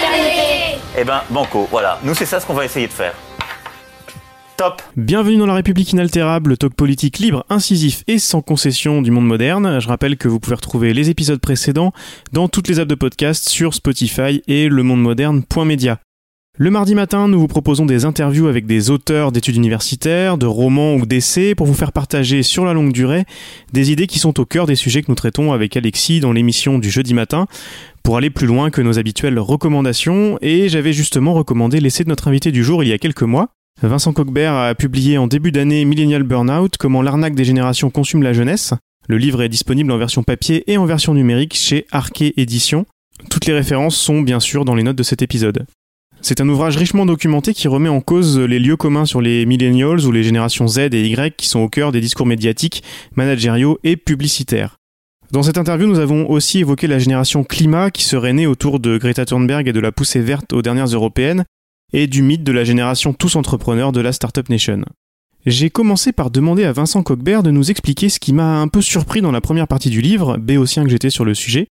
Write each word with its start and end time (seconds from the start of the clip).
fraternité. 0.00 0.78
Eh 0.98 1.04
ben, 1.04 1.22
banco, 1.30 1.68
voilà. 1.70 1.98
Nous, 2.02 2.14
c'est 2.14 2.26
ça 2.26 2.40
ce 2.40 2.46
qu'on 2.46 2.54
va 2.54 2.64
essayer 2.64 2.86
de 2.86 2.92
faire. 2.92 3.14
Top 4.56 4.82
Bienvenue 4.96 5.38
dans 5.38 5.46
la 5.46 5.54
République 5.54 5.92
inaltérable, 5.92 6.50
le 6.50 6.56
talk 6.58 6.74
politique 6.74 7.18
libre, 7.18 7.46
incisif 7.48 8.04
et 8.06 8.18
sans 8.18 8.42
concession 8.42 9.00
du 9.00 9.10
monde 9.10 9.26
moderne. 9.26 9.80
Je 9.80 9.88
rappelle 9.88 10.18
que 10.18 10.28
vous 10.28 10.38
pouvez 10.38 10.56
retrouver 10.56 10.92
les 10.92 11.08
épisodes 11.08 11.40
précédents 11.40 11.92
dans 12.32 12.48
toutes 12.48 12.68
les 12.68 12.78
apps 12.78 12.88
de 12.88 12.94
podcast 12.94 13.48
sur 13.48 13.72
Spotify 13.72 14.42
et 14.48 14.68
lemondemoderne.media. 14.68 15.98
Le 16.58 16.70
mardi 16.70 16.94
matin, 16.94 17.26
nous 17.26 17.40
vous 17.40 17.46
proposons 17.46 17.86
des 17.86 18.04
interviews 18.04 18.46
avec 18.46 18.66
des 18.66 18.90
auteurs 18.90 19.32
d'études 19.32 19.56
universitaires, 19.56 20.36
de 20.36 20.44
romans 20.44 20.94
ou 20.96 21.06
d'essais 21.06 21.54
pour 21.54 21.66
vous 21.66 21.72
faire 21.72 21.90
partager 21.90 22.42
sur 22.42 22.66
la 22.66 22.74
longue 22.74 22.92
durée 22.92 23.24
des 23.72 23.92
idées 23.92 24.06
qui 24.06 24.18
sont 24.18 24.38
au 24.38 24.44
cœur 24.44 24.66
des 24.66 24.74
sujets 24.74 25.00
que 25.00 25.06
nous 25.08 25.14
traitons 25.14 25.54
avec 25.54 25.74
Alexis 25.78 26.20
dans 26.20 26.32
l'émission 26.32 26.78
du 26.78 26.90
jeudi 26.90 27.14
matin 27.14 27.46
pour 28.02 28.16
aller 28.16 28.30
plus 28.30 28.46
loin 28.46 28.70
que 28.70 28.80
nos 28.80 28.98
habituelles 28.98 29.38
recommandations 29.38 30.38
et 30.40 30.68
j'avais 30.68 30.92
justement 30.92 31.34
recommandé 31.34 31.80
l'essai 31.80 32.04
de 32.04 32.08
notre 32.08 32.28
invité 32.28 32.52
du 32.52 32.64
jour 32.64 32.82
il 32.82 32.88
y 32.88 32.92
a 32.92 32.98
quelques 32.98 33.22
mois. 33.22 33.48
Vincent 33.82 34.12
Coquebert 34.12 34.54
a 34.54 34.74
publié 34.74 35.16
en 35.16 35.26
début 35.26 35.52
d'année 35.52 35.84
Millennial 35.84 36.22
Burnout, 36.22 36.76
comment 36.76 37.02
l'arnaque 37.02 37.34
des 37.34 37.44
générations 37.44 37.90
consume 37.90 38.22
la 38.22 38.32
jeunesse. 38.32 38.74
Le 39.08 39.16
livre 39.16 39.42
est 39.42 39.48
disponible 39.48 39.90
en 39.90 39.98
version 39.98 40.22
papier 40.22 40.70
et 40.70 40.76
en 40.76 40.84
version 40.84 41.14
numérique 41.14 41.54
chez 41.54 41.86
Arquet 41.90 42.34
Éditions. 42.36 42.84
Toutes 43.30 43.46
les 43.46 43.54
références 43.54 43.96
sont 43.96 44.20
bien 44.20 44.40
sûr 44.40 44.64
dans 44.64 44.74
les 44.74 44.82
notes 44.82 44.96
de 44.96 45.02
cet 45.02 45.22
épisode. 45.22 45.66
C'est 46.22 46.42
un 46.42 46.48
ouvrage 46.48 46.76
richement 46.76 47.06
documenté 47.06 47.54
qui 47.54 47.66
remet 47.66 47.88
en 47.88 48.02
cause 48.02 48.38
les 48.38 48.58
lieux 48.58 48.76
communs 48.76 49.06
sur 49.06 49.22
les 49.22 49.46
millennials 49.46 50.04
ou 50.04 50.12
les 50.12 50.22
générations 50.22 50.68
Z 50.68 50.78
et 50.92 51.06
Y 51.06 51.34
qui 51.34 51.48
sont 51.48 51.60
au 51.60 51.68
cœur 51.68 51.92
des 51.92 52.00
discours 52.02 52.26
médiatiques, 52.26 52.82
managériaux 53.16 53.78
et 53.84 53.96
publicitaires. 53.96 54.79
Dans 55.32 55.44
cette 55.44 55.58
interview, 55.58 55.86
nous 55.86 56.00
avons 56.00 56.28
aussi 56.28 56.58
évoqué 56.58 56.88
la 56.88 56.98
génération 56.98 57.44
climat 57.44 57.92
qui 57.92 58.02
serait 58.02 58.32
née 58.32 58.48
autour 58.48 58.80
de 58.80 58.98
Greta 58.98 59.24
Thunberg 59.24 59.68
et 59.68 59.72
de 59.72 59.78
la 59.78 59.92
poussée 59.92 60.20
verte 60.20 60.52
aux 60.52 60.60
dernières 60.60 60.86
européennes, 60.86 61.44
et 61.92 62.08
du 62.08 62.22
mythe 62.22 62.42
de 62.42 62.50
la 62.50 62.64
génération 62.64 63.12
tous 63.12 63.36
entrepreneurs 63.36 63.92
de 63.92 64.00
la 64.00 64.12
Startup 64.12 64.48
Nation. 64.48 64.84
J'ai 65.46 65.70
commencé 65.70 66.10
par 66.10 66.32
demander 66.32 66.64
à 66.64 66.72
Vincent 66.72 67.04
Coquebert 67.04 67.44
de 67.44 67.52
nous 67.52 67.70
expliquer 67.70 68.08
ce 68.08 68.18
qui 68.18 68.32
m'a 68.32 68.60
un 68.60 68.66
peu 68.66 68.82
surpris 68.82 69.22
dans 69.22 69.30
la 69.30 69.40
première 69.40 69.68
partie 69.68 69.88
du 69.88 70.00
livre, 70.00 70.36
béotien 70.36 70.82
que 70.82 70.90
j'étais 70.90 71.10
sur 71.10 71.24
le 71.24 71.34
sujet, 71.34 71.68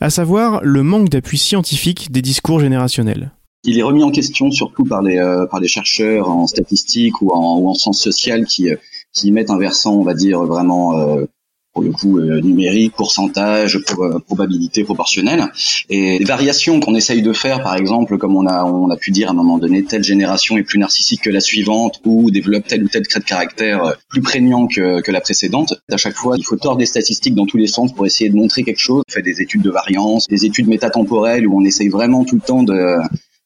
à 0.00 0.08
savoir 0.08 0.60
le 0.62 0.84
manque 0.84 1.08
d'appui 1.08 1.38
scientifique 1.38 2.12
des 2.12 2.22
discours 2.22 2.60
générationnels. 2.60 3.32
Il 3.64 3.78
est 3.78 3.82
remis 3.82 4.04
en 4.04 4.12
question 4.12 4.50
surtout 4.52 4.84
par 4.84 5.02
les, 5.02 5.18
euh, 5.18 5.46
par 5.46 5.58
les 5.58 5.68
chercheurs 5.68 6.28
en 6.28 6.46
statistique 6.46 7.20
ou 7.20 7.30
en, 7.30 7.58
ou 7.58 7.68
en 7.68 7.74
sciences 7.74 8.00
sociales 8.00 8.46
qui, 8.46 8.70
euh, 8.70 8.76
qui 9.12 9.32
mettent 9.32 9.50
un 9.50 9.58
versant, 9.58 9.94
on 9.94 10.04
va 10.04 10.14
dire, 10.14 10.42
vraiment 10.44 10.98
euh, 10.98 11.26
pour 11.72 11.82
le 11.82 11.90
coup 11.90 12.18
euh, 12.18 12.40
numérique, 12.40 12.94
pourcentage, 12.94 13.78
pro- 13.86 14.18
probabilité 14.20 14.84
proportionnelle. 14.84 15.46
Et 15.88 16.18
les 16.18 16.24
variations 16.24 16.80
qu'on 16.80 16.94
essaye 16.94 17.22
de 17.22 17.32
faire, 17.32 17.62
par 17.62 17.76
exemple, 17.76 18.18
comme 18.18 18.36
on 18.36 18.46
a, 18.46 18.96
pu 18.96 19.10
dire 19.10 19.28
à 19.28 19.30
un 19.30 19.34
moment 19.34 19.58
donné, 19.58 19.82
telle 19.82 20.04
génération 20.04 20.56
est 20.56 20.62
plus 20.62 20.78
narcissique 20.78 21.22
que 21.22 21.30
la 21.30 21.40
suivante 21.40 22.00
ou 22.04 22.30
développe 22.30 22.66
tel 22.66 22.84
ou 22.84 22.88
tel 22.88 23.06
trait 23.06 23.20
de 23.20 23.24
caractère 23.24 23.84
euh, 23.84 23.92
plus 24.08 24.20
prégnant 24.20 24.66
que, 24.66 25.10
la 25.10 25.20
précédente. 25.20 25.74
À 25.90 25.96
chaque 25.98 26.14
fois, 26.14 26.36
il 26.38 26.44
faut 26.44 26.56
tordre 26.56 26.78
des 26.78 26.86
statistiques 26.86 27.34
dans 27.34 27.46
tous 27.46 27.58
les 27.58 27.66
sens 27.66 27.92
pour 27.92 28.06
essayer 28.06 28.30
de 28.30 28.36
montrer 28.36 28.62
quelque 28.62 28.78
chose. 28.78 29.02
On 29.08 29.12
fait 29.12 29.22
des 29.22 29.42
études 29.42 29.62
de 29.62 29.70
variance, 29.70 30.26
des 30.28 30.46
études 30.46 30.68
métatemporelles 30.68 31.46
où 31.46 31.58
on 31.58 31.64
essaye 31.64 31.88
vraiment 31.88 32.24
tout 32.24 32.36
le 32.36 32.40
temps 32.40 32.62
de 32.62 32.96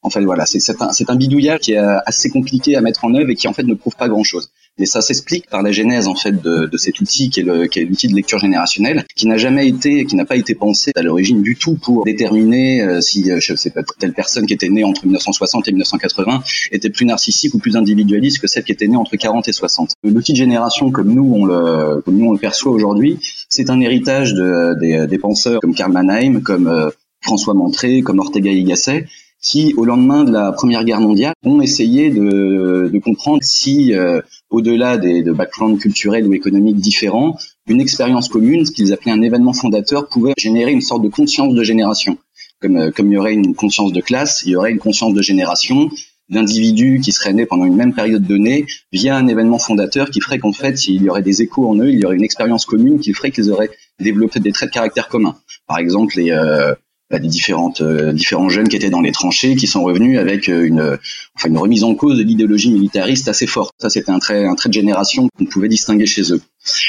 en 0.02 0.10
fait, 0.10 0.24
voilà, 0.24 0.46
c'est 0.46 0.60
un, 0.80 0.90
un 1.08 1.16
bidouillage 1.16 1.58
qui 1.60 1.72
est 1.72 1.78
euh, 1.78 1.98
assez 2.06 2.30
compliqué 2.30 2.76
à 2.76 2.80
mettre 2.80 3.04
en 3.04 3.14
œuvre 3.14 3.30
et 3.30 3.34
qui 3.34 3.48
en 3.48 3.52
fait 3.52 3.64
ne 3.64 3.74
prouve 3.74 3.96
pas 3.96 4.08
grand-chose. 4.08 4.50
Et 4.78 4.84
ça 4.84 5.00
s'explique 5.00 5.48
par 5.48 5.62
la 5.62 5.72
genèse 5.72 6.06
en 6.06 6.14
fait 6.14 6.42
de, 6.42 6.66
de 6.66 6.76
cet 6.76 7.00
outil 7.00 7.30
qui 7.30 7.40
est 7.40 7.42
le- 7.42 7.66
qui 7.66 7.78
est 7.80 7.84
l'outil 7.84 8.08
de 8.08 8.14
lecture 8.14 8.38
générationnelle, 8.38 9.04
qui 9.16 9.26
n'a 9.26 9.38
jamais 9.38 9.66
été, 9.68 10.04
qui 10.04 10.16
n'a 10.16 10.26
pas 10.26 10.36
été 10.36 10.54
pensé 10.54 10.92
à 10.96 11.02
l'origine 11.02 11.40
du 11.40 11.56
tout 11.56 11.76
pour 11.76 12.04
déterminer 12.04 12.82
euh, 12.82 13.00
si 13.00 13.30
euh, 13.30 13.38
je 13.40 13.54
sais 13.54 13.70
pas 13.70 13.80
telle 13.98 14.12
personne 14.12 14.44
qui 14.46 14.52
était 14.52 14.68
née 14.68 14.84
entre 14.84 15.04
1960 15.06 15.66
et 15.68 15.72
1980 15.72 16.42
était 16.72 16.90
plus 16.90 17.06
narcissique 17.06 17.54
ou 17.54 17.58
plus 17.58 17.74
individualiste 17.76 18.38
que 18.40 18.46
celle 18.46 18.64
qui 18.64 18.72
était 18.72 18.86
née 18.86 18.96
entre 18.96 19.16
40 19.16 19.48
et 19.48 19.52
60. 19.52 19.92
L'outil 20.04 20.32
de 20.32 20.38
génération 20.38 20.90
comme 20.90 21.12
nous 21.12 21.32
on 21.34 21.46
le 21.46 22.02
comme 22.04 22.18
nous 22.18 22.26
on 22.26 22.32
le 22.32 22.38
perçoit 22.38 22.72
aujourd'hui, 22.72 23.18
c'est 23.48 23.70
un 23.70 23.80
héritage 23.80 24.34
de, 24.34 24.74
des, 24.78 25.06
des 25.06 25.18
penseurs 25.18 25.60
comme 25.60 25.74
Karl 25.74 25.90
Mannheim, 25.92 26.42
comme 26.42 26.68
euh, 26.68 26.90
François 27.22 27.54
Montré, 27.54 28.02
comme 28.02 28.18
Ortega 28.18 28.50
y 28.52 28.62
Gasset, 28.62 29.06
qui, 29.42 29.74
au 29.76 29.84
lendemain 29.84 30.24
de 30.24 30.32
la 30.32 30.52
Première 30.52 30.84
Guerre 30.84 31.00
mondiale, 31.00 31.34
ont 31.44 31.60
essayé 31.60 32.10
de, 32.10 32.90
comprendre 33.04 33.42
si, 33.42 33.94
euh, 33.94 34.20
au-delà 34.50 34.98
des 34.98 35.22
de 35.22 35.32
backgrounds 35.32 35.80
culturels 35.80 36.26
ou 36.26 36.34
économiques 36.34 36.76
différents, 36.76 37.36
une 37.68 37.80
expérience 37.80 38.28
commune, 38.28 38.64
ce 38.64 38.72
qu'ils 38.72 38.92
appelaient 38.92 39.12
un 39.12 39.22
événement 39.22 39.52
fondateur, 39.52 40.08
pouvait 40.08 40.34
générer 40.38 40.72
une 40.72 40.80
sorte 40.80 41.02
de 41.02 41.08
conscience 41.08 41.54
de 41.54 41.62
génération. 41.62 42.18
Comme, 42.60 42.76
euh, 42.76 42.90
comme 42.90 43.12
il 43.12 43.14
y 43.14 43.18
aurait 43.18 43.34
une 43.34 43.54
conscience 43.54 43.92
de 43.92 44.00
classe, 44.00 44.42
il 44.44 44.52
y 44.52 44.56
aurait 44.56 44.72
une 44.72 44.78
conscience 44.78 45.14
de 45.14 45.22
génération 45.22 45.90
d'individus 46.28 47.00
qui 47.00 47.12
seraient 47.12 47.32
nés 47.32 47.46
pendant 47.46 47.66
une 47.66 47.76
même 47.76 47.94
période 47.94 48.26
donnée 48.26 48.66
via 48.92 49.16
un 49.16 49.28
événement 49.28 49.58
fondateur 49.58 50.10
qui 50.10 50.20
ferait 50.20 50.38
qu'en 50.38 50.52
fait, 50.52 50.88
il 50.88 51.02
y 51.02 51.08
aurait 51.08 51.22
des 51.22 51.42
échos 51.42 51.68
en 51.68 51.76
eux, 51.76 51.90
il 51.90 52.00
y 52.00 52.04
aurait 52.04 52.16
une 52.16 52.24
expérience 52.24 52.64
commune 52.64 52.98
qui 52.98 53.12
ferait 53.12 53.30
qu'ils 53.30 53.52
auraient 53.52 53.70
développé 54.00 54.40
des 54.40 54.50
traits 54.50 54.70
de 54.70 54.74
caractère 54.74 55.08
communs. 55.08 55.36
Par 55.68 55.78
exemple, 55.78 56.14
les, 56.16 56.32
euh, 56.32 56.74
bah, 57.10 57.20
des 57.20 57.28
différentes 57.28 57.82
euh, 57.82 58.12
différents 58.12 58.48
jeunes 58.48 58.68
qui 58.68 58.74
étaient 58.74 58.90
dans 58.90 59.00
les 59.00 59.12
tranchées 59.12 59.54
qui 59.54 59.68
sont 59.68 59.84
revenus 59.84 60.18
avec 60.18 60.48
euh, 60.48 60.66
une 60.66 60.98
enfin 61.36 61.48
une 61.48 61.58
remise 61.58 61.84
en 61.84 61.94
cause 61.94 62.18
de 62.18 62.24
l'idéologie 62.24 62.72
militariste 62.72 63.28
assez 63.28 63.46
forte. 63.46 63.72
Ça 63.78 63.90
c'était 63.90 64.10
un 64.10 64.18
trait 64.18 64.44
un 64.44 64.54
trait 64.56 64.70
de 64.70 64.74
génération 64.74 65.28
qu'on 65.38 65.44
pouvait 65.44 65.68
distinguer 65.68 66.06
chez 66.06 66.32
eux. 66.32 66.40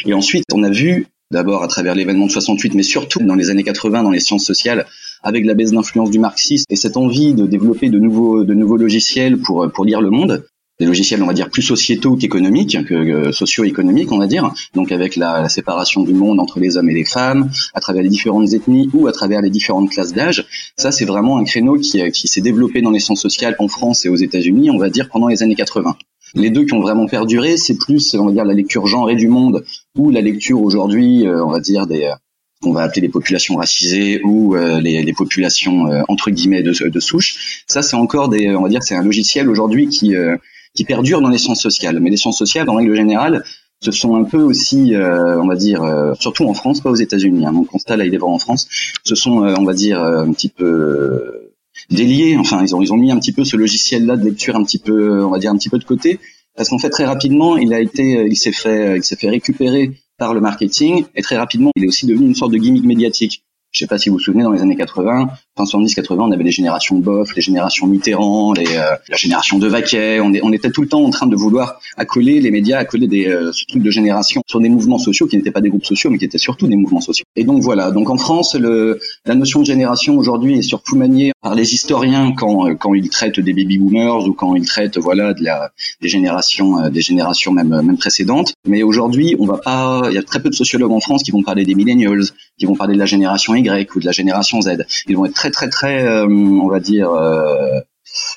Et 0.06 0.14
ensuite 0.14 0.46
on 0.54 0.64
a 0.64 0.72
vu 0.72 1.06
d'abord 1.32 1.62
à 1.62 1.68
travers 1.68 1.94
l'événement 1.94 2.26
de 2.26 2.32
68 2.32 2.74
mais 2.74 2.84
surtout 2.84 3.20
dans 3.20 3.36
les 3.36 3.52
années 3.52 3.64
80 3.64 4.04
dans 4.04 4.12
les 4.12 4.20
sciences 4.20 4.46
sociales 4.46 4.88
avec 5.22 5.46
la 5.46 5.54
baisse 5.54 5.72
d'influence 5.72 6.10
du 6.10 6.20
marxisme 6.20 6.66
et 6.70 6.76
cette 6.76 6.98
envie 6.98 7.34
de 7.34 7.46
développer 7.46 7.90
de 7.90 8.00
nouveaux 8.00 8.44
de 8.44 8.54
nouveaux 8.56 8.78
logiciels 8.78 9.38
pour 9.38 9.72
pour 9.72 9.86
lire 9.86 10.02
le 10.02 10.10
monde 10.10 10.48
des 10.80 10.86
logiciels, 10.86 11.24
on 11.24 11.28
va 11.28 11.34
dire, 11.34 11.50
plus 11.50 11.62
sociétaux 11.62 12.16
qu'économiques, 12.16 12.78
que, 12.86 13.26
que 13.26 13.32
socio-économiques, 13.32 14.12
on 14.12 14.18
va 14.18 14.28
dire. 14.28 14.54
Donc 14.74 14.92
avec 14.92 15.16
la, 15.16 15.42
la 15.42 15.50
séparation 15.50 16.04
du 16.04 16.14
monde 16.14 16.40
entre 16.40 16.60
les 16.60 16.78
hommes 16.78 16.90
et 16.90 16.94
les 16.94 17.06
femmes, 17.06 17.50
à 17.74 17.80
travers 17.80 18.04
les 18.04 18.10
différentes 18.10 18.54
ethnies 18.54 18.90
ou 18.94 19.08
à 19.08 19.12
travers 19.12 19.42
les 19.42 19.50
différentes 19.50 19.90
classes 19.90 20.14
d'âge. 20.14 20.46
Ça, 20.78 20.92
c'est 20.92 21.06
vraiment 21.06 21.38
un 21.38 21.44
créneau 21.44 21.78
qui, 21.78 22.02
euh, 22.02 22.10
qui 22.10 22.28
s'est 22.28 22.42
développé 22.42 22.82
dans 22.82 22.92
les 22.92 23.00
sciences 23.00 23.22
sociales 23.22 23.56
en 23.60 23.68
France 23.68 24.06
et 24.06 24.10
aux 24.10 24.16
États-Unis, 24.16 24.70
on 24.70 24.78
va 24.78 24.90
dire, 24.90 25.10
pendant 25.10 25.28
les 25.28 25.44
années 25.44 25.56
80. 25.56 25.98
Les 26.36 26.50
deux 26.50 26.66
qui 26.66 26.74
ont 26.74 26.82
vraiment 26.82 27.08
perduré, 27.08 27.58
c'est 27.58 27.78
plus, 27.78 28.14
on 28.16 28.26
va 28.26 28.32
dire, 28.32 28.46
la 28.46 28.54
lecture 28.54 28.86
genrée 28.86 29.16
du 29.16 29.30
monde 29.30 29.64
ou 29.98 30.12
la 30.12 30.22
lecture 30.22 30.62
aujourd'hui, 30.62 31.26
euh, 31.26 31.44
on 31.44 31.52
va 31.52 31.60
dire, 31.60 31.88
des, 31.88 32.04
euh, 32.04 32.14
qu'on 32.62 32.74
va 32.74 32.84
appeler 32.84 33.02
les 33.02 33.10
populations 33.10 33.56
racisées 33.56 34.22
ou 34.24 34.56
euh, 34.56 34.80
les, 34.82 35.04
les 35.04 35.14
populations 35.14 35.92
euh, 35.92 36.02
entre 36.08 36.32
guillemets 36.32 36.64
de, 36.64 36.90
de 36.90 37.00
souche. 37.00 37.64
Ça, 37.68 37.82
c'est 37.82 37.96
encore 37.96 38.30
des, 38.30 38.56
on 38.56 38.64
va 38.64 38.70
dire, 38.70 38.84
c'est 38.84 38.96
un 38.96 39.04
logiciel 39.04 39.50
aujourd'hui 39.50 39.88
qui 39.88 40.16
euh, 40.16 40.36
qui 40.78 40.86
perdure 40.86 41.22
dans 41.22 41.30
les 41.30 41.40
sciences 41.40 41.62
sociales. 41.62 42.00
Mais 42.00 42.12
les 42.12 42.18
sciences 42.18 42.38
sociales, 42.38 42.70
en 42.70 42.76
règle 42.76 42.96
générale, 42.96 43.44
ce 43.82 43.92
sont 43.92 44.16
un 44.16 44.24
peu 44.24 44.42
aussi, 44.42 44.96
euh, 44.96 45.42
on 45.42 45.48
va 45.48 45.56
dire, 45.56 45.84
euh, 45.84 46.14
surtout 46.20 46.46
en 46.46 46.54
France, 46.54 46.82
pas 46.82 46.92
aux 46.92 46.96
États-Unis. 46.96 47.46
Hein, 47.46 47.52
mon 47.52 47.64
constat 47.64 47.98
là, 47.98 48.06
il 48.06 48.14
est 48.14 48.18
vraiment 48.18 48.36
en 48.36 48.40
France. 48.40 48.68
Ce 49.04 49.16
sont, 49.16 49.44
euh, 49.44 49.56
on 49.58 49.64
va 49.64 49.74
dire, 49.74 50.02
euh, 50.02 50.24
un 50.24 50.32
petit 50.32 50.50
peu 50.50 50.66
euh, 50.66 51.54
déliés. 51.90 52.38
Enfin, 52.38 52.64
ils 52.64 52.76
ont 52.76 52.82
ils 52.82 52.94
ont 52.94 52.98
mis 52.98 53.12
un 53.12 53.20
petit 53.20 53.34
peu 53.34 53.44
ce 53.44 53.58
logiciel-là 53.58 54.18
de 54.18 54.26
lecture 54.26 54.56
un 54.56 54.64
petit 54.64 54.80
peu, 54.80 55.24
on 55.24 55.30
va 55.30 55.40
dire, 55.40 55.52
un 55.52 55.58
petit 55.58 55.70
peu 55.70 55.80
de 55.80 55.84
côté, 55.84 56.20
parce 56.56 56.70
qu'en 56.70 56.80
fait, 56.80 56.90
très 56.90 57.06
rapidement, 57.06 57.58
il 57.58 57.74
a 57.74 57.80
été, 57.80 58.26
il 58.28 58.38
s'est 58.38 58.52
fait, 58.52 58.98
il 58.98 59.04
s'est 59.04 59.16
fait 59.16 59.30
récupérer 59.30 59.92
par 60.18 60.34
le 60.34 60.42
marketing 60.42 61.06
et 61.16 61.22
très 61.22 61.38
rapidement, 61.38 61.72
il 61.76 61.84
est 61.84 61.88
aussi 61.88 62.06
devenu 62.08 62.28
une 62.28 62.36
sorte 62.36 62.52
de 62.52 62.58
gimmick 62.58 62.84
médiatique. 62.84 63.44
Je 63.72 63.80
sais 63.80 63.88
pas 63.88 63.98
si 63.98 64.10
vous 64.10 64.16
vous 64.16 64.22
souvenez, 64.22 64.44
dans 64.44 64.52
les 64.52 64.62
années 64.62 64.76
80, 64.76 65.28
fin 65.28 65.38
70-80, 65.64 66.20
on 66.20 66.32
avait 66.32 66.44
les 66.44 66.52
générations 66.52 66.98
Boff, 66.98 67.36
les 67.36 67.42
générations 67.42 67.88
Mitterrand, 67.88 68.54
les, 68.54 68.68
euh, 68.68 68.96
la 69.10 69.18
génération 69.18 69.58
de 69.58 69.68
Vaquet. 69.68 70.20
On, 70.20 70.34
est, 70.34 70.42
on 70.44 70.52
était 70.54 70.72
tout 70.72 70.82
le 70.82 70.88
temps 70.88 71.04
en 71.04 71.10
train 71.10 71.28
de 71.28 71.36
vouloir 71.36 71.80
accoler 71.98 72.40
les 72.40 72.52
médias, 72.52 72.80
accoler 72.80 73.08
des, 73.08 73.28
euh, 73.28 73.52
ce 73.52 73.66
truc 73.66 73.82
de 73.82 73.92
génération 73.92 74.42
sur 74.48 74.60
des 74.60 74.70
mouvements 74.70 74.98
sociaux 74.98 75.28
qui 75.28 75.38
n'étaient 75.38 75.52
pas 75.52 75.62
des 75.62 75.70
groupes 75.70 75.86
sociaux, 75.86 76.10
mais 76.10 76.18
qui 76.18 76.26
étaient 76.26 76.38
surtout 76.38 76.68
des 76.68 76.76
mouvements 76.76 77.02
sociaux. 77.02 77.26
Et 77.36 77.44
donc 77.44 77.62
voilà. 77.62 77.92
Donc 77.92 78.10
en 78.10 78.18
France, 78.18 78.56
le, 78.56 79.00
la 79.26 79.36
notion 79.36 79.62
de 79.62 79.66
génération 79.66 80.18
aujourd'hui 80.18 80.58
est 80.58 80.62
surtout 80.62 80.96
maniée 80.96 81.32
par 81.42 81.56
les 81.56 81.74
historiens 81.74 82.34
quand, 82.36 82.68
euh, 82.68 82.76
quand 82.76 82.94
ils 82.94 83.10
traitent 83.10 83.40
des 83.40 83.54
baby 83.54 83.78
boomers 83.80 84.28
ou 84.28 84.34
quand 84.34 84.56
ils 84.56 84.66
traitent 84.66 84.98
voilà 84.98 85.34
de 85.34 85.44
la, 85.44 85.72
des 86.02 86.10
générations, 86.10 86.80
euh, 86.80 86.90
des 86.90 87.02
générations 87.02 87.52
même, 87.52 87.70
même 87.70 87.98
précédentes. 87.98 88.54
Mais 88.68 88.84
aujourd'hui, 88.84 89.36
on 89.40 89.46
va 89.46 89.58
pas. 89.58 90.04
Il 90.10 90.16
y 90.16 90.18
a 90.18 90.24
très 90.24 90.42
peu 90.42 90.50
de 90.50 90.56
sociologues 90.56 90.92
en 90.92 91.00
France 91.00 91.24
qui 91.24 91.32
vont 91.32 91.44
parler 91.44 91.66
des 91.66 91.76
millennials, 91.76 92.24
qui 92.58 92.66
vont 92.66 92.76
parler 92.76 92.94
de 92.94 93.00
la 93.00 93.06
génération 93.06 93.56
Y 93.56 93.90
ou 93.96 94.00
de 94.00 94.06
la 94.06 94.12
génération 94.12 94.62
Z. 94.62 94.86
Ils 95.08 95.16
vont 95.16 95.26
être 95.26 95.34
très 95.34 95.47
très 95.52 95.70
très, 95.70 96.06
euh, 96.06 96.28
on 96.28 96.68
va 96.68 96.80
dire, 96.80 97.12
euh, 97.12 97.80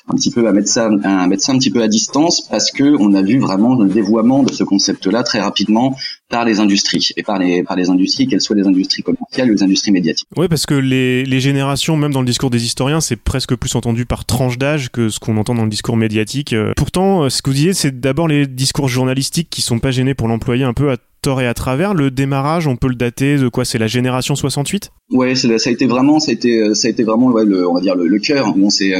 un 0.09 0.15
petit 0.15 0.31
peu 0.31 0.47
à 0.47 0.51
mettre 0.51 0.67
ça, 0.67 0.89
à 1.03 1.27
mettre 1.27 1.43
ça 1.43 1.53
un 1.53 1.57
petit 1.57 1.71
peu 1.71 1.81
à 1.81 1.87
distance 1.87 2.41
parce 2.49 2.71
que 2.71 2.95
on 2.99 3.13
a 3.13 3.21
vu 3.21 3.39
vraiment 3.39 3.75
le 3.75 3.89
dévoiement 3.89 4.43
de 4.43 4.51
ce 4.51 4.63
concept-là 4.63 5.23
très 5.23 5.39
rapidement 5.39 5.95
par 6.29 6.45
les 6.45 6.59
industries 6.59 7.09
et 7.17 7.23
par 7.23 7.39
les 7.39 7.63
par 7.63 7.75
les 7.77 7.89
industries, 7.89 8.27
qu'elles 8.27 8.41
soient 8.41 8.55
des 8.55 8.67
industries 8.67 9.03
commerciales 9.03 9.51
ou 9.51 9.55
des 9.55 9.63
industries 9.63 9.91
médiatiques. 9.91 10.27
Oui, 10.35 10.47
parce 10.47 10.65
que 10.65 10.73
les, 10.73 11.23
les 11.23 11.39
générations, 11.39 11.97
même 11.97 12.11
dans 12.11 12.21
le 12.21 12.25
discours 12.25 12.49
des 12.49 12.63
historiens, 12.63 13.01
c'est 13.01 13.15
presque 13.15 13.55
plus 13.55 13.75
entendu 13.75 14.05
par 14.05 14.25
tranche 14.25 14.57
d'âge 14.57 14.89
que 14.89 15.09
ce 15.09 15.19
qu'on 15.19 15.37
entend 15.37 15.55
dans 15.55 15.63
le 15.63 15.69
discours 15.69 15.97
médiatique. 15.97 16.53
Euh, 16.53 16.73
pourtant, 16.75 17.29
ce 17.29 17.41
que 17.41 17.49
vous 17.49 17.55
disiez, 17.55 17.73
c'est 17.73 17.99
d'abord 17.99 18.27
les 18.27 18.47
discours 18.47 18.87
journalistiques 18.87 19.49
qui 19.49 19.61
sont 19.61 19.79
pas 19.79 19.91
gênés 19.91 20.13
pour 20.13 20.27
l'employer 20.27 20.63
un 20.63 20.73
peu 20.73 20.91
à 20.91 20.97
tort 21.21 21.41
et 21.41 21.47
à 21.47 21.53
travers. 21.53 21.93
Le 21.93 22.11
démarrage, 22.11 22.67
on 22.67 22.75
peut 22.75 22.87
le 22.87 22.95
dater 22.95 23.37
de 23.37 23.47
quoi 23.47 23.65
C'est 23.65 23.77
la 23.77 23.87
génération 23.87 24.35
68 24.35 24.91
Ouais, 25.11 25.35
ça 25.35 25.47
a 25.47 25.71
été 25.71 25.87
vraiment, 25.87 26.19
ça 26.19 26.31
a 26.31 26.33
été, 26.33 26.73
ça 26.73 26.87
a 26.87 26.91
été 26.91 27.03
vraiment, 27.03 27.29
le, 27.29 27.67
on 27.67 27.73
va 27.73 27.81
dire 27.81 27.95
le, 27.95 28.19
cœur. 28.19 28.53
C'est, 28.69 28.93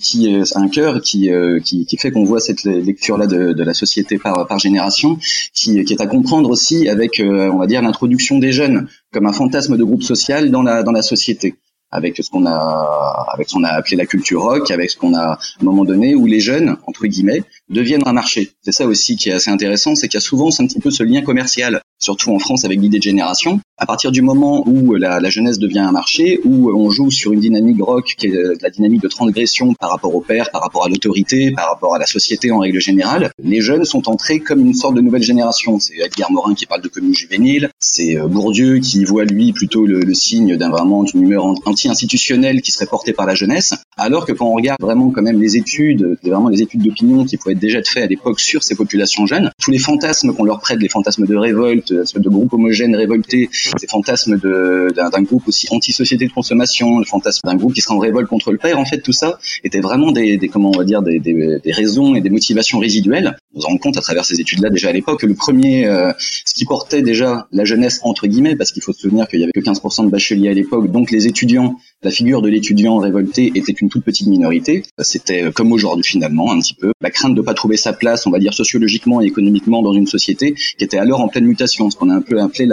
qui, 0.00 0.42
un 0.54 0.68
cœur 0.68 1.00
qui, 1.00 1.30
euh, 1.30 1.58
qui, 1.60 1.86
fait 1.98 2.10
qu'on 2.10 2.24
voit 2.24 2.40
cette 2.40 2.64
lecture-là 2.64 3.26
de, 3.26 3.52
de, 3.52 3.62
la 3.64 3.74
société 3.74 4.18
par, 4.18 4.46
par 4.46 4.58
génération, 4.58 5.18
qui, 5.54 5.84
qui 5.84 5.92
est 5.92 6.00
à 6.00 6.06
comprendre 6.06 6.50
aussi 6.50 6.88
avec, 6.88 7.18
euh, 7.20 7.50
on 7.50 7.58
va 7.58 7.66
dire, 7.66 7.82
l'introduction 7.82 8.38
des 8.38 8.52
jeunes 8.52 8.88
comme 9.12 9.26
un 9.26 9.32
fantasme 9.32 9.76
de 9.76 9.84
groupe 9.84 10.02
social 10.02 10.50
dans 10.50 10.62
la, 10.62 10.82
dans 10.82 10.92
la 10.92 11.02
société 11.02 11.54
avec 11.92 12.16
ce 12.16 12.30
qu'on 12.30 12.46
a 12.46 13.26
avec 13.32 13.48
ce 13.48 13.54
qu'on 13.54 13.64
a 13.64 13.68
appelé 13.68 13.96
la 13.96 14.06
culture 14.06 14.42
rock, 14.42 14.70
avec 14.70 14.90
ce 14.90 14.96
qu'on 14.96 15.14
a 15.14 15.22
à 15.22 15.38
un 15.60 15.64
moment 15.64 15.84
donné 15.84 16.14
où 16.14 16.26
les 16.26 16.40
jeunes 16.40 16.76
entre 16.86 17.06
guillemets 17.06 17.44
deviennent 17.68 18.02
un 18.06 18.12
marché. 18.12 18.52
C'est 18.62 18.72
ça 18.72 18.86
aussi 18.86 19.16
qui 19.16 19.28
est 19.28 19.32
assez 19.32 19.50
intéressant, 19.50 19.94
c'est 19.94 20.08
qu'il 20.08 20.16
y 20.16 20.22
a 20.22 20.26
souvent 20.26 20.48
un 20.48 20.66
petit 20.66 20.80
peu 20.80 20.90
ce 20.90 21.02
lien 21.02 21.22
commercial, 21.22 21.82
surtout 22.02 22.32
en 22.32 22.38
France 22.38 22.64
avec 22.64 22.80
l'idée 22.80 22.98
de 22.98 23.02
génération. 23.02 23.60
À 23.78 23.86
partir 23.86 24.12
du 24.12 24.22
moment 24.22 24.62
où 24.66 24.94
la, 24.94 25.18
la, 25.18 25.30
jeunesse 25.30 25.58
devient 25.58 25.80
un 25.80 25.92
marché, 25.92 26.40
où 26.44 26.70
on 26.70 26.90
joue 26.90 27.10
sur 27.10 27.32
une 27.32 27.40
dynamique 27.40 27.80
rock 27.80 28.14
qui 28.16 28.26
est 28.28 28.62
la 28.62 28.70
dynamique 28.70 29.02
de 29.02 29.08
transgression 29.08 29.74
par 29.74 29.90
rapport 29.90 30.14
au 30.14 30.20
père, 30.20 30.50
par 30.50 30.62
rapport 30.62 30.84
à 30.84 30.88
l'autorité, 30.88 31.52
par 31.52 31.68
rapport 31.68 31.94
à 31.94 31.98
la 31.98 32.06
société 32.06 32.50
en 32.50 32.58
règle 32.58 32.80
générale, 32.80 33.30
les 33.42 33.60
jeunes 33.60 33.84
sont 33.84 34.08
entrés 34.08 34.40
comme 34.40 34.60
une 34.60 34.74
sorte 34.74 34.94
de 34.94 35.00
nouvelle 35.00 35.22
génération. 35.22 35.78
C'est 35.78 35.96
Edgar 35.96 36.30
Morin 36.30 36.54
qui 36.54 36.66
parle 36.66 36.82
de 36.82 36.88
commune 36.88 37.14
juvénile, 37.14 37.70
c'est 37.80 38.16
euh, 38.16 38.26
Bourdieu 38.26 38.78
qui 38.78 39.04
voit 39.04 39.24
lui 39.24 39.52
plutôt 39.52 39.86
le, 39.86 40.00
le 40.00 40.14
signe 40.14 40.56
d'un 40.56 40.70
vraiment 40.70 41.02
d'une 41.02 41.22
humeur 41.22 41.44
anti-institutionnelle 41.64 42.62
qui 42.62 42.70
serait 42.70 42.86
portée 42.86 43.12
par 43.12 43.26
la 43.26 43.34
jeunesse, 43.34 43.74
alors 43.96 44.26
que 44.26 44.32
quand 44.32 44.46
on 44.46 44.54
regarde 44.54 44.80
vraiment 44.80 45.10
quand 45.10 45.22
même 45.22 45.40
les 45.40 45.56
études, 45.56 46.18
vraiment 46.22 46.48
les 46.48 46.62
études 46.62 46.82
d'opinion 46.82 47.24
qui 47.24 47.36
pouvaient 47.36 47.52
être 47.52 47.58
déjà 47.58 47.80
faites 47.82 48.04
à 48.04 48.06
l'époque 48.06 48.40
sur 48.40 48.62
ces 48.62 48.74
populations 48.74 49.26
jeunes, 49.26 49.50
tous 49.60 49.70
les 49.70 49.78
fantasmes 49.78 50.32
qu'on 50.34 50.44
leur 50.44 50.60
prête, 50.60 50.80
les 50.80 50.88
fantasmes 50.88 51.26
de 51.26 51.36
révolte, 51.36 51.91
de 51.92 52.28
groupes 52.28 52.52
homogènes 52.52 52.96
révoltés, 52.96 53.48
ces 53.52 53.86
fantasmes 53.86 54.38
d'un 54.38 55.22
groupe 55.22 55.46
aussi 55.48 55.66
anti-société 55.70 56.26
de 56.26 56.32
consommation, 56.32 56.98
le 56.98 57.04
fantasme 57.04 57.40
d'un 57.44 57.56
groupe 57.56 57.74
qui 57.74 57.80
serait 57.80 57.94
en 57.94 57.98
révolte 57.98 58.28
contre 58.28 58.52
le 58.52 58.58
père, 58.58 58.78
en 58.78 58.84
fait 58.84 59.00
tout 59.00 59.12
ça 59.12 59.38
était 59.64 59.80
vraiment 59.80 60.12
des, 60.12 60.38
comment 60.52 60.70
on 60.70 60.78
va 60.78 60.84
dire 60.84 61.02
des, 61.02 61.60
raisons 61.66 62.14
et 62.14 62.20
des 62.20 62.30
motivations 62.30 62.78
résiduelles. 62.78 63.36
On 63.54 63.60
se 63.60 63.66
rend 63.66 63.76
compte 63.78 63.96
à 63.96 64.00
travers 64.00 64.24
ces 64.24 64.40
études-là 64.40 64.70
déjà 64.70 64.88
à 64.88 64.92
l'époque 64.92 65.20
que 65.20 65.26
le 65.26 65.34
premier, 65.34 65.86
euh, 65.86 66.12
ce 66.18 66.54
qui 66.54 66.64
portait 66.64 67.02
déjà 67.02 67.46
la 67.52 67.64
jeunesse 67.64 68.00
entre 68.02 68.26
guillemets, 68.26 68.56
parce 68.56 68.72
qu'il 68.72 68.82
faut 68.82 68.92
se 68.92 69.00
souvenir 69.00 69.28
qu'il 69.28 69.40
y 69.40 69.42
avait 69.42 69.52
que 69.52 69.60
15% 69.60 70.06
de 70.06 70.10
bacheliers 70.10 70.48
à 70.48 70.54
l'époque, 70.54 70.90
donc 70.90 71.10
les 71.10 71.26
étudiants 71.26 71.76
la 72.02 72.10
figure 72.10 72.42
de 72.42 72.48
l'étudiant 72.48 72.98
révolté 72.98 73.52
était 73.54 73.72
une 73.72 73.88
toute 73.88 74.04
petite 74.04 74.26
minorité. 74.26 74.82
C'était 74.98 75.44
euh, 75.44 75.52
comme 75.52 75.72
aujourd'hui 75.72 76.04
finalement 76.04 76.52
un 76.52 76.58
petit 76.58 76.74
peu 76.74 76.92
la 77.00 77.10
crainte 77.10 77.34
de 77.34 77.40
pas 77.40 77.54
trouver 77.54 77.76
sa 77.76 77.92
place, 77.92 78.26
on 78.26 78.30
va 78.30 78.38
dire 78.38 78.54
sociologiquement 78.54 79.20
et 79.20 79.26
économiquement 79.26 79.82
dans 79.82 79.92
une 79.92 80.06
société 80.06 80.54
qui 80.54 80.84
était 80.84 80.98
alors 80.98 81.20
en 81.20 81.28
pleine 81.28 81.46
mutation, 81.46 81.90
ce 81.90 81.96
qu'on 81.96 82.10
a 82.10 82.14
un 82.14 82.22
peu 82.22 82.40
appelé 82.40 82.68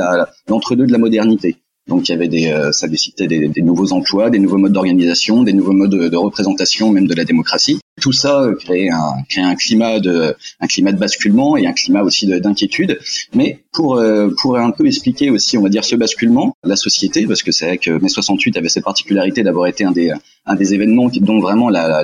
l'entre-deux 0.48 0.86
de 0.86 0.92
la 0.92 0.98
modernité. 0.98 1.58
Donc 1.90 2.08
il 2.08 2.12
y 2.12 2.16
avait 2.16 2.28
des, 2.28 2.48
euh, 2.52 2.72
ça 2.72 2.88
décidait 2.88 3.28
des, 3.28 3.48
des, 3.48 3.62
nouveaux 3.62 3.92
emplois, 3.94 4.30
des 4.30 4.38
nouveaux 4.38 4.60
modes 4.60 4.74
d'organisation, 4.74 5.42
des 5.42 5.54
nouveaux 5.54 5.74
modes 5.74 5.90
de, 5.90 6.16
représentation, 6.16 6.92
même 6.92 7.08
de 7.08 7.16
la 7.16 7.26
démocratie. 7.26 7.80
Tout 8.00 8.12
ça 8.12 8.44
euh, 8.44 8.56
créait 8.56 8.90
un, 8.90 9.16
créait 9.28 9.44
un 9.44 9.56
climat 9.56 10.00
de, 10.00 10.36
un 10.60 10.68
climat 10.68 10.92
de 10.92 11.00
basculement 11.00 11.58
et 11.58 11.66
un 11.66 11.74
climat 11.74 12.04
aussi 12.04 12.28
d'inquiétude. 12.28 13.00
Mais 13.34 13.64
pour, 13.74 13.98
euh, 13.98 14.30
pour 14.40 14.58
un 14.58 14.70
peu 14.70 14.86
expliquer 14.86 15.32
aussi, 15.32 15.58
on 15.58 15.64
va 15.64 15.70
dire, 15.70 15.84
ce 15.84 15.96
basculement, 15.96 16.56
la 16.64 16.76
société, 16.76 17.26
parce 17.26 17.42
que 17.42 17.52
c'est 17.52 17.66
vrai 17.66 17.78
que 17.80 17.90
mai 17.90 18.08
68 18.08 18.56
avait 18.58 18.70
cette 18.70 18.84
particularité 18.84 19.42
d'avoir 19.42 19.66
été 19.66 19.84
un 19.84 19.92
des, 19.92 20.14
un 20.46 20.56
des 20.56 20.74
événements 20.76 21.10
dont 21.22 21.40
vraiment 21.40 21.70
la, 21.70 22.04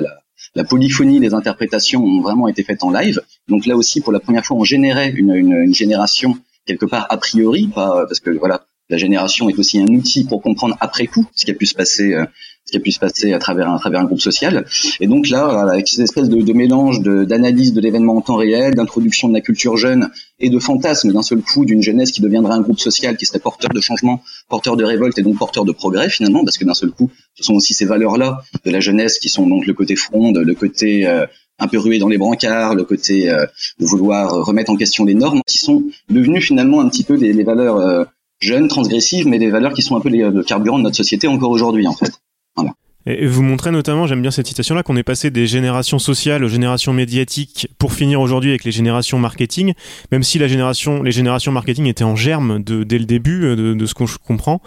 la 0.56 0.64
polyphonie 0.64 1.20
des 1.20 1.32
interprétations 1.32 2.04
ont 2.04 2.20
vraiment 2.20 2.48
été 2.48 2.64
faites 2.64 2.82
en 2.82 2.90
live. 2.90 3.20
Donc 3.48 3.66
là 3.66 3.76
aussi, 3.76 4.00
pour 4.00 4.12
la 4.12 4.18
première 4.18 4.44
fois, 4.44 4.56
on 4.56 4.64
générait 4.64 5.10
une, 5.10 5.32
une, 5.32 5.52
une 5.52 5.74
génération 5.74 6.36
quelque 6.66 6.86
part 6.86 7.06
a 7.08 7.16
priori, 7.16 7.68
pas 7.68 8.04
parce 8.06 8.18
que 8.18 8.30
voilà, 8.30 8.66
la 8.88 8.96
génération 8.96 9.48
est 9.48 9.58
aussi 9.58 9.78
un 9.78 9.86
outil 9.86 10.24
pour 10.24 10.42
comprendre 10.42 10.76
après 10.80 11.06
coup 11.06 11.26
ce 11.34 11.44
qui 11.44 11.50
a 11.50 11.54
pu 11.54 11.66
se 11.66 11.74
passer 11.74 12.14
euh, 12.14 12.24
ce 12.66 12.72
qui 12.72 12.78
a 12.78 12.80
pu 12.80 12.90
se 12.90 12.98
passer 12.98 13.32
à 13.32 13.38
travers 13.38 13.70
un, 13.70 13.76
à 13.76 13.78
travers 13.78 14.00
un 14.00 14.04
groupe 14.04 14.20
social. 14.20 14.66
Et 14.98 15.06
donc 15.06 15.28
là, 15.28 15.46
avec 15.70 15.86
cette 15.86 16.00
espèce 16.00 16.28
de, 16.28 16.42
de 16.42 16.52
mélange 16.52 17.00
d'analyse 17.00 17.72
de, 17.72 17.80
l'événement 17.80 18.16
en 18.16 18.20
temps 18.20 18.34
réel, 18.34 18.74
d'introduction 18.74 19.28
de 19.28 19.34
la 19.34 19.40
culture 19.40 19.76
jeune 19.76 20.10
et 20.40 20.50
de 20.50 20.58
fantasme 20.58 21.12
d'un 21.12 21.22
seul 21.22 21.42
coup 21.42 21.64
d'une 21.64 21.80
jeunesse 21.80 22.10
qui 22.10 22.20
deviendrait 22.20 22.54
un 22.54 22.60
groupe 22.60 22.80
social 22.80 23.16
qui 23.16 23.24
serait 23.24 23.38
porteur 23.38 23.70
de 23.70 23.80
changement, 23.80 24.20
porteur 24.48 24.76
de 24.76 24.82
révolte 24.82 25.16
et 25.18 25.22
donc 25.22 25.38
porteur 25.38 25.64
de 25.64 25.70
progrès 25.70 26.10
finalement, 26.10 26.44
parce 26.44 26.58
que 26.58 26.64
d'un 26.64 26.74
seul 26.74 26.90
coup, 26.90 27.08
ce 27.34 27.44
sont 27.44 27.54
aussi 27.54 27.72
ces 27.72 27.84
valeurs-là 27.84 28.42
de 28.64 28.70
la 28.72 28.80
jeunesse 28.80 29.20
qui 29.20 29.28
sont 29.28 29.46
donc 29.46 29.64
le 29.64 29.72
côté 29.72 29.94
fronde, 29.94 30.36
le 30.36 30.54
côté 30.56 31.06
euh, 31.06 31.24
un 31.60 31.68
peu 31.68 31.78
rué 31.78 32.00
dans 32.00 32.08
les 32.08 32.18
brancards, 32.18 32.74
le 32.74 32.82
côté 32.82 33.30
euh, 33.30 33.46
de 33.78 33.86
vouloir 33.86 34.44
remettre 34.44 34.72
en 34.72 34.76
question 34.76 35.04
les 35.04 35.14
normes, 35.14 35.40
qui 35.46 35.58
sont 35.58 35.84
devenues 36.10 36.42
finalement 36.42 36.80
un 36.80 36.88
petit 36.88 37.04
peu 37.04 37.14
les, 37.14 37.32
les 37.32 37.44
valeurs 37.44 38.08
jeunes, 38.38 38.68
transgressives, 38.68 39.26
mais 39.26 39.38
des 39.38 39.50
valeurs 39.50 39.72
qui 39.72 39.82
sont 39.82 39.96
un 39.96 40.00
peu 40.00 40.08
les, 40.08 40.30
le 40.30 40.42
carburant 40.42 40.78
de 40.78 40.84
notre 40.84 40.96
société 40.96 41.26
encore 41.28 41.50
aujourd'hui 41.50 41.86
en 41.86 41.94
fait. 41.94 42.12
Voilà. 42.56 42.72
Et 43.08 43.24
vous 43.24 43.42
montrez 43.42 43.70
notamment, 43.70 44.08
j'aime 44.08 44.20
bien 44.20 44.32
cette 44.32 44.48
citation-là, 44.48 44.82
qu'on 44.82 44.96
est 44.96 45.04
passé 45.04 45.30
des 45.30 45.46
générations 45.46 46.00
sociales 46.00 46.42
aux 46.42 46.48
générations 46.48 46.92
médiatiques 46.92 47.68
pour 47.78 47.92
finir 47.92 48.20
aujourd'hui 48.20 48.50
avec 48.50 48.64
les 48.64 48.72
générations 48.72 49.20
marketing, 49.20 49.74
même 50.10 50.24
si 50.24 50.40
la 50.40 50.48
génération, 50.48 51.04
les 51.04 51.12
générations 51.12 51.52
marketing 51.52 51.86
étaient 51.86 52.02
en 52.02 52.16
germe 52.16 52.60
de, 52.64 52.82
dès 52.82 52.98
le 52.98 53.04
début, 53.04 53.44
euh, 53.44 53.54
de, 53.54 53.74
de 53.74 53.86
ce 53.86 53.94
qu'on 53.94 54.06
comprend. 54.26 54.60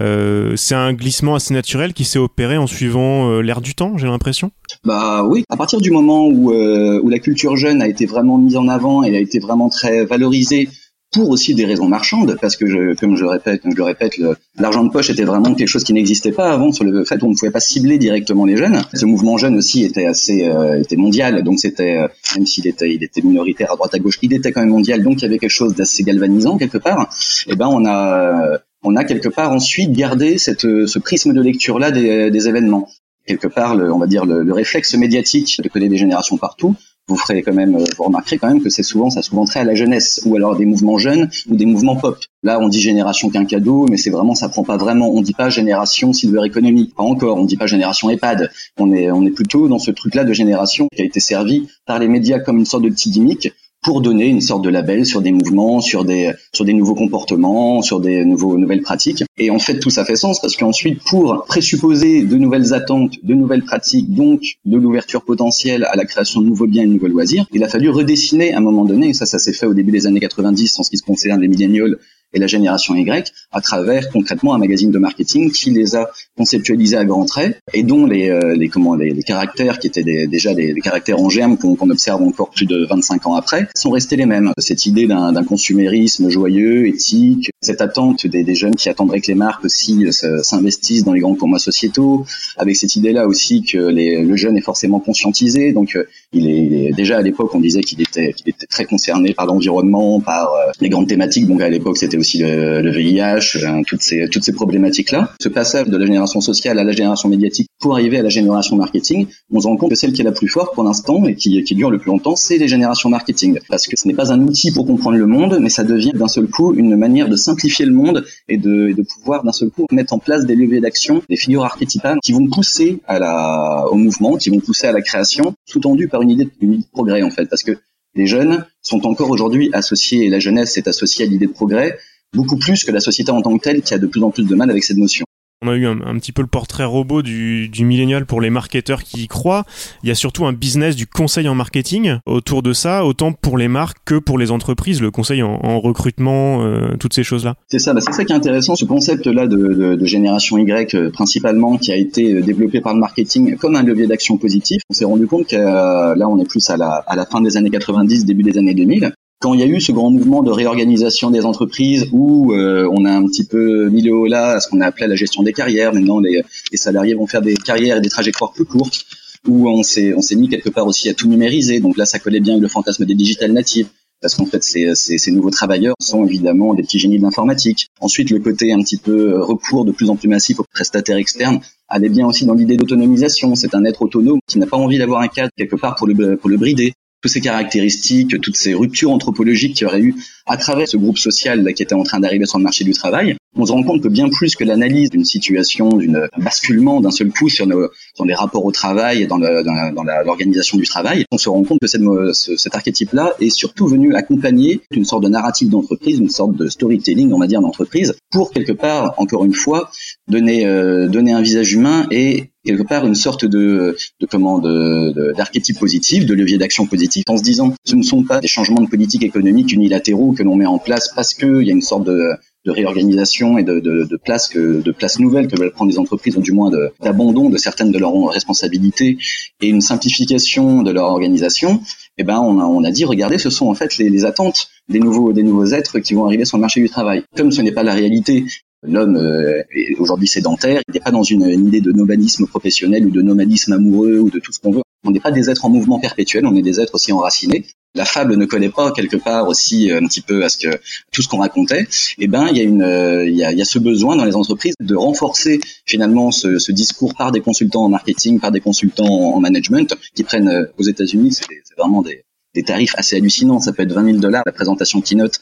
Euh, 0.00 0.54
c'est 0.54 0.76
un 0.76 0.92
glissement 0.92 1.34
assez 1.34 1.52
naturel 1.52 1.92
qui 1.92 2.04
s'est 2.04 2.20
opéré 2.20 2.56
en 2.56 2.68
suivant 2.68 3.28
euh, 3.28 3.40
l'ère 3.40 3.60
du 3.60 3.74
temps, 3.74 3.98
j'ai 3.98 4.06
l'impression? 4.06 4.52
Bah 4.84 5.24
oui, 5.24 5.42
à 5.48 5.56
partir 5.56 5.80
du 5.80 5.90
moment 5.90 6.28
où, 6.28 6.52
euh, 6.52 7.00
où 7.02 7.08
la 7.08 7.18
culture 7.18 7.56
jeune 7.56 7.82
a 7.82 7.88
été 7.88 8.06
vraiment 8.06 8.38
mise 8.38 8.56
en 8.56 8.68
avant 8.68 9.02
et 9.02 9.16
a 9.16 9.20
été 9.20 9.40
vraiment 9.40 9.68
très 9.68 10.04
valorisée 10.04 10.68
pour 11.12 11.28
aussi 11.30 11.54
des 11.54 11.64
raisons 11.64 11.88
marchandes, 11.88 12.36
parce 12.40 12.56
que 12.56 12.66
je, 12.66 12.94
comme 12.94 13.16
je 13.16 13.24
répète, 13.24 13.62
je 13.64 13.76
le 13.76 13.82
répète, 13.82 14.14
l'argent 14.58 14.84
de 14.84 14.90
poche 14.90 15.10
était 15.10 15.24
vraiment 15.24 15.54
quelque 15.54 15.68
chose 15.68 15.82
qui 15.82 15.92
n'existait 15.92 16.30
pas 16.30 16.52
avant 16.52 16.72
sur 16.72 16.84
le 16.84 17.04
fait 17.04 17.20
où 17.22 17.26
on 17.26 17.30
ne 17.30 17.34
pouvait 17.34 17.50
pas 17.50 17.60
cibler 17.60 17.98
directement 17.98 18.44
les 18.44 18.56
jeunes. 18.56 18.80
Ce 18.94 19.04
mouvement 19.06 19.36
jeune 19.36 19.56
aussi 19.56 19.84
était 19.84 20.06
assez 20.06 20.44
euh, 20.44 20.80
était 20.80 20.96
mondial, 20.96 21.42
donc 21.42 21.58
c'était 21.58 21.96
euh, 21.96 22.08
même 22.36 22.46
s'il 22.46 22.66
était 22.66 22.94
il 22.94 23.02
était 23.02 23.22
minoritaire 23.22 23.72
à 23.72 23.76
droite 23.76 23.94
à 23.94 23.98
gauche, 23.98 24.18
il 24.22 24.32
était 24.32 24.52
quand 24.52 24.60
même 24.60 24.70
mondial, 24.70 25.02
donc 25.02 25.18
il 25.18 25.22
y 25.22 25.24
avait 25.26 25.38
quelque 25.38 25.50
chose 25.50 25.74
d'assez 25.74 26.04
galvanisant 26.04 26.58
quelque 26.58 26.78
part. 26.78 27.12
Et 27.48 27.56
ben 27.56 27.66
on 27.68 27.84
a 27.86 28.58
on 28.82 28.94
a 28.96 29.04
quelque 29.04 29.28
part 29.28 29.52
ensuite 29.52 29.92
gardé 29.92 30.38
cette 30.38 30.62
ce 30.62 30.98
prisme 30.98 31.32
de 31.32 31.40
lecture 31.40 31.78
là 31.78 31.90
des, 31.90 32.30
des 32.30 32.48
événements 32.48 32.88
quelque 33.26 33.48
part, 33.48 33.76
le, 33.76 33.92
on 33.92 33.98
va 33.98 34.06
dire 34.06 34.24
le, 34.24 34.42
le 34.42 34.52
réflexe 34.52 34.94
médiatique 34.94 35.60
de 35.62 35.68
connaître 35.68 35.92
des 35.92 35.98
générations 35.98 36.36
partout 36.36 36.74
vous 37.10 37.16
ferez 37.16 37.42
quand 37.42 37.52
même, 37.52 37.76
vous 37.76 38.04
remarquerez 38.04 38.38
quand 38.38 38.48
même 38.48 38.62
que 38.62 38.70
c'est 38.70 38.84
souvent, 38.84 39.10
ça 39.10 39.20
souvent 39.20 39.44
trait 39.44 39.60
à 39.60 39.64
la 39.64 39.74
jeunesse, 39.74 40.20
ou 40.24 40.36
alors 40.36 40.56
des 40.56 40.64
mouvements 40.64 40.96
jeunes, 40.96 41.28
ou 41.48 41.56
des 41.56 41.66
mouvements 41.66 41.96
pop. 41.96 42.18
Là, 42.42 42.58
on 42.60 42.68
dit 42.68 42.80
génération 42.80 43.28
cadeau, 43.28 43.86
mais 43.90 43.96
c'est 43.96 44.10
vraiment, 44.10 44.34
ça 44.34 44.48
prend 44.48 44.62
pas 44.62 44.76
vraiment, 44.76 45.10
on 45.10 45.20
dit 45.20 45.34
pas 45.34 45.50
génération 45.50 46.12
silver 46.12 46.46
economy, 46.46 46.92
pas 46.96 47.02
encore, 47.02 47.36
on 47.36 47.44
dit 47.44 47.56
pas 47.56 47.66
génération 47.66 48.08
EHPAD. 48.10 48.50
On 48.78 48.92
est, 48.92 49.10
on 49.10 49.26
est 49.26 49.30
plutôt 49.30 49.68
dans 49.68 49.78
ce 49.78 49.90
truc-là 49.90 50.24
de 50.24 50.32
génération 50.32 50.88
qui 50.94 51.02
a 51.02 51.04
été 51.04 51.20
servi 51.20 51.68
par 51.84 51.98
les 51.98 52.08
médias 52.08 52.38
comme 52.38 52.58
une 52.58 52.64
sorte 52.64 52.84
de 52.84 52.88
petit 52.88 53.10
gimmick 53.10 53.52
pour 53.82 54.00
donner 54.00 54.26
une 54.26 54.40
sorte 54.40 54.62
de 54.62 54.68
label 54.68 55.06
sur 55.06 55.22
des 55.22 55.32
mouvements, 55.32 55.80
sur 55.80 56.04
des 56.04 56.32
sur 56.52 56.64
des 56.64 56.74
nouveaux 56.74 56.94
comportements, 56.94 57.82
sur 57.82 58.00
des 58.00 58.24
nouveaux 58.24 58.58
nouvelles 58.58 58.82
pratiques. 58.82 59.24
Et 59.38 59.50
en 59.50 59.58
fait, 59.58 59.78
tout 59.78 59.90
ça 59.90 60.04
fait 60.04 60.16
sens 60.16 60.40
parce 60.40 60.56
qu'ensuite, 60.56 61.02
pour 61.04 61.44
présupposer 61.46 62.22
de 62.22 62.36
nouvelles 62.36 62.74
attentes, 62.74 63.14
de 63.22 63.34
nouvelles 63.34 63.64
pratiques, 63.64 64.12
donc 64.14 64.42
de 64.64 64.76
l'ouverture 64.76 65.24
potentielle 65.24 65.84
à 65.84 65.96
la 65.96 66.04
création 66.04 66.40
de 66.40 66.46
nouveaux 66.46 66.66
biens 66.66 66.82
et 66.82 66.86
de 66.86 66.92
nouveaux 66.92 67.08
loisirs, 67.08 67.46
il 67.52 67.64
a 67.64 67.68
fallu 67.68 67.88
redessiner 67.88 68.52
à 68.52 68.58
un 68.58 68.60
moment 68.60 68.84
donné. 68.84 69.08
Et 69.08 69.14
ça, 69.14 69.26
ça 69.26 69.38
s'est 69.38 69.52
fait 69.52 69.66
au 69.66 69.74
début 69.74 69.92
des 69.92 70.06
années 70.06 70.20
90 70.20 70.78
en 70.78 70.82
ce 70.82 70.90
qui 70.90 70.98
concerne 70.98 71.40
les 71.40 71.48
milléniaux 71.48 71.86
et 72.32 72.38
la 72.38 72.46
génération 72.46 72.94
Y 72.94 73.32
à 73.52 73.60
travers 73.60 74.10
concrètement 74.10 74.54
un 74.54 74.58
magazine 74.58 74.90
de 74.90 74.98
marketing 74.98 75.50
qui 75.50 75.70
les 75.70 75.96
a 75.96 76.10
conceptualisés 76.36 76.96
à 76.96 77.04
grands 77.04 77.24
traits 77.24 77.58
et 77.72 77.82
dont 77.82 78.06
les, 78.06 78.30
euh, 78.30 78.54
les 78.54 78.68
comment 78.68 78.94
les, 78.94 79.10
les, 79.10 79.22
caractères 79.22 79.78
qui 79.78 79.86
étaient 79.86 80.02
des, 80.02 80.26
déjà 80.26 80.54
des, 80.54 80.74
caractères 80.80 81.20
en 81.20 81.28
germe 81.28 81.56
qu'on 81.56 81.90
observe 81.90 82.22
encore 82.22 82.50
plus 82.50 82.66
de 82.66 82.86
25 82.88 83.26
ans 83.26 83.34
après 83.34 83.68
sont 83.74 83.90
restés 83.90 84.16
les 84.16 84.26
mêmes. 84.26 84.52
Cette 84.58 84.86
idée 84.86 85.06
d'un 85.06 85.44
consumérisme 85.44 86.28
joyeux, 86.28 86.86
éthique, 86.86 87.50
cette 87.60 87.80
attente 87.80 88.26
des, 88.26 88.44
des, 88.44 88.54
jeunes 88.54 88.74
qui 88.74 88.88
attendraient 88.88 89.20
que 89.20 89.28
les 89.28 89.34
marques 89.34 89.64
aussi 89.64 90.06
euh, 90.06 90.42
s'investissent 90.42 91.04
dans 91.04 91.12
les 91.12 91.20
grands 91.20 91.34
formats 91.34 91.58
sociétaux, 91.58 92.26
avec 92.56 92.76
cette 92.76 92.96
idée-là 92.96 93.26
aussi 93.26 93.62
que 93.62 93.78
les, 93.78 94.22
le 94.22 94.36
jeune 94.36 94.56
est 94.56 94.62
forcément 94.62 95.00
conscientisé, 95.00 95.72
donc 95.72 95.96
euh, 95.96 96.04
il 96.32 96.48
est, 96.48 96.58
il 96.58 96.74
est 96.74 96.92
déjà 96.92 97.18
à 97.18 97.22
l'époque 97.22 97.54
on 97.54 97.60
disait 97.60 97.80
qu'il 97.80 98.00
était, 98.00 98.32
qu'il 98.32 98.48
était 98.48 98.66
très 98.66 98.84
concerné 98.84 99.34
par 99.34 99.46
l'environnement, 99.46 100.20
par 100.20 100.50
les 100.80 100.88
grandes 100.88 101.08
thématiques. 101.08 101.46
Donc 101.46 101.60
à 101.60 101.68
l'époque 101.68 101.96
c'était 101.96 102.16
aussi 102.16 102.38
le, 102.38 102.82
le 102.82 102.90
VIH, 102.90 103.56
euh, 103.56 103.82
toutes 103.86 104.02
ces 104.02 104.28
toutes 104.28 104.44
ces 104.44 104.52
problématiques 104.52 105.10
là. 105.10 105.32
Ce 105.40 105.48
passage 105.48 105.88
de 105.88 105.96
la 105.96 106.06
génération 106.06 106.40
sociale 106.40 106.78
à 106.78 106.84
la 106.84 106.92
génération 106.92 107.28
médiatique 107.28 107.68
pour 107.80 107.94
arriver 107.94 108.18
à 108.18 108.22
la 108.22 108.28
génération 108.28 108.76
marketing, 108.76 109.26
on 109.52 109.60
se 109.60 109.66
rend 109.66 109.76
compte 109.76 109.90
que 109.90 109.96
celle 109.96 110.12
qui 110.12 110.20
est 110.20 110.24
la 110.24 110.32
plus 110.32 110.48
forte 110.48 110.74
pour 110.74 110.84
l'instant 110.84 111.24
et 111.26 111.34
qui, 111.34 111.62
qui 111.64 111.74
dure 111.74 111.90
le 111.90 111.98
plus 111.98 112.10
longtemps, 112.10 112.36
c'est 112.36 112.58
les 112.58 112.68
générations 112.68 113.08
marketing. 113.08 113.58
Parce 113.68 113.86
que 113.86 113.98
ce 113.98 114.06
n'est 114.06 114.14
pas 114.14 114.32
un 114.32 114.40
outil 114.42 114.70
pour 114.70 114.86
comprendre 114.86 115.16
le 115.16 115.26
monde, 115.26 115.58
mais 115.60 115.70
ça 115.70 115.82
devient 115.82 116.12
d'un 116.14 116.28
seul 116.28 116.46
coup 116.46 116.74
une 116.74 116.94
manière 116.96 117.28
de 117.28 117.36
simplifier 117.36 117.86
le 117.86 117.92
monde 117.92 118.24
et 118.48 118.58
de, 118.58 118.92
de 118.92 119.02
pouvoir 119.02 119.42
d'un 119.44 119.52
seul 119.52 119.70
coup 119.70 119.86
mettre 119.90 120.12
en 120.12 120.18
place 120.18 120.44
des 120.44 120.54
leviers 120.54 120.80
d'action, 120.80 121.22
des 121.28 121.36
figures 121.36 121.64
archétypales 121.64 122.18
qui 122.22 122.32
vont 122.32 122.46
pousser 122.48 123.00
à 123.06 123.18
la, 123.18 123.86
au 123.90 123.96
mouvement, 123.96 124.36
qui 124.36 124.50
vont 124.50 124.60
pousser 124.60 124.86
à 124.86 124.92
la 124.92 125.00
création, 125.00 125.54
sous-tendu 125.64 126.08
par 126.08 126.19
une 126.22 126.30
idée, 126.30 126.48
une 126.60 126.74
idée 126.74 126.82
de 126.82 126.90
progrès 126.90 127.22
en 127.22 127.30
fait. 127.30 127.46
Parce 127.46 127.62
que 127.62 127.78
les 128.14 128.26
jeunes 128.26 128.64
sont 128.82 129.06
encore 129.06 129.30
aujourd'hui 129.30 129.70
associés, 129.72 130.26
et 130.26 130.28
la 130.28 130.40
jeunesse 130.40 130.76
est 130.76 130.88
associée 130.88 131.24
à 131.24 131.28
l'idée 131.28 131.46
de 131.46 131.52
progrès, 131.52 131.98
beaucoup 132.32 132.56
plus 132.56 132.84
que 132.84 132.92
la 132.92 133.00
société 133.00 133.30
en 133.30 133.42
tant 133.42 133.56
que 133.56 133.62
telle 133.62 133.82
qui 133.82 133.94
a 133.94 133.98
de 133.98 134.06
plus 134.06 134.22
en 134.22 134.30
plus 134.30 134.44
de 134.44 134.54
mal 134.54 134.70
avec 134.70 134.84
cette 134.84 134.96
notion. 134.96 135.24
On 135.62 135.68
a 135.68 135.76
eu 135.76 135.86
un, 135.86 136.18
petit 136.18 136.32
peu 136.32 136.40
le 136.40 136.48
portrait 136.48 136.86
robot 136.86 137.20
du, 137.20 137.68
du 137.68 137.84
millénial 137.84 138.24
pour 138.24 138.40
les 138.40 138.48
marketeurs 138.48 139.02
qui 139.02 139.24
y 139.24 139.28
croient. 139.28 139.64
Il 140.02 140.08
y 140.08 140.10
a 140.10 140.14
surtout 140.14 140.46
un 140.46 140.54
business 140.54 140.96
du 140.96 141.06
conseil 141.06 141.50
en 141.50 141.54
marketing 141.54 142.16
autour 142.24 142.62
de 142.62 142.72
ça, 142.72 143.04
autant 143.04 143.32
pour 143.32 143.58
les 143.58 143.68
marques 143.68 143.98
que 144.06 144.14
pour 144.14 144.38
les 144.38 144.52
entreprises, 144.52 145.02
le 145.02 145.10
conseil 145.10 145.42
en, 145.42 145.80
recrutement, 145.80 146.64
euh, 146.64 146.96
toutes 146.98 147.12
ces 147.12 147.24
choses-là. 147.24 147.56
C'est 147.68 147.78
ça, 147.78 147.92
bah 147.92 148.00
c'est 148.00 148.12
ça 148.12 148.24
qui 148.24 148.32
est 148.32 148.36
intéressant, 148.36 148.74
ce 148.74 148.86
concept-là 148.86 149.46
de, 149.46 149.96
de, 149.96 150.04
génération 150.06 150.56
Y 150.56 150.94
euh, 150.94 151.10
principalement, 151.10 151.76
qui 151.76 151.92
a 151.92 151.96
été 151.96 152.32
euh, 152.32 152.40
développé 152.40 152.80
par 152.80 152.94
le 152.94 153.00
marketing 153.00 153.56
comme 153.58 153.76
un 153.76 153.82
levier 153.82 154.06
d'action 154.06 154.38
positif. 154.38 154.80
On 154.88 154.94
s'est 154.94 155.04
rendu 155.04 155.26
compte 155.26 155.46
que 155.46 155.56
là, 155.56 156.26
on 156.26 156.38
est 156.38 156.48
plus 156.48 156.70
à 156.70 156.78
la, 156.78 157.04
à 157.06 157.16
la 157.16 157.26
fin 157.26 157.42
des 157.42 157.58
années 157.58 157.68
90, 157.68 158.24
début 158.24 158.44
des 158.44 158.56
années 158.56 158.72
2000 158.72 159.12
quand 159.40 159.54
il 159.54 159.60
y 159.60 159.62
a 159.62 159.66
eu 159.66 159.80
ce 159.80 159.90
grand 159.90 160.10
mouvement 160.10 160.42
de 160.42 160.50
réorganisation 160.50 161.30
des 161.30 161.46
entreprises 161.46 162.08
où 162.12 162.52
euh, 162.52 162.88
on 162.92 163.06
a 163.06 163.10
un 163.10 163.26
petit 163.26 163.44
peu 163.44 163.88
mis 163.88 164.02
le 164.02 164.14
haut 164.14 164.26
là 164.26 164.56
à 164.56 164.60
ce 164.60 164.68
qu'on 164.68 164.82
a 164.82 164.86
appelé 164.86 165.06
la 165.06 165.16
gestion 165.16 165.42
des 165.42 165.54
carrières, 165.54 165.94
maintenant 165.94 166.20
les, 166.20 166.42
les, 166.70 166.76
salariés 166.76 167.14
vont 167.14 167.26
faire 167.26 167.40
des 167.40 167.54
carrières 167.54 167.96
et 167.96 168.00
des 168.02 168.10
trajectoires 168.10 168.52
plus 168.52 168.66
courtes, 168.66 169.06
où 169.48 169.66
on 169.70 169.82
s'est 169.82 170.12
on 170.14 170.20
s'est 170.20 170.36
mis 170.36 170.50
quelque 170.50 170.68
part 170.68 170.86
aussi 170.86 171.08
à 171.08 171.14
tout 171.14 171.26
numériser. 171.26 171.80
Donc 171.80 171.96
là, 171.96 172.04
ça 172.04 172.18
collait 172.18 172.40
bien 172.40 172.58
le 172.58 172.68
fantasme 172.68 173.06
des 173.06 173.14
digital 173.14 173.52
natives. 173.52 173.88
Parce 174.20 174.34
qu'en 174.34 174.44
fait, 174.44 174.62
ces, 174.62 174.94
ces, 174.94 175.16
ces, 175.16 175.30
nouveaux 175.30 175.48
travailleurs 175.48 175.94
sont 175.98 176.26
évidemment 176.26 176.74
des 176.74 176.82
petits 176.82 176.98
génies 176.98 177.16
de 177.16 177.22
l'informatique. 177.22 177.88
Ensuite, 178.00 178.28
le 178.28 178.38
côté 178.38 178.70
un 178.70 178.80
petit 178.80 178.98
peu 178.98 179.40
recours 179.40 179.86
de 179.86 179.92
plus 179.92 180.10
en 180.10 180.16
plus 180.16 180.28
massif 180.28 180.60
aux 180.60 180.66
prestataires 180.74 181.16
externes 181.16 181.60
allait 181.88 182.10
bien 182.10 182.26
aussi 182.26 182.44
dans 182.44 182.52
l'idée 182.52 182.76
d'autonomisation. 182.76 183.54
C'est 183.54 183.74
un 183.74 183.82
être 183.86 184.02
autonome 184.02 184.40
qui 184.46 184.58
n'a 184.58 184.66
pas 184.66 184.76
envie 184.76 184.98
d'avoir 184.98 185.22
un 185.22 185.28
cadre 185.28 185.50
quelque 185.56 185.76
part 185.76 185.96
pour 185.96 186.06
le, 186.06 186.36
pour 186.36 186.50
le 186.50 186.58
brider 186.58 186.92
toutes 187.20 187.32
ces 187.32 187.40
caractéristiques, 187.40 188.40
toutes 188.40 188.56
ces 188.56 188.74
ruptures 188.74 189.10
anthropologiques 189.10 189.74
qu'il 189.74 189.86
y 189.86 189.88
aurait 189.88 190.00
eu 190.00 190.14
à 190.46 190.56
travers 190.56 190.88
ce 190.88 190.96
groupe 190.96 191.18
social 191.18 191.72
qui 191.74 191.82
était 191.82 191.94
en 191.94 192.02
train 192.02 192.20
d'arriver 192.20 192.46
sur 192.46 192.58
le 192.58 192.64
marché 192.64 192.84
du 192.84 192.92
travail, 192.92 193.36
on 193.56 193.66
se 193.66 193.72
rend 193.72 193.82
compte 193.82 194.02
que 194.02 194.08
bien 194.08 194.28
plus 194.28 194.54
que 194.54 194.64
l'analyse 194.64 195.10
d'une 195.10 195.24
situation, 195.24 195.88
d'une 195.88 196.28
basculement 196.38 197.00
d'un 197.00 197.10
seul 197.10 197.30
coup 197.30 197.48
sur, 197.48 197.66
les 197.66 198.34
rapports 198.34 198.64
au 198.64 198.70
travail 198.70 199.22
et 199.22 199.26
dans, 199.26 199.38
l'organisation 199.38 200.78
du 200.78 200.84
travail, 200.84 201.24
on 201.30 201.38
se 201.38 201.48
rend 201.48 201.62
compte 201.64 201.78
que 201.80 201.86
cet 201.88 202.74
archétype-là 202.74 203.34
est 203.40 203.50
surtout 203.50 203.88
venu 203.88 204.14
accompagner 204.14 204.80
une 204.92 205.04
sorte 205.04 205.24
de 205.24 205.28
narrative 205.28 205.68
d'entreprise, 205.68 206.18
une 206.18 206.30
sorte 206.30 206.56
de 206.56 206.68
storytelling, 206.68 207.32
on 207.32 207.38
va 207.38 207.46
dire, 207.46 207.60
d'entreprise, 207.60 208.14
pour 208.30 208.52
quelque 208.52 208.72
part, 208.72 209.14
encore 209.16 209.44
une 209.44 209.54
fois, 209.54 209.90
donner, 210.28 210.66
euh, 210.66 211.08
un 211.12 211.42
visage 211.42 211.74
humain 211.74 212.06
et 212.10 212.50
quelque 212.64 212.82
part 212.82 213.06
une 213.06 213.14
sorte 213.14 213.44
de, 213.44 213.96
de 214.20 214.26
comment 214.26 214.58
d'archétype 214.58 215.78
positif, 215.78 216.26
de 216.26 216.34
levier 216.34 216.58
d'action 216.58 216.86
positif, 216.86 217.24
en 217.28 217.36
se 217.36 217.42
disant 217.42 217.74
ce 217.84 217.94
ne 217.94 218.02
sont 218.02 218.24
pas 218.24 218.40
des 218.40 218.48
changements 218.48 218.82
de 218.82 218.88
politique 218.88 219.22
économique 219.22 219.72
unilatéraux 219.72 220.32
que 220.32 220.42
l'on 220.42 220.56
met 220.56 220.66
en 220.66 220.78
place 220.78 221.10
parce 221.14 221.34
qu'il 221.34 221.62
y 221.62 221.70
a 221.70 221.74
une 221.74 221.82
sorte 221.82 222.04
de, 222.04 222.32
de 222.64 222.70
réorganisation 222.70 223.56
et 223.58 223.62
de, 223.62 223.80
de, 223.80 224.04
de 224.04 224.16
places 224.16 224.48
que 224.48 224.82
de 224.82 224.92
places 224.92 225.18
nouvelles 225.18 225.48
que 225.48 225.58
veulent 225.58 225.72
prendre 225.72 225.90
les 225.90 225.98
entreprises 225.98 226.36
ou 226.36 226.42
du 226.42 226.52
moins 226.52 226.70
d'abandon 227.00 227.48
de, 227.48 227.56
certaines 227.56 227.90
de 227.90 227.98
leurs 227.98 228.28
responsabilités 228.28 229.16
et 229.60 229.68
une 229.68 229.80
simplification 229.80 230.82
de 230.82 230.90
leur 230.90 231.06
organisation 231.06 231.80
eh 232.18 232.24
ben 232.24 232.38
on 232.38 232.60
a, 232.60 232.64
on 232.64 232.84
a 232.84 232.90
dit 232.90 233.04
regardez 233.04 233.38
ce 233.38 233.48
sont 233.48 233.68
en 233.68 233.74
fait 233.74 233.96
les, 233.96 234.24
attentes 234.24 234.68
des 234.88 235.00
nouveaux 235.00 235.32
des 235.32 235.42
nouveaux 235.42 235.66
êtres 235.66 236.00
qui 236.00 236.12
vont 236.14 236.26
arriver 236.26 236.44
sur 236.44 236.58
le 236.58 236.60
marché 236.60 236.80
du 236.80 236.90
travail 236.90 237.22
comme 237.36 237.50
ce 237.50 237.62
n'est 237.62 237.72
pas 237.72 237.82
la 237.82 237.94
réalité 237.94 238.44
L'homme 238.82 239.16
euh, 239.16 239.62
est 239.74 239.94
aujourd'hui 239.98 240.26
sédentaire, 240.26 240.80
il 240.88 240.94
n'est 240.94 241.00
pas 241.00 241.10
dans 241.10 241.22
une, 241.22 241.42
idée 241.66 241.82
de 241.82 241.92
nomadisme 241.92 242.46
professionnel 242.46 243.04
ou 243.04 243.10
de 243.10 243.20
nomadisme 243.20 243.74
amoureux 243.74 244.18
ou 244.18 244.30
de 244.30 244.38
tout 244.38 244.52
ce 244.52 244.58
qu'on 244.58 244.70
veut. 244.70 244.82
On 245.04 245.10
n'est 245.10 245.20
pas 245.20 245.32
des 245.32 245.50
êtres 245.50 245.66
en 245.66 245.68
mouvement 245.68 245.98
perpétuel, 245.98 246.46
on 246.46 246.56
est 246.56 246.62
des 246.62 246.80
êtres 246.80 246.94
aussi 246.94 247.12
enracinés. 247.12 247.66
La 247.94 248.04
fable 248.04 248.36
ne 248.36 248.46
connaît 248.46 248.68
pas 248.68 248.92
quelque 248.92 249.16
part 249.16 249.48
aussi 249.48 249.90
euh, 249.90 249.98
un 249.98 250.06
petit 250.06 250.20
peu 250.20 250.44
à 250.44 250.48
ce 250.48 250.58
que 250.58 250.80
tout 251.12 251.22
ce 251.22 251.28
qu'on 251.28 251.38
racontait. 251.38 251.88
Eh 252.18 252.28
ben, 252.28 252.46
il 252.48 252.56
y 252.56 252.60
a 252.60 252.62
une, 252.62 252.82
euh, 252.82 253.28
il 253.28 253.34
y 253.34 253.44
a, 253.44 253.52
y 253.52 253.60
a 253.60 253.64
ce 253.64 253.78
besoin 253.78 254.16
dans 254.16 254.24
les 254.24 254.36
entreprises 254.36 254.74
de 254.80 254.94
renforcer 254.94 255.60
finalement 255.86 256.30
ce, 256.30 256.58
ce, 256.58 256.70
discours 256.70 257.14
par 257.14 257.32
des 257.32 257.40
consultants 257.40 257.84
en 257.84 257.88
marketing, 257.88 258.38
par 258.38 258.52
des 258.52 258.60
consultants 258.60 259.34
en 259.34 259.40
management 259.40 259.96
qui 260.14 260.22
prennent 260.22 260.68
aux 260.78 260.84
États-Unis, 260.84 261.32
c'est 261.32 261.76
vraiment 261.76 262.02
des, 262.02 262.24
des 262.54 262.62
tarifs 262.62 262.94
assez 262.96 263.16
hallucinants. 263.16 263.58
Ça 263.60 263.72
peut 263.72 263.82
être 263.82 263.92
20 263.92 264.04
000 264.04 264.18
dollars 264.18 264.42
la 264.46 264.52
présentation 264.52 265.00
keynote 265.00 265.40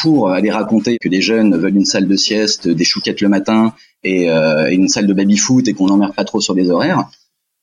pour 0.00 0.30
aller 0.30 0.50
raconter 0.50 0.98
que 0.98 1.08
des 1.08 1.20
jeunes 1.20 1.56
veulent 1.56 1.76
une 1.76 1.84
salle 1.84 2.08
de 2.08 2.16
sieste, 2.16 2.68
des 2.68 2.84
chouquettes 2.84 3.20
le 3.20 3.28
matin 3.28 3.74
et, 4.02 4.30
euh, 4.30 4.70
une 4.70 4.88
salle 4.88 5.06
de 5.06 5.12
baby-foot 5.12 5.68
et 5.68 5.74
qu'on 5.74 5.86
n'emmerde 5.86 6.14
pas 6.14 6.24
trop 6.24 6.40
sur 6.40 6.54
les 6.54 6.70
horaires, 6.70 7.08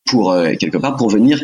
pour 0.05 0.31
euh, 0.31 0.53
quelque 0.59 0.77
part 0.77 0.95
pour 0.95 1.09
venir 1.09 1.41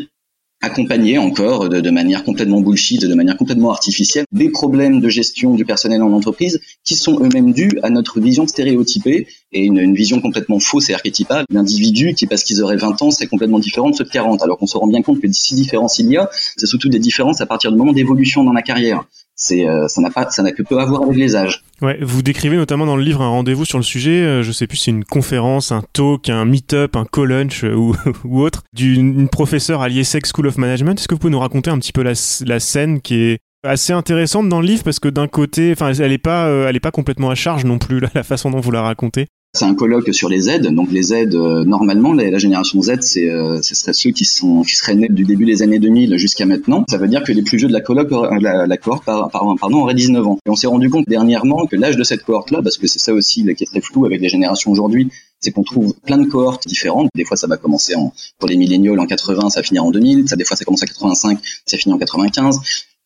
accompagner 0.66 1.18
encore 1.18 1.70
de, 1.70 1.80
de, 1.80 1.90
manière 1.92 2.24
complètement 2.24 2.60
bullshit, 2.60 3.06
de 3.06 3.14
manière 3.14 3.38
complètement 3.38 3.72
artificielle, 3.72 4.26
des 4.32 4.50
problèmes 4.50 5.00
de 5.00 5.10
gestion 5.10 5.54
du 5.54 5.64
personnel 5.64 6.02
en 6.02 6.12
entreprise 6.12 6.60
qui 6.84 6.96
sont 6.96 7.20
eux-mêmes 7.22 7.54
dus 7.54 7.80
à 7.84 7.90
notre 7.90 8.20
vision 8.20 8.48
stéréotypée 8.48 9.28
et 9.54 9.62
une, 9.62 9.78
une 9.78 9.96
vision 9.96 10.20
complètement 10.20 10.60
fausse 10.60 10.90
et 10.90 10.94
archétypale 10.94 11.46
d'individus 11.50 12.14
qui, 12.16 12.26
parce 12.26 12.44
qu'ils 12.44 12.62
auraient 12.64 12.78
20 12.78 13.02
ans, 13.04 13.12
c'est 13.12 13.28
complètement 13.28 13.60
différent 13.60 13.90
de 13.92 13.96
ceux 13.96 14.04
de 14.04 14.10
40. 14.10 14.42
Alors 14.42 14.58
qu'on 14.58 14.68
se 14.68 14.78
rend 14.78 14.88
bien 14.88 15.02
compte 15.02 15.22
que 15.22 15.32
si 15.32 15.56
différences 15.56 16.00
il 16.00 16.10
y 16.10 16.18
a, 16.18 16.30
c'est 16.58 16.66
surtout 16.66 16.90
des 16.90 17.00
différences 17.00 17.42
à 17.42 17.46
partir 17.46 17.72
du 17.72 17.78
moment 17.78 17.94
d'évolution 17.94 18.44
dans 18.44 18.54
la 18.54 18.62
carrière 18.62 19.06
c'est 19.36 19.68
euh, 19.68 19.88
ça 19.88 20.02
n'a 20.02 20.10
pas 20.10 20.30
ça 20.32 20.42
n'a 20.44 20.52
que 20.52 20.64
peu 20.64 20.80
à 20.80 20.86
voir 20.86 21.04
avec 21.04 21.18
les 21.18 21.36
âges. 21.36 21.64
Ouais, 21.82 21.98
vous 22.02 22.22
décrivez 22.22 22.56
notamment 22.56 22.86
dans 22.86 22.96
le 22.96 23.04
livre 23.04 23.22
un 23.22 23.28
rendez-vous 23.28 23.66
sur 23.66 23.78
le 23.78 23.84
sujet, 23.84 24.22
euh, 24.22 24.44
je 24.44 24.52
sais 24.52 24.66
plus 24.66 24.78
si 24.78 24.86
c'est 24.86 24.92
une 24.92 25.04
conférence, 25.04 25.72
un 25.72 25.84
talk, 25.94 26.30
un 26.30 26.46
meet-up, 26.46 26.96
un 26.96 27.06
co-lunch 27.06 27.66
euh, 27.66 27.74
ou, 27.74 27.96
ou 28.24 28.42
autre 28.42 28.64
d'une 28.74 29.28
professeure 29.28 29.82
à 29.82 29.90
l'IESEC 29.90 30.26
School 30.26 30.48
of 30.48 30.58
Management. 30.58 31.00
Est-ce 31.00 31.08
que 31.08 31.16
vous 31.16 31.20
pouvez 31.20 31.32
nous 31.32 31.40
raconter 31.40 31.70
un 31.70 31.78
petit 31.78 31.92
peu 31.92 32.02
la, 32.02 32.14
la 32.46 32.60
scène 32.60 33.02
qui 33.02 33.16
est 33.16 33.40
assez 33.64 33.92
intéressante 33.92 34.48
dans 34.48 34.62
le 34.62 34.68
livre? 34.68 34.84
Parce 34.84 35.00
que 35.00 35.10
d'un 35.10 35.28
côté, 35.28 35.74
enfin, 35.74 35.94
elle 35.94 36.14
est 36.14 36.18
pas, 36.18 36.48
elle 36.48 36.76
est 36.76 36.82
pas 36.82 36.92
complètement 36.92 37.30
à 37.30 37.36
charge 37.36 37.66
non 37.66 37.78
plus 37.78 38.00
la 38.14 38.24
façon 38.24 38.52
dont 38.52 38.62
vous 38.62 38.72
la 38.72 38.82
racontez. 38.82 39.28
C'est 39.56 39.64
un 39.64 39.74
colloque 39.74 40.14
sur 40.14 40.28
les 40.28 40.42
Z. 40.42 40.60
Donc 40.72 40.92
les 40.92 41.02
Z, 41.02 41.14
euh, 41.34 41.64
normalement, 41.64 42.12
la, 42.12 42.38
génération 42.38 42.82
Z, 42.82 42.98
c'est, 43.00 43.30
euh, 43.30 43.62
ce 43.62 43.74
serait 43.74 43.94
ceux 43.94 44.12
qui 44.12 44.26
sont, 44.26 44.64
qui 44.64 44.76
seraient 44.76 44.96
nés 44.96 45.08
du 45.10 45.24
début 45.24 45.46
des 45.46 45.62
années 45.62 45.80
2000 45.80 46.18
jusqu'à 46.18 46.46
maintenant. 46.46 46.84
Ça 46.90 46.98
veut 46.98 47.08
dire 47.08 47.24
que 47.24 47.32
les 47.32 47.42
plus 47.42 47.58
vieux 47.58 47.70
de 47.70 47.74
la 47.74 47.80
colloque, 47.80 48.12
euh, 48.12 48.38
la, 48.42 48.68
la 48.68 48.78
cohorte, 48.78 49.06
pardon, 49.06 49.82
auraient 49.82 49.94
19 49.94 50.28
ans. 50.28 50.38
Et 50.46 50.50
on 50.50 50.58
s'est 50.58 50.68
rendu 50.68 50.90
compte 50.90 51.08
dernièrement 51.08 51.68
que 51.68 51.78
l'âge 51.78 51.96
de 51.96 52.04
cette 52.04 52.24
cohorte-là, 52.24 52.62
parce 52.62 52.78
que 52.78 52.88
c'est 52.88 53.00
ça 53.00 53.14
aussi 53.14 53.46
qui 53.56 53.64
est 53.64 53.68
très 53.68 53.80
flou 53.80 54.06
avec 54.06 54.20
les 54.20 54.28
générations 54.28 54.72
aujourd'hui, 54.72 55.10
c'est 55.40 55.52
qu'on 55.52 55.64
trouve 55.64 55.96
plein 56.06 56.18
de 56.18 56.26
cohortes 56.26 56.68
différentes. 56.68 57.08
Des 57.16 57.24
fois, 57.24 57.38
ça 57.38 57.48
va 57.48 57.56
commencer 57.56 57.96
en, 57.96 58.12
pour 58.40 58.50
les 58.50 58.58
milléniaux 58.58 58.98
en 58.98 59.06
80, 59.06 59.52
ça 59.52 59.62
va 59.62 59.64
finir 59.64 59.86
en 59.86 59.92
2000. 59.92 60.28
Ça, 60.28 60.36
des 60.36 60.44
fois, 60.44 60.58
ça 60.58 60.66
commence 60.66 60.84
en 60.84 60.88
85, 60.88 61.40
ça 61.66 61.78
finit 61.78 61.96
en 61.96 61.98
95. 61.98 62.60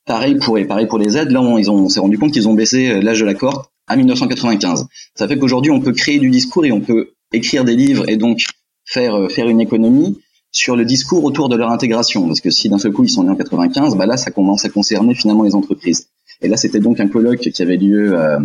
Pareil 0.07 0.39
pour, 0.39 0.57
pareil 0.67 0.87
pour 0.87 0.97
les 0.97 1.09
Z. 1.09 1.29
Là, 1.29 1.41
on, 1.43 1.59
ils 1.59 1.69
ont, 1.69 1.75
on 1.75 1.89
s'est 1.89 1.99
rendu 1.99 2.17
compte 2.17 2.31
qu'ils 2.31 2.49
ont 2.49 2.55
baissé 2.55 2.99
l'âge 3.01 3.19
de 3.19 3.25
la 3.25 3.35
cohorte 3.35 3.69
à 3.89 3.95
1995. 3.95 4.87
Ça 5.15 5.27
fait 5.27 5.37
qu'aujourd'hui, 5.37 5.71
on 5.71 5.81
peut 5.81 5.91
créer 5.91 6.19
du 6.19 6.29
discours 6.29 6.65
et 6.65 6.71
on 6.71 6.79
peut 6.79 7.11
écrire 7.33 7.65
des 7.65 7.75
livres 7.75 8.07
et 8.07 8.17
donc 8.17 8.45
faire 8.85 9.15
euh, 9.15 9.27
faire 9.27 9.49
une 9.49 9.61
économie 9.61 10.19
sur 10.51 10.75
le 10.75 10.85
discours 10.85 11.23
autour 11.23 11.49
de 11.49 11.55
leur 11.55 11.69
intégration. 11.69 12.25
Parce 12.27 12.41
que 12.41 12.49
si 12.49 12.69
d'un 12.69 12.79
seul 12.79 12.91
coup 12.91 13.03
ils 13.03 13.09
sont 13.09 13.23
nés 13.23 13.29
en 13.29 13.35
95, 13.35 13.95
bah 13.95 14.05
là 14.05 14.17
ça 14.17 14.31
commence 14.31 14.65
à 14.65 14.69
concerner 14.69 15.13
finalement 15.13 15.43
les 15.43 15.55
entreprises. 15.55 16.07
Et 16.41 16.47
là 16.47 16.57
c'était 16.57 16.79
donc 16.79 16.99
un 16.99 17.07
colloque 17.07 17.39
qui 17.39 17.61
avait 17.61 17.77
lieu 17.77 18.17
euh, 18.17 18.39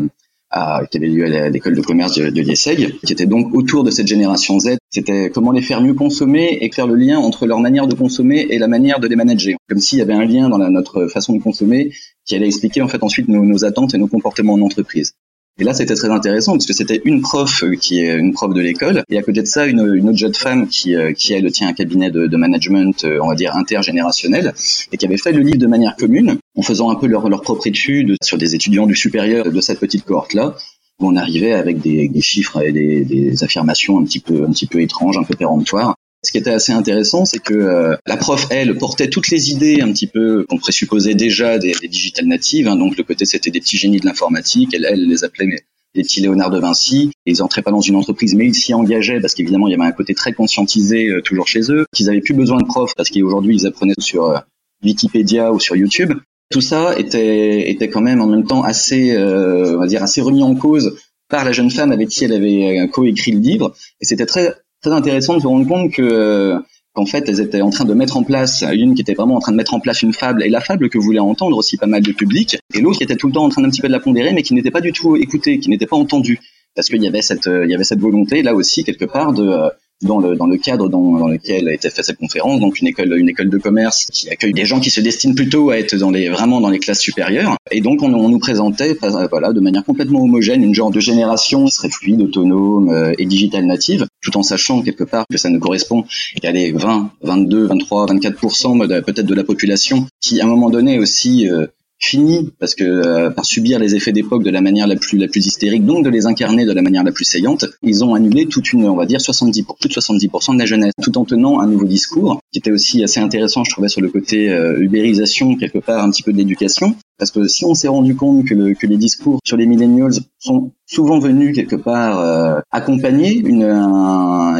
à, 0.50 0.82
qui 0.90 0.98
avait 0.98 1.08
lieu 1.08 1.24
à 1.24 1.48
l'école 1.48 1.74
de 1.74 1.80
commerce 1.80 2.14
de, 2.14 2.28
de 2.28 2.40
l'IESEG, 2.40 2.98
qui 3.00 3.12
était 3.12 3.26
donc 3.26 3.54
autour 3.54 3.84
de 3.84 3.90
cette 3.90 4.06
génération 4.06 4.58
Z. 4.60 4.76
C'était 4.90 5.30
comment 5.30 5.50
les 5.50 5.62
faire 5.62 5.80
mieux 5.80 5.94
consommer 5.94 6.58
et 6.60 6.70
faire 6.70 6.86
le 6.86 6.94
lien 6.94 7.18
entre 7.18 7.46
leur 7.46 7.58
manière 7.58 7.86
de 7.86 7.94
consommer 7.94 8.46
et 8.50 8.58
la 8.58 8.68
manière 8.68 9.00
de 9.00 9.08
les 9.08 9.16
manager. 9.16 9.56
Comme 9.68 9.78
s'il 9.78 9.98
y 9.98 10.02
avait 10.02 10.14
un 10.14 10.24
lien 10.24 10.48
dans 10.48 10.58
la, 10.58 10.68
notre 10.68 11.08
façon 11.08 11.34
de 11.34 11.42
consommer 11.42 11.92
qui 12.24 12.36
allait 12.36 12.46
expliquer 12.46 12.82
en 12.82 12.88
fait 12.88 13.02
ensuite 13.02 13.28
nos, 13.28 13.44
nos 13.44 13.64
attentes 13.64 13.94
et 13.94 13.98
nos 13.98 14.08
comportements 14.08 14.54
en 14.54 14.60
entreprise. 14.60 15.14
Et 15.56 15.62
là, 15.62 15.72
c'était 15.72 15.94
très 15.94 16.10
intéressant 16.10 16.52
parce 16.52 16.66
que 16.66 16.72
c'était 16.72 17.00
une 17.04 17.20
prof 17.20 17.62
qui 17.80 18.00
est 18.00 18.16
une 18.16 18.32
prof 18.32 18.52
de 18.52 18.60
l'école 18.60 19.04
et 19.08 19.18
à 19.18 19.22
côté 19.22 19.40
de 19.40 19.46
ça, 19.46 19.66
une, 19.66 19.80
autre 19.80 20.18
jeune 20.18 20.34
femme 20.34 20.66
qui, 20.66 20.96
euh, 20.96 21.12
qui 21.12 21.32
elle 21.32 21.50
tient 21.52 21.68
un 21.68 21.72
cabinet 21.72 22.10
de, 22.10 22.36
management, 22.36 23.04
euh, 23.04 23.20
on 23.22 23.28
va 23.28 23.36
dire 23.36 23.54
intergénérationnel, 23.54 24.52
et 24.90 24.96
qui 24.96 25.06
avait 25.06 25.16
fait 25.16 25.30
le 25.30 25.42
livre 25.42 25.58
de 25.58 25.68
manière 25.68 25.94
commune 25.94 26.38
en 26.56 26.62
faisant 26.62 26.90
un 26.90 26.96
peu 26.96 27.06
leur, 27.06 27.40
propre 27.40 27.68
étude 27.68 28.16
sur 28.20 28.36
des 28.36 28.56
étudiants 28.56 28.86
du 28.86 28.96
supérieur 28.96 29.52
de 29.52 29.60
cette 29.60 29.78
petite 29.78 30.04
cohorte-là 30.04 30.56
où 31.00 31.08
on 31.08 31.16
arrivait 31.16 31.52
avec 31.52 31.80
des, 31.80 32.08
des 32.08 32.20
chiffres 32.20 32.60
et 32.62 32.72
des, 32.72 33.04
des, 33.04 33.44
affirmations 33.44 33.98
un 33.98 34.04
petit 34.04 34.20
peu 34.20 34.44
un 34.44 34.50
petit 34.50 34.66
peu 34.66 34.80
étranges, 34.80 35.18
un 35.18 35.24
peu 35.24 35.34
péremptoires, 35.34 35.94
ce 36.24 36.32
qui 36.32 36.38
était 36.38 36.50
assez 36.50 36.72
intéressant, 36.72 37.24
c'est 37.24 37.38
que 37.38 37.54
euh, 37.54 37.96
la 38.06 38.16
prof, 38.16 38.46
elle, 38.50 38.76
portait 38.76 39.08
toutes 39.08 39.30
les 39.30 39.50
idées 39.50 39.80
un 39.80 39.92
petit 39.92 40.06
peu 40.06 40.44
qu'on 40.48 40.58
présupposait 40.58 41.14
déjà 41.14 41.58
des, 41.58 41.72
des 41.80 41.88
digital 41.88 42.26
natives. 42.26 42.68
Hein, 42.68 42.76
donc 42.76 42.96
le 42.96 43.04
côté, 43.04 43.24
c'était 43.24 43.50
des 43.50 43.60
petits 43.60 43.76
génies 43.76 44.00
de 44.00 44.06
l'informatique. 44.06 44.74
Elle, 44.74 44.86
elle 44.88 45.06
les 45.06 45.24
appelait 45.24 45.46
mais 45.46 45.64
les 45.94 46.02
petits 46.02 46.20
Léonard 46.20 46.50
de 46.50 46.58
Vinci. 46.58 47.12
Ils 47.26 47.42
entraient 47.42 47.62
pas 47.62 47.70
dans 47.70 47.80
une 47.80 47.96
entreprise, 47.96 48.34
mais 48.34 48.46
ils 48.46 48.54
s'y 48.54 48.74
engageaient 48.74 49.20
parce 49.20 49.34
qu'évidemment, 49.34 49.68
il 49.68 49.72
y 49.72 49.74
avait 49.74 49.84
un 49.84 49.92
côté 49.92 50.14
très 50.14 50.32
conscientisé 50.32 51.08
euh, 51.08 51.22
toujours 51.22 51.46
chez 51.46 51.70
eux. 51.70 51.86
Qu'ils 51.94 52.10
avaient 52.10 52.20
plus 52.20 52.34
besoin 52.34 52.58
de 52.58 52.66
profs 52.66 52.94
parce 52.96 53.10
qu'aujourd'hui, 53.10 53.56
ils 53.56 53.66
apprenaient 53.66 53.94
sur 53.98 54.24
euh, 54.24 54.38
Wikipédia 54.82 55.52
ou 55.52 55.60
sur 55.60 55.76
YouTube. 55.76 56.12
Tout 56.50 56.60
ça 56.60 56.98
était, 56.98 57.70
était 57.70 57.88
quand 57.88 58.02
même 58.02 58.20
en 58.20 58.26
même 58.26 58.44
temps 58.44 58.62
assez, 58.62 59.12
euh, 59.12 59.76
on 59.76 59.80
va 59.80 59.86
dire, 59.86 60.02
assez 60.02 60.20
remis 60.20 60.42
en 60.42 60.54
cause 60.54 60.96
par 61.28 61.44
la 61.44 61.52
jeune 61.52 61.70
femme 61.70 61.90
avec 61.90 62.08
qui 62.08 62.24
elle 62.24 62.34
avait 62.34 62.86
coécrit 62.92 63.32
le 63.32 63.40
livre. 63.40 63.74
Et 64.00 64.04
c'était 64.04 64.26
très, 64.26 64.54
très 64.84 64.92
intéressant 64.92 65.34
de 65.34 65.40
se 65.40 65.46
rendre 65.46 65.66
compte 65.66 65.92
que 65.92 66.56
qu'en 66.92 67.06
fait 67.06 67.28
elles 67.28 67.40
étaient 67.40 67.60
en 67.60 67.70
train 67.70 67.84
de 67.84 67.94
mettre 67.94 68.16
en 68.16 68.22
place, 68.22 68.62
une 68.72 68.94
qui 68.94 69.02
était 69.02 69.14
vraiment 69.14 69.36
en 69.36 69.40
train 69.40 69.50
de 69.52 69.56
mettre 69.56 69.74
en 69.74 69.80
place 69.80 70.02
une 70.02 70.12
fable, 70.12 70.44
et 70.44 70.48
la 70.48 70.60
fable 70.60 70.88
que 70.88 70.98
voulait 70.98 71.18
entendre 71.18 71.56
aussi 71.56 71.76
pas 71.76 71.86
mal 71.86 72.02
de 72.02 72.12
public, 72.12 72.56
et 72.72 72.80
l'autre 72.80 72.98
qui 72.98 73.04
était 73.04 73.16
tout 73.16 73.26
le 73.26 73.32
temps 73.32 73.44
en 73.44 73.48
train 73.48 73.62
d'un 73.62 73.70
petit 73.70 73.80
peu 73.80 73.88
de 73.88 73.92
la 73.92 73.98
pondérer, 73.98 74.32
mais 74.32 74.42
qui 74.42 74.54
n'était 74.54 74.70
pas 74.70 74.80
du 74.80 74.92
tout 74.92 75.16
écoutée, 75.16 75.58
qui 75.58 75.70
n'était 75.70 75.86
pas 75.86 75.96
entendue, 75.96 76.38
parce 76.76 76.88
qu'il 76.88 77.02
y 77.02 77.08
avait 77.08 77.22
cette, 77.22 77.46
il 77.46 77.68
y 77.68 77.74
avait 77.74 77.84
cette 77.84 78.00
volonté 78.00 78.42
là 78.42 78.54
aussi 78.54 78.84
quelque 78.84 79.06
part 79.06 79.32
de 79.32 79.70
dans 80.04 80.18
le, 80.18 80.36
dans 80.36 80.46
le 80.46 80.56
cadre 80.56 80.88
dans, 80.88 81.18
dans 81.18 81.28
lequel 81.28 81.68
a 81.68 81.72
été 81.72 81.90
faite 81.90 82.04
cette 82.04 82.18
conférence, 82.18 82.60
donc 82.60 82.80
une 82.80 82.86
école, 82.86 83.18
une 83.18 83.28
école 83.28 83.48
de 83.48 83.58
commerce 83.58 84.06
qui 84.12 84.28
accueille 84.30 84.52
des 84.52 84.66
gens 84.66 84.80
qui 84.80 84.90
se 84.90 85.00
destinent 85.00 85.34
plutôt 85.34 85.70
à 85.70 85.78
être 85.78 85.96
dans 85.96 86.10
les, 86.10 86.28
vraiment 86.28 86.60
dans 86.60 86.70
les 86.70 86.78
classes 86.78 87.00
supérieures. 87.00 87.56
Et 87.70 87.80
donc, 87.80 88.02
on, 88.02 88.12
on 88.12 88.28
nous 88.28 88.38
présentait, 88.38 88.96
voilà, 89.30 89.52
de 89.52 89.60
manière 89.60 89.84
complètement 89.84 90.22
homogène, 90.22 90.62
une 90.62 90.74
genre 90.74 90.90
de 90.90 91.00
génération 91.00 91.64
qui 91.64 91.72
serait 91.72 91.90
fluide, 91.90 92.22
autonome 92.22 92.90
euh, 92.90 93.12
et 93.18 93.24
digital 93.24 93.64
native, 93.66 94.06
tout 94.22 94.36
en 94.36 94.42
sachant 94.42 94.82
quelque 94.82 95.04
part 95.04 95.24
que 95.30 95.38
ça 95.38 95.50
ne 95.50 95.58
correspond 95.58 96.04
qu'à 96.40 96.52
les 96.52 96.72
20, 96.72 97.10
22, 97.22 97.66
23, 97.66 98.06
24% 98.06 99.02
peut-être 99.02 99.26
de 99.26 99.34
la 99.34 99.44
population 99.44 100.06
qui, 100.20 100.40
à 100.40 100.44
un 100.44 100.48
moment 100.48 100.70
donné 100.70 100.98
aussi, 100.98 101.48
euh, 101.48 101.66
fini 101.98 102.50
parce 102.58 102.74
que 102.74 102.84
euh, 102.84 103.30
par 103.30 103.44
subir 103.44 103.78
les 103.78 103.94
effets 103.94 104.12
d'époque 104.12 104.42
de 104.42 104.50
la 104.50 104.60
manière 104.60 104.86
la 104.86 104.96
plus 104.96 105.16
la 105.18 105.28
plus 105.28 105.46
hystérique, 105.46 105.84
donc 105.84 106.04
de 106.04 106.10
les 106.10 106.26
incarner 106.26 106.64
de 106.64 106.72
la 106.72 106.82
manière 106.82 107.04
la 107.04 107.12
plus 107.12 107.24
saillante, 107.24 107.66
ils 107.82 108.04
ont 108.04 108.14
annulé 108.14 108.46
toute 108.46 108.72
une, 108.72 108.84
on 108.86 108.96
va 108.96 109.06
dire 109.06 109.20
70 109.20 109.62
pour 109.62 109.76
plus 109.76 109.88
de 109.88 109.94
70% 109.94 110.54
de 110.54 110.58
la 110.58 110.66
jeunesse, 110.66 110.92
tout 111.02 111.16
en 111.18 111.24
tenant 111.24 111.60
un 111.60 111.66
nouveau 111.66 111.86
discours 111.86 112.40
qui 112.52 112.58
était 112.58 112.72
aussi 112.72 113.02
assez 113.02 113.20
intéressant, 113.20 113.64
je 113.64 113.70
trouvais 113.70 113.88
sur 113.88 114.00
le 114.00 114.08
côté 114.08 114.50
euh, 114.50 114.80
ubérisation 114.80 115.56
quelque 115.56 115.78
part 115.78 116.04
un 116.04 116.10
petit 116.10 116.22
peu 116.22 116.32
de 116.32 116.38
l'éducation, 116.38 116.94
parce 117.18 117.30
que 117.30 117.46
si 117.46 117.64
on 117.64 117.74
s'est 117.74 117.88
rendu 117.88 118.16
compte 118.16 118.44
que, 118.44 118.54
le, 118.54 118.74
que 118.74 118.86
les 118.86 118.96
discours 118.96 119.40
sur 119.44 119.56
les 119.56 119.66
millennials 119.66 120.14
sont 120.38 120.72
souvent 120.86 121.18
venus 121.18 121.54
quelque 121.54 121.76
part 121.76 122.18
euh, 122.18 122.60
accompagner 122.70 123.34
une, 123.36 123.62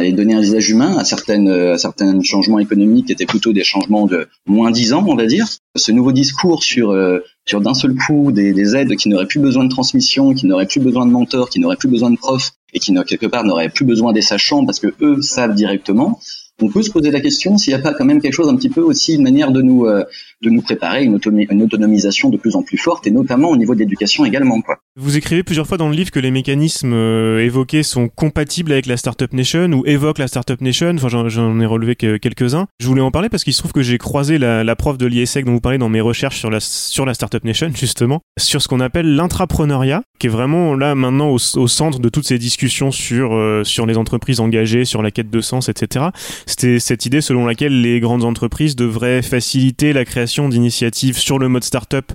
et 0.01 0.11
donner 0.13 0.33
un 0.33 0.41
visage 0.41 0.69
humain 0.69 0.95
à 0.97 1.03
certaines 1.03 1.49
à 1.49 1.77
certains 1.77 2.21
changements 2.21 2.59
économiques 2.59 3.07
qui 3.07 3.11
étaient 3.13 3.25
plutôt 3.25 3.53
des 3.53 3.63
changements 3.63 4.05
de 4.05 4.27
moins 4.45 4.71
dix 4.71 4.93
ans, 4.93 5.03
on 5.07 5.15
va 5.15 5.25
dire. 5.25 5.45
Ce 5.75 5.91
nouveau 5.91 6.11
discours 6.11 6.63
sur 6.63 6.91
euh, 6.91 7.19
sur 7.45 7.61
d'un 7.61 7.73
seul 7.73 7.95
coup 7.95 8.31
des, 8.31 8.53
des 8.53 8.75
aides 8.75 8.95
qui 8.95 9.09
n'auraient 9.09 9.27
plus 9.27 9.39
besoin 9.39 9.63
de 9.63 9.69
transmission, 9.69 10.33
qui 10.33 10.45
n'auraient 10.45 10.65
plus 10.65 10.79
besoin 10.79 11.05
de 11.05 11.11
mentors, 11.11 11.49
qui 11.49 11.59
n'auraient 11.59 11.75
plus 11.75 11.89
besoin 11.89 12.09
de 12.09 12.17
profs 12.17 12.51
et 12.73 12.79
qui 12.79 12.93
quelque 13.07 13.27
part 13.27 13.43
n'auraient 13.43 13.69
plus 13.69 13.85
besoin 13.85 14.13
des 14.13 14.21
sachants 14.21 14.65
parce 14.65 14.79
que 14.79 14.93
eux 15.01 15.21
savent 15.21 15.55
directement 15.55 16.19
on 16.61 16.69
peut 16.69 16.83
se 16.83 16.91
poser 16.91 17.11
la 17.11 17.19
question 17.19 17.57
s'il 17.57 17.73
n'y 17.73 17.79
a 17.79 17.83
pas 17.83 17.93
quand 17.93 18.05
même 18.05 18.21
quelque 18.21 18.33
chose 18.33 18.47
un 18.47 18.55
petit 18.55 18.69
peu 18.69 18.81
aussi 18.81 19.15
une 19.15 19.23
manière 19.23 19.51
de 19.51 19.61
nous 19.61 19.85
euh, 19.85 20.05
de 20.41 20.49
nous 20.49 20.61
préparer 20.61 21.03
une, 21.03 21.19
une, 21.49 21.61
autonomisation 21.61 22.29
de 22.29 22.37
plus 22.37 22.55
en 22.55 22.63
plus 22.63 22.77
forte 22.77 23.07
et 23.07 23.11
notamment 23.11 23.49
au 23.49 23.57
niveau 23.57 23.73
de 23.73 23.79
l'éducation 23.79 24.25
également 24.25 24.61
quoi. 24.61 24.77
Vous 24.97 25.17
écrivez 25.17 25.43
plusieurs 25.43 25.67
fois 25.67 25.77
dans 25.77 25.89
le 25.89 25.95
livre 25.95 26.11
que 26.11 26.19
les 26.19 26.31
mécanismes 26.31 26.93
euh, 26.93 27.43
évoqués 27.43 27.83
sont 27.83 28.07
compatibles 28.07 28.71
avec 28.71 28.85
la 28.85 28.97
Startup 28.97 29.31
Nation 29.33 29.69
ou 29.71 29.85
évoquent 29.85 30.19
la 30.19 30.27
Startup 30.27 30.59
Nation. 30.61 30.95
Enfin, 30.95 31.09
j'en 31.27 31.59
ai 31.59 31.65
relevé 31.65 31.95
que 31.95 32.17
quelques-uns. 32.17 32.67
Je 32.79 32.87
voulais 32.87 33.01
en 33.01 33.11
parler 33.11 33.29
parce 33.29 33.43
qu'il 33.43 33.53
se 33.53 33.59
trouve 33.59 33.73
que 33.73 33.81
j'ai 33.81 33.97
croisé 33.97 34.37
la, 34.37 34.63
la, 34.63 34.75
prof 34.75 34.97
de 34.97 35.05
l'ISEC 35.05 35.45
dont 35.45 35.53
vous 35.53 35.61
parlez 35.61 35.77
dans 35.77 35.89
mes 35.89 36.01
recherches 36.01 36.37
sur 36.37 36.49
la 36.49 36.59
sur 36.59 37.05
la 37.05 37.13
Startup 37.13 37.43
Nation 37.43 37.71
justement 37.75 38.21
sur 38.37 38.61
ce 38.61 38.67
qu'on 38.67 38.79
appelle 38.79 39.15
l'intrapreneuriat, 39.15 40.03
qui 40.19 40.27
est 40.27 40.29
vraiment 40.29 40.75
là 40.75 40.95
maintenant 40.95 41.29
au, 41.29 41.37
au, 41.55 41.67
centre 41.67 41.99
de 41.99 42.09
toutes 42.09 42.27
ces 42.27 42.37
discussions 42.37 42.91
sur 42.91 43.33
euh, 43.33 43.63
sur 43.63 43.85
les 43.85 43.97
entreprises 43.97 44.39
engagées, 44.39 44.85
sur 44.85 45.01
la 45.01 45.11
quête 45.11 45.29
de 45.29 45.41
sens, 45.41 45.69
etc. 45.69 46.05
C'était 46.45 46.79
cette 46.79 47.05
idée 47.05 47.21
selon 47.21 47.45
laquelle 47.45 47.81
les 47.81 47.99
grandes 47.99 48.23
entreprises 48.23 48.75
devraient 48.75 49.21
faciliter 49.21 49.93
la 49.93 50.05
création 50.05 50.34
d'initiatives 50.43 51.17
sur 51.17 51.39
le 51.39 51.47
mode 51.47 51.63
startup 51.63 52.11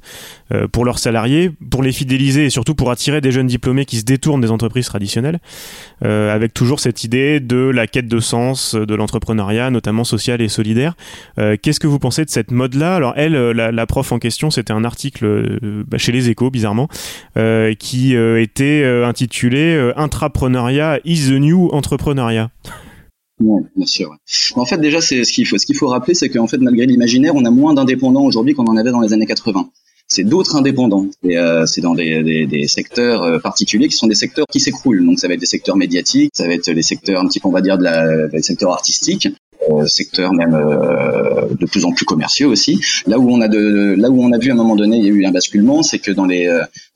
euh, 0.52 0.68
pour 0.68 0.85
leurs 0.85 0.98
salariés, 0.98 1.50
pour 1.70 1.83
les 1.83 1.92
fidéliser 1.92 2.44
et 2.44 2.50
surtout 2.50 2.74
pour 2.74 2.90
attirer 2.90 3.20
des 3.20 3.33
jeunes 3.33 3.46
diplômés 3.46 3.85
qui 3.85 3.96
se 3.96 4.04
détournent 4.04 4.40
des 4.40 4.50
entreprises 4.50 4.87
traditionnelles, 4.87 5.40
euh, 6.04 6.35
avec 6.35 6.54
toujours 6.54 6.80
cette 6.80 7.04
idée 7.04 7.40
de 7.40 7.56
la 7.56 7.87
quête 7.87 8.09
de 8.09 8.20
sens 8.20 8.74
de 8.74 8.94
l'entrepreneuriat, 8.94 9.70
notamment 9.70 10.04
social 10.04 10.40
et 10.40 10.48
solidaire. 10.48 10.94
Euh, 11.38 11.56
Qu'est-ce 11.61 11.80
que 11.80 11.87
vous 11.87 11.98
pensez 11.98 12.24
de 12.24 12.30
cette 12.30 12.50
mode-là? 12.50 12.94
Alors 12.94 13.14
elle, 13.16 13.33
la, 13.33 13.87
prof 13.87 14.12
en 14.12 14.18
question, 14.18 14.50
c'était 14.50 14.72
un 14.72 14.85
article 14.85 15.59
bah, 15.88 15.98
chez 15.98 16.12
les 16.12 16.28
Échos, 16.30 16.50
bizarrement, 16.50 16.88
qui 17.78 18.14
était 18.14 18.85
intitulé 19.04 19.92
Intrapreneuriat 19.96 21.00
is 21.04 21.28
the 21.28 21.40
new 21.40 21.68
entrepreneuriat. 21.72 22.50
Bien 23.40 23.87
sûr. 23.87 24.14
En 24.55 24.66
fait, 24.66 24.79
déjà, 24.79 25.00
ce 25.00 25.33
qu'il 25.33 25.46
faut. 25.46 25.57
Ce 25.57 25.64
qu'il 25.64 25.76
faut 25.76 25.88
rappeler, 25.88 26.14
c'est 26.14 26.29
qu'en 26.29 26.46
fait, 26.46 26.59
malgré 26.59 26.87
l'imaginaire, 26.87 27.35
on 27.35 27.44
a 27.44 27.50
moins 27.50 27.72
d'indépendants 27.74 28.24
aujourd'hui 28.24 28.55
qu'on 28.55 28.66
en 28.66 28.76
avait 28.76 28.90
dans 28.90 29.00
les 29.00 29.12
années 29.12 29.26
80. 29.26 29.70
C'est 30.09 30.24
d'autres 30.24 30.57
indépendants. 30.57 31.07
Euh, 31.24 31.64
c'est 31.66 31.81
dans 31.81 31.94
des, 31.94 32.46
des, 32.46 32.68
secteurs 32.68 33.22
euh, 33.22 33.38
particuliers 33.38 33.88
qui 33.88 33.96
sont 33.96 34.09
des 34.09 34.14
secteurs 34.14 34.46
qui 34.50 34.61
s'écroulent. 34.61 35.05
Donc, 35.07 35.18
ça 35.18 35.29
va 35.29 35.35
être 35.35 35.40
des 35.40 35.46
secteurs 35.46 35.76
médiatiques, 35.76 36.33
ça 36.35 36.46
va 36.46 36.53
être 36.53 36.68
les 36.68 36.83
secteurs 36.83 37.20
un 37.20 37.29
petit 37.29 37.40
peu, 37.40 37.48
on 37.48 37.53
va 37.53 37.61
dire, 37.61 37.79
de 37.79 37.85
la, 37.85 38.26
des 38.29 38.42
secteurs 38.42 38.72
artistiques. 38.72 39.29
Euh, 39.70 39.87
secteurs 39.87 40.33
même 40.33 40.53
de 40.53 41.66
plus 41.66 41.85
en 41.85 41.92
plus 41.92 42.07
commerciaux 42.07 42.50
aussi. 42.50 42.81
Là 43.07 43.18
où 43.18 43.31
on 43.31 43.40
a 43.42 43.46
de, 43.46 43.94
là 43.96 44.11
où 44.11 44.22
on 44.22 44.33
a 44.33 44.38
vu 44.38 44.50
à 44.50 44.55
un 44.55 44.57
moment 44.57 44.74
donné, 44.74 44.96
il 44.96 45.05
y 45.05 45.09
a 45.09 45.11
eu 45.11 45.24
un 45.26 45.31
basculement, 45.31 45.83
c'est 45.83 45.98
que 45.98 46.11
dans 46.11 46.24
les 46.24 46.46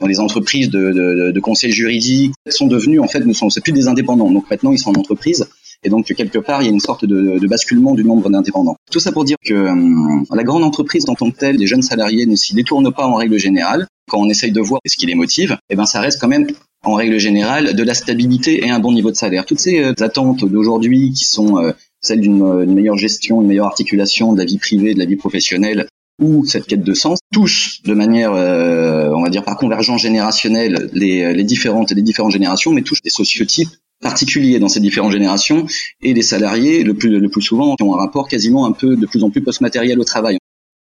dans 0.01 0.07
les 0.07 0.19
entreprises 0.19 0.71
de, 0.71 0.91
de, 0.93 1.31
de 1.31 1.41
conseils 1.41 1.73
juridiques 1.73 2.33
sont 2.49 2.67
devenus 2.67 3.01
en 3.01 3.07
fait, 3.07 3.21
ne 3.21 3.35
sont 3.35 3.49
plus 3.63 3.73
des 3.73 3.87
indépendants. 3.87 4.31
Donc 4.31 4.51
maintenant, 4.51 4.73
ils 4.73 4.79
sont 4.79 4.91
en 4.97 4.99
entreprise 4.99 5.47
et 5.85 5.91
donc, 5.91 6.07
quelque 6.07 6.39
part, 6.39 6.63
il 6.63 6.67
y 6.67 6.69
a 6.69 6.73
une 6.73 6.81
sorte 6.81 7.05
de, 7.05 7.47
basculement 7.47 7.95
du 7.95 8.05
nombre 8.05 8.31
d'indépendants. 8.31 8.77
Tout 8.91 9.01
ça 9.01 9.13
pour 9.13 9.25
dire 9.25 9.37
que 9.45 9.55
euh, 9.55 10.25
la 10.35 10.43
grande 10.43 10.65
entreprise 10.65 11.05
en 11.09 11.15
tant 11.15 11.31
que 11.31 11.37
telle, 11.37 11.57
les 11.57 11.67
jeunes 11.67 11.83
salariés 11.83 12.27
ne 12.27 12.37
s'y 12.37 12.55
détournent 12.55 12.93
pas 12.93 13.07
en 13.07 13.15
règle 13.15 13.39
générale. 13.39 13.87
Quand 14.11 14.19
on 14.19 14.29
essaye 14.29 14.53
de 14.53 14.61
voir 14.61 14.81
ce 14.87 14.97
qui 14.97 15.07
les 15.07 15.15
motive, 15.15 15.57
eh 15.71 15.77
ben, 15.77 15.87
ça 15.87 16.01
reste 16.01 16.21
quand 16.21 16.29
même 16.29 16.47
en 16.85 16.95
règle 16.95 17.19
générale 17.19 17.75
de 17.75 17.83
la 17.83 17.95
stabilité 17.95 18.65
et 18.65 18.71
un 18.71 18.79
bon 18.79 18.93
niveau 18.93 19.11
de 19.11 19.17
salaire. 19.17 19.45
Toutes 19.47 19.61
ces 19.61 19.81
euh, 19.81 19.93
attentes 20.01 20.45
d'aujourd'hui 20.45 21.13
qui 21.13 21.25
sont 21.25 21.59
euh, 21.59 21.73
celles 22.01 22.21
d'une 22.21 22.65
meilleure 22.67 22.99
gestion, 22.99 23.41
une 23.41 23.49
meilleure 23.49 23.67
articulation 23.67 24.33
de 24.33 24.39
la 24.39 24.45
vie 24.45 24.59
privée, 24.59 24.95
de 24.95 24.99
la 24.99 25.07
vie 25.07 25.17
professionnelle, 25.17 25.87
ou 26.23 26.45
cette 26.45 26.67
quête 26.67 26.85
de 26.85 26.95
sens 26.95 27.19
touche 27.33 27.83
de 27.83 27.93
manière, 27.93 28.33
euh, 28.35 29.11
on 29.15 29.23
va 29.23 29.31
dire 29.31 29.43
par 29.43 29.57
convergence 29.57 30.03
générationnelle, 30.03 30.91
les, 30.93 31.35
les 31.35 31.45
différentes 31.45 31.91
les 31.91 32.03
différentes 32.03 32.33
générations, 32.33 32.73
mais 32.73 32.83
touche 32.83 33.03
des 33.03 33.11
sociotypes 33.11 33.71
particuliers 34.05 34.59
dans 34.59 34.69
ces 34.69 34.81
différentes 34.81 35.13
générations 35.13 35.67
et 36.03 36.13
les 36.13 36.23
salariés 36.23 36.85
le 36.85 36.93
plus 36.93 37.09
le 37.09 37.29
plus 37.31 37.41
souvent 37.41 37.75
ont 37.81 37.95
un 37.95 37.97
rapport 37.97 38.29
quasiment 38.29 38.67
un 38.67 38.73
peu 38.73 38.97
de 38.97 39.07
plus 39.07 39.25
en 39.25 39.31
plus 39.31 39.43
post-matériel 39.43 39.99
au 39.99 40.05
travail. 40.05 40.37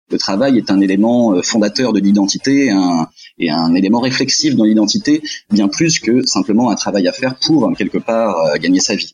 Le 0.09 0.17
travail 0.17 0.57
est 0.57 0.71
un 0.71 0.81
élément 0.81 1.33
euh, 1.33 1.43
fondateur 1.43 1.93
de 1.93 1.99
l'identité 1.99 2.71
un, 2.71 3.07
et 3.37 3.51
un 3.51 3.75
élément 3.75 3.99
réflexif 3.99 4.55
dans 4.55 4.65
l'identité, 4.65 5.21
bien 5.51 5.67
plus 5.67 5.99
que 5.99 6.25
simplement 6.25 6.71
un 6.71 6.75
travail 6.75 7.07
à 7.07 7.13
faire 7.13 7.35
pour 7.35 7.71
quelque 7.77 7.99
part 7.99 8.35
euh, 8.37 8.55
gagner 8.57 8.79
sa 8.79 8.95
vie. 8.95 9.13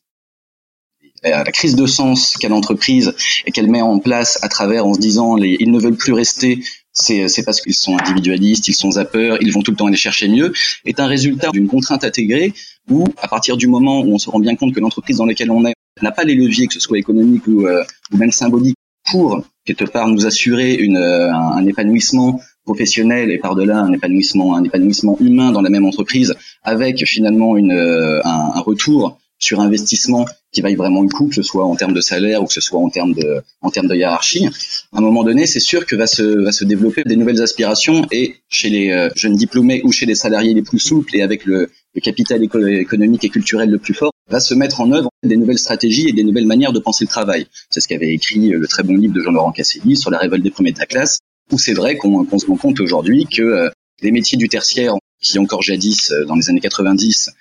La 1.24 1.52
crise 1.52 1.76
de 1.76 1.86
sens 1.86 2.38
qu'a 2.38 2.48
l'entreprise 2.48 3.14
et 3.46 3.52
qu'elle 3.52 3.70
met 3.70 3.82
en 3.82 4.00
place 4.00 4.40
à 4.44 4.48
travers 4.48 4.86
en 4.86 4.94
se 4.94 5.00
disant 5.00 5.36
les, 5.36 5.58
ils 5.60 5.72
ne 5.72 5.80
veulent 5.80 5.98
plus 5.98 6.14
rester 6.14 6.64
c'est 6.98 7.44
parce 7.44 7.62
qu'ils 7.62 7.76
sont 7.76 7.98
individualistes, 7.98 8.68
ils 8.68 8.74
sont 8.74 8.92
zappeurs, 8.92 9.38
ils 9.42 9.52
vont 9.52 9.62
tout 9.62 9.72
le 9.72 9.78
temps 9.78 9.88
aller 9.88 9.98
chercher 9.98 10.28
mieux, 10.28 10.52
est 10.86 11.00
un 11.00 11.08
résultat 11.08 11.52
d'une 11.52 11.68
contrainte 11.68 12.04
intégrée 12.04 12.54
où, 12.90 13.06
à 13.22 13.28
partir 13.28 13.58
du 13.58 13.68
moment 13.68 14.02
où 14.02 14.14
on 14.14 14.18
se 14.18 14.30
rend 14.30 14.40
bien 14.40 14.56
compte 14.56 14.74
que 14.74 14.80
l'entreprise 14.80 15.18
dans 15.18 15.26
laquelle 15.26 15.52
on 15.52 15.66
est 15.66 15.74
n'a 16.02 16.12
pas 16.12 16.24
les 16.24 16.36
leviers, 16.36 16.68
que 16.68 16.74
ce 16.74 16.80
soit 16.80 17.00
économique 17.00 17.48
ou, 17.48 17.66
euh, 17.66 17.84
ou 18.12 18.18
même 18.18 18.32
symbolique, 18.32 18.76
pour 19.10 19.42
quelque 19.66 19.86
part 19.86 20.08
nous 20.08 20.26
assurer 20.26 20.76
une, 20.76 20.98
euh, 20.98 21.34
un, 21.34 21.66
épanouissement 21.66 22.40
professionnel 22.66 23.32
et 23.32 23.38
par-delà 23.38 23.80
un 23.80 23.94
épanouissement, 23.94 24.56
un 24.56 24.64
épanouissement 24.64 25.18
humain 25.20 25.52
dans 25.52 25.62
la 25.62 25.70
même 25.70 25.86
entreprise, 25.86 26.36
avec 26.64 27.06
finalement 27.06 27.58
une, 27.58 27.72
euh, 27.72 28.22
un 28.26 28.60
retour 28.60 29.18
sur 29.40 29.60
investissement 29.60 30.26
qui 30.52 30.62
vaille 30.62 30.76
vraiment 30.76 31.04
le 31.04 31.10
coup, 31.10 31.28
que 31.28 31.36
ce 31.36 31.44
soit 31.44 31.66
en 31.66 31.76
termes 31.76 31.94
de 31.94 32.02
salaire 32.02 32.42
ou 32.42 32.48
que 32.48 32.54
ce 32.54 32.62
soit 32.62 32.80
en 32.80 32.90
termes 32.90 33.14
de, 33.14 33.42
en 33.62 33.70
termes 33.70 33.88
de 33.88 33.96
hiérarchie. 33.96 34.48
À 34.94 34.98
un 34.98 35.02
moment 35.02 35.24
donné, 35.24 35.46
c'est 35.46 35.60
sûr 35.60 35.86
que 35.86 35.96
va 35.96 36.08
se, 36.08 36.24
va 36.24 36.52
se 36.52 36.64
développer 36.64 37.04
des 37.04 37.16
nouvelles 37.16 37.42
aspirations 37.42 38.06
et 38.12 38.38
chez 38.50 38.70
les 38.70 38.92
euh, 38.92 39.10
jeunes 39.16 39.36
diplômés 39.36 39.82
ou 39.84 39.92
chez 39.92 40.06
les 40.06 40.16
salariés 40.16 40.54
les 40.54 40.64
plus 40.64 40.80
souples 40.80 41.16
et 41.16 41.22
avec 41.22 41.46
le, 41.46 41.70
le 41.94 42.02
capital 42.02 42.44
économique 42.44 43.24
et 43.24 43.30
culturel 43.30 43.70
le 43.70 43.78
plus 43.78 43.94
fort, 43.94 44.12
va 44.30 44.40
se 44.40 44.54
mettre 44.54 44.82
en 44.82 44.92
œuvre 44.92 45.10
des 45.24 45.38
nouvelles 45.38 45.60
stratégies 45.60 46.08
et 46.10 46.14
des 46.14 46.24
nouvelles 46.24 46.48
manières 46.48 46.74
de 46.74 46.80
penser 46.80 47.06
le 47.06 47.10
travail. 47.10 47.48
C'est 47.70 47.80
ce 47.80 47.88
qu'avait 47.88 48.14
écrit 48.14 48.54
euh, 48.54 48.60
le 48.60 48.68
très 48.68 48.84
bon 48.84 48.96
livre 48.96 49.14
de 49.14 49.22
Jean-Laurent 49.22 49.52
Casselli 49.52 49.96
sur 49.96 50.10
la 50.10 50.18
révolte 50.18 50.44
des 50.44 50.52
premiers 50.52 50.72
de 50.72 50.80
la 50.80 50.86
classe, 50.86 51.20
où 51.52 51.60
c'est 51.60 51.74
vrai 51.74 51.98
qu'on 51.98 52.26
se 52.38 52.46
rend 52.46 52.58
compte 52.58 52.80
aujourd'hui 52.80 53.26
que 53.26 53.42
euh, 53.42 53.70
les 54.02 54.12
métiers 54.12 54.38
du 54.38 54.50
tertiaire, 54.50 54.94
qui 55.22 55.40
encore 55.40 55.64
jadis, 55.64 56.14
dans 56.28 56.36
les 56.36 56.50
années 56.50 56.60
90, 56.60 57.32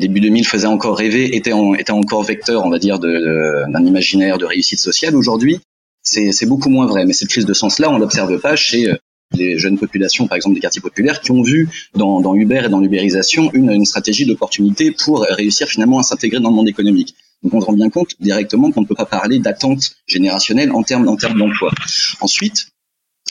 début 0.00 0.20
2000 0.20 0.46
faisait 0.46 0.66
encore 0.66 0.96
rêver, 0.96 1.36
était, 1.36 1.52
encore 1.52 2.22
vecteur, 2.24 2.64
on 2.64 2.70
va 2.70 2.78
dire, 2.78 2.98
d'un 2.98 3.84
imaginaire 3.84 4.38
de 4.38 4.44
réussite 4.44 4.80
sociale. 4.80 5.14
Aujourd'hui, 5.14 5.60
c'est 6.02 6.46
beaucoup 6.46 6.70
moins 6.70 6.86
vrai. 6.86 7.04
Mais 7.04 7.12
cette 7.12 7.28
crise 7.28 7.46
de 7.46 7.54
sens-là, 7.54 7.90
on 7.90 7.98
l'observe 7.98 8.38
pas 8.40 8.56
chez 8.56 8.92
les 9.32 9.58
jeunes 9.58 9.78
populations, 9.78 10.26
par 10.26 10.36
exemple 10.36 10.54
des 10.54 10.60
quartiers 10.60 10.82
populaires, 10.82 11.20
qui 11.20 11.30
ont 11.30 11.42
vu 11.42 11.68
dans, 11.94 12.34
Uber 12.34 12.62
et 12.66 12.68
dans 12.68 12.80
l'ubérisation 12.80 13.50
une, 13.52 13.84
stratégie 13.84 14.26
d'opportunité 14.26 14.90
pour 14.90 15.22
réussir 15.22 15.68
finalement 15.68 15.98
à 15.98 16.02
s'intégrer 16.02 16.40
dans 16.40 16.50
le 16.50 16.56
monde 16.56 16.68
économique. 16.68 17.14
Donc 17.42 17.54
on 17.54 17.60
se 17.60 17.66
rend 17.66 17.72
bien 17.72 17.90
compte 17.90 18.14
directement 18.20 18.70
qu'on 18.70 18.82
ne 18.82 18.86
peut 18.86 18.94
pas 18.94 19.06
parler 19.06 19.38
d'attente 19.38 19.92
générationnelle 20.06 20.72
en 20.72 20.82
termes 20.82 21.04
d'emploi. 21.04 21.70
Ensuite, 22.20 22.66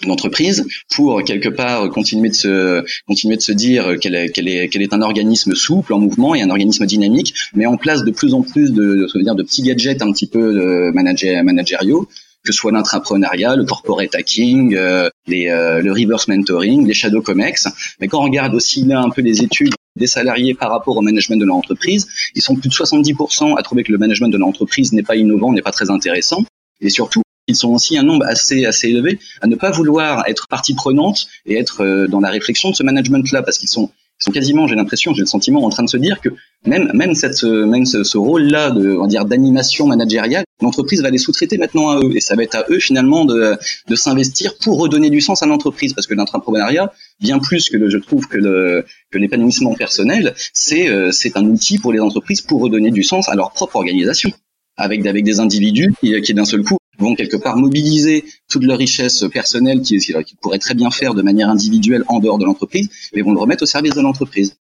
l'entreprise 0.05 0.65
pour 0.89 1.23
quelque 1.23 1.49
part 1.49 1.89
continuer 1.89 2.29
de 2.29 2.35
se 2.35 2.83
continuer 3.07 3.37
de 3.37 3.41
se 3.41 3.51
dire 3.51 3.99
qu'elle 3.99 4.15
est 4.15 4.29
qu'elle 4.29 4.47
est 4.47 4.69
qu'elle 4.69 4.81
est 4.81 4.93
un 4.93 5.01
organisme 5.01 5.55
souple 5.55 5.93
en 5.93 5.99
mouvement 5.99 6.35
et 6.35 6.41
un 6.41 6.49
organisme 6.49 6.85
dynamique 6.85 7.33
met 7.53 7.65
en 7.65 7.77
place 7.77 8.03
de 8.03 8.11
plus 8.11 8.33
en 8.33 8.41
plus 8.41 8.71
de 8.71 9.07
de, 9.13 9.21
dire 9.21 9.35
de 9.35 9.43
petits 9.43 9.63
gadgets 9.63 10.01
un 10.01 10.11
petit 10.11 10.27
peu 10.27 10.53
de 10.53 10.91
manager, 10.91 11.43
managériaux 11.43 12.07
que 12.43 12.53
ce 12.53 12.57
soit 12.57 12.71
l'entrepreneuriat, 12.71 13.55
le 13.55 13.65
corporate 13.65 14.15
hacking, 14.15 14.75
euh, 14.75 15.09
les, 15.27 15.49
euh, 15.49 15.81
le 15.81 15.91
reverse 15.91 16.27
mentoring, 16.27 16.87
les 16.87 16.93
shadow 16.93 17.21
comex. 17.21 17.67
Mais 17.99 18.07
quand 18.07 18.19
on 18.19 18.23
regarde 18.23 18.55
aussi 18.55 18.85
là 18.85 19.01
un 19.01 19.09
peu 19.09 19.21
les 19.21 19.43
études 19.43 19.73
des 19.95 20.07
salariés 20.07 20.53
par 20.53 20.71
rapport 20.71 20.95
au 20.95 21.01
management 21.01 21.37
de 21.37 21.45
l'entreprise, 21.45 22.07
ils 22.35 22.41
sont 22.41 22.55
plus 22.55 22.69
de 22.69 22.73
70% 22.73 23.57
à 23.57 23.61
trouver 23.61 23.83
que 23.83 23.91
le 23.91 23.97
management 23.97 24.29
de 24.29 24.37
l'entreprise 24.37 24.93
n'est 24.93 25.03
pas 25.03 25.17
innovant, 25.17 25.51
n'est 25.51 25.61
pas 25.61 25.71
très 25.71 25.89
intéressant. 25.89 26.45
Et 26.81 26.89
surtout, 26.89 27.21
ils 27.49 27.55
sont 27.55 27.69
aussi 27.69 27.97
un 27.97 28.03
nombre 28.03 28.25
assez 28.25 28.65
assez 28.65 28.87
élevé 28.89 29.19
à 29.41 29.47
ne 29.47 29.55
pas 29.55 29.71
vouloir 29.71 30.23
être 30.27 30.47
partie 30.47 30.73
prenante 30.73 31.27
et 31.45 31.57
être 31.57 31.83
euh, 31.83 32.07
dans 32.07 32.19
la 32.19 32.29
réflexion 32.29 32.69
de 32.71 32.75
ce 32.75 32.83
management-là, 32.83 33.43
parce 33.43 33.57
qu'ils 33.57 33.69
sont 33.69 33.89
ils 34.19 34.25
sont 34.25 34.31
quasiment, 34.31 34.67
j'ai 34.67 34.75
l'impression, 34.75 35.13
j'ai 35.13 35.21
le 35.21 35.27
sentiment, 35.27 35.63
en 35.63 35.69
train 35.69 35.83
de 35.83 35.89
se 35.89 35.95
dire 35.95 36.19
que 36.19 36.27
même 36.65 36.91
même 36.93 37.15
cette 37.15 37.41
même 37.43 37.85
ce, 37.85 38.03
ce 38.03 38.17
rôle-là 38.17 38.69
de 38.71 38.97
on 38.97 39.03
va 39.03 39.07
dire 39.07 39.23
d'animation 39.23 39.87
managériale, 39.87 40.43
l'entreprise 40.61 41.01
va 41.01 41.09
les 41.09 41.17
sous-traiter 41.17 41.57
maintenant 41.57 41.91
à 41.91 41.99
eux. 41.99 42.11
Et 42.17 42.19
ça 42.19 42.35
va 42.35 42.43
être 42.43 42.55
à 42.55 42.65
eux 42.69 42.79
finalement 42.79 43.23
de 43.23 43.55
de 43.87 43.95
s'investir 43.95 44.57
pour 44.61 44.77
redonner 44.77 45.09
du 45.09 45.21
sens 45.21 45.41
à 45.41 45.45
l'entreprise. 45.45 45.93
Parce 45.93 46.05
que 46.05 46.15
l'entrepreneuriat, 46.15 46.91
bien 47.21 47.39
plus 47.39 47.69
que 47.69 47.77
le, 47.77 47.89
je 47.89 47.97
trouve 47.97 48.27
que 48.27 48.37
le 48.37 48.83
que 49.09 49.17
l'épanouissement 49.17 49.73
personnel, 49.73 50.33
c'est 50.53 50.89
euh, 50.89 51.11
c'est 51.13 51.37
un 51.37 51.45
outil 51.45 51.79
pour 51.79 51.93
les 51.93 52.01
entreprises 52.01 52.41
pour 52.41 52.59
redonner 52.59 52.91
du 52.91 53.03
sens 53.03 53.29
à 53.29 53.35
leur 53.35 53.51
propre 53.51 53.77
organisation. 53.77 54.31
Avec 54.75 55.05
avec 55.05 55.23
des 55.23 55.39
individus 55.39 55.93
qui, 56.01 56.19
qui 56.21 56.33
d'un 56.33 56.45
seul 56.45 56.63
coup 56.63 56.77
vont 56.99 57.15
quelque 57.15 57.37
part 57.37 57.57
mobiliser 57.57 58.25
toute 58.49 58.63
leur 58.63 58.77
richesse 58.77 59.25
personnelle 59.31 59.81
qu'ils 59.81 60.01
qui 60.01 60.35
pourraient 60.41 60.59
très 60.59 60.75
bien 60.75 60.91
faire 60.91 61.13
de 61.13 61.21
manière 61.21 61.49
individuelle 61.49 62.03
en 62.07 62.19
dehors 62.19 62.37
de 62.37 62.45
l'entreprise, 62.45 62.89
mais 63.13 63.21
vont 63.21 63.33
le 63.33 63.39
remettre 63.39 63.63
au 63.63 63.67
service 63.67 63.95
de 63.95 64.01
l'entreprise. 64.01 64.57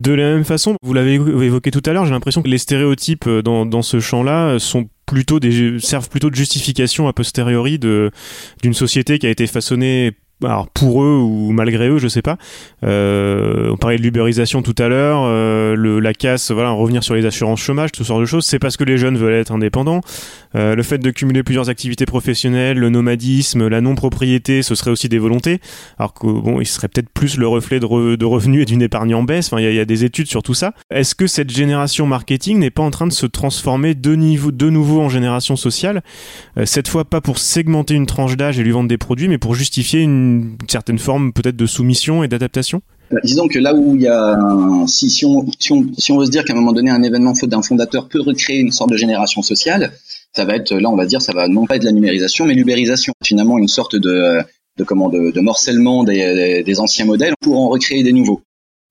De 0.00 0.12
la 0.12 0.34
même 0.34 0.44
façon, 0.44 0.74
vous 0.82 0.94
l'avez 0.94 1.14
évoqué 1.14 1.70
tout 1.70 1.82
à 1.86 1.92
l'heure, 1.92 2.06
j'ai 2.06 2.10
l'impression 2.10 2.42
que 2.42 2.48
les 2.48 2.58
stéréotypes 2.58 3.26
euh, 3.28 3.42
dans, 3.42 3.66
dans 3.66 3.82
ce 3.82 4.00
champ-là 4.00 4.58
sont 4.58 4.88
plutôt 5.06 5.38
des, 5.38 5.78
servent 5.78 6.08
plutôt 6.08 6.30
de 6.30 6.34
justification 6.34 7.06
a 7.06 7.12
posteriori 7.12 7.78
d'une 7.78 8.74
société 8.74 9.18
qui 9.18 9.26
a 9.26 9.30
été 9.30 9.46
façonnée 9.46 10.12
alors 10.44 10.68
pour 10.68 11.02
eux 11.02 11.16
ou 11.18 11.52
malgré 11.52 11.88
eux, 11.88 11.98
je 11.98 12.08
sais 12.08 12.22
pas. 12.22 12.36
Euh, 12.84 13.70
on 13.70 13.76
parlait 13.76 13.96
de 13.96 14.02
l'ubérisation 14.02 14.62
tout 14.62 14.74
à 14.78 14.88
l'heure, 14.88 15.22
euh, 15.24 16.00
la 16.00 16.14
casse, 16.14 16.50
voilà, 16.50 16.70
revenir 16.70 17.04
sur 17.04 17.14
les 17.14 17.26
assurances 17.26 17.60
chômage, 17.60 17.92
tout 17.92 18.02
ce 18.02 18.08
genre 18.08 18.20
de 18.20 18.24
choses. 18.24 18.44
C'est 18.44 18.58
parce 18.58 18.76
que 18.76 18.84
les 18.84 18.98
jeunes 18.98 19.16
veulent 19.16 19.34
être 19.34 19.52
indépendants. 19.52 20.00
Euh, 20.54 20.74
le 20.74 20.82
fait 20.82 20.98
de 20.98 21.10
cumuler 21.10 21.42
plusieurs 21.42 21.68
activités 21.68 22.06
professionnelles, 22.06 22.78
le 22.78 22.90
nomadisme, 22.90 23.68
la 23.68 23.80
non-propriété, 23.80 24.62
ce 24.62 24.74
serait 24.74 24.90
aussi 24.90 25.08
des 25.08 25.18
volontés. 25.18 25.60
Alors 25.98 26.14
que 26.14 26.26
bon, 26.26 26.60
il 26.60 26.66
serait 26.66 26.88
peut-être 26.88 27.08
plus 27.08 27.36
le 27.36 27.46
reflet 27.48 27.80
de, 27.80 28.24
revenus 28.24 28.62
et 28.62 28.64
d'une 28.64 28.82
épargne 28.82 29.14
en 29.14 29.22
baisse. 29.22 29.46
Enfin, 29.46 29.60
il 29.60 29.74
y, 29.74 29.80
a 29.80 29.84
des 29.84 30.04
études 30.04 30.26
sur 30.26 30.42
tout 30.42 30.54
ça. 30.54 30.74
Est-ce 30.90 31.14
que 31.14 31.26
cette 31.26 31.50
génération 31.50 32.06
marketing 32.06 32.58
n'est 32.58 32.70
pas 32.70 32.82
en 32.82 32.90
train 32.90 33.06
de 33.06 33.12
se 33.12 33.26
transformer 33.26 33.94
de, 33.94 34.14
nouveau 34.14 35.00
en 35.00 35.08
génération 35.08 35.56
sociale? 35.56 36.02
Euh, 36.58 36.64
Cette 36.66 36.88
fois, 36.88 37.04
pas 37.04 37.20
pour 37.20 37.38
segmenter 37.38 37.94
une 37.94 38.06
tranche 38.06 38.36
d'âge 38.36 38.58
et 38.58 38.62
lui 38.62 38.70
vendre 38.70 38.88
des 38.88 38.98
produits, 38.98 39.28
mais 39.28 39.38
pour 39.38 39.54
justifier 39.54 40.00
une 40.00 40.56
certaine 40.68 40.98
forme 40.98 41.32
peut-être 41.32 41.56
de 41.56 41.66
soumission 41.66 42.22
et 42.22 42.28
d'adaptation? 42.28 42.82
Euh, 43.12 43.16
Disons 43.24 43.48
que 43.48 43.58
là 43.58 43.74
où 43.74 43.94
il 43.96 44.02
y 44.02 44.08
a, 44.08 44.38
si 44.86 45.24
on 45.24 46.18
veut 46.18 46.26
se 46.26 46.30
dire 46.30 46.44
qu'à 46.44 46.52
un 46.52 46.56
moment 46.56 46.72
donné, 46.72 46.90
un 46.90 47.02
événement 47.02 47.34
faute 47.34 47.50
d'un 47.50 47.62
fondateur 47.62 48.08
peut 48.08 48.20
recréer 48.20 48.58
une 48.58 48.72
sorte 48.72 48.90
de 48.90 48.96
génération 48.96 49.42
sociale, 49.42 49.92
ça 50.34 50.44
va 50.44 50.56
être, 50.56 50.74
là 50.74 50.90
on 50.90 50.96
va 50.96 51.06
dire, 51.06 51.20
ça 51.22 51.32
va 51.32 51.48
non 51.48 51.66
pas 51.66 51.76
être 51.76 51.84
la 51.84 51.92
numérisation, 51.92 52.46
mais 52.46 52.54
l'ubérisation. 52.54 53.12
Finalement, 53.22 53.58
une 53.58 53.68
sorte 53.68 53.96
de, 53.96 54.40
de, 54.78 54.84
comment, 54.84 55.08
de, 55.08 55.30
de 55.30 55.40
morcellement 55.40 56.04
des, 56.04 56.62
des 56.62 56.80
anciens 56.80 57.04
modèles 57.04 57.34
pour 57.40 57.60
en 57.60 57.68
recréer 57.68 58.02
des 58.02 58.12
nouveaux. 58.12 58.42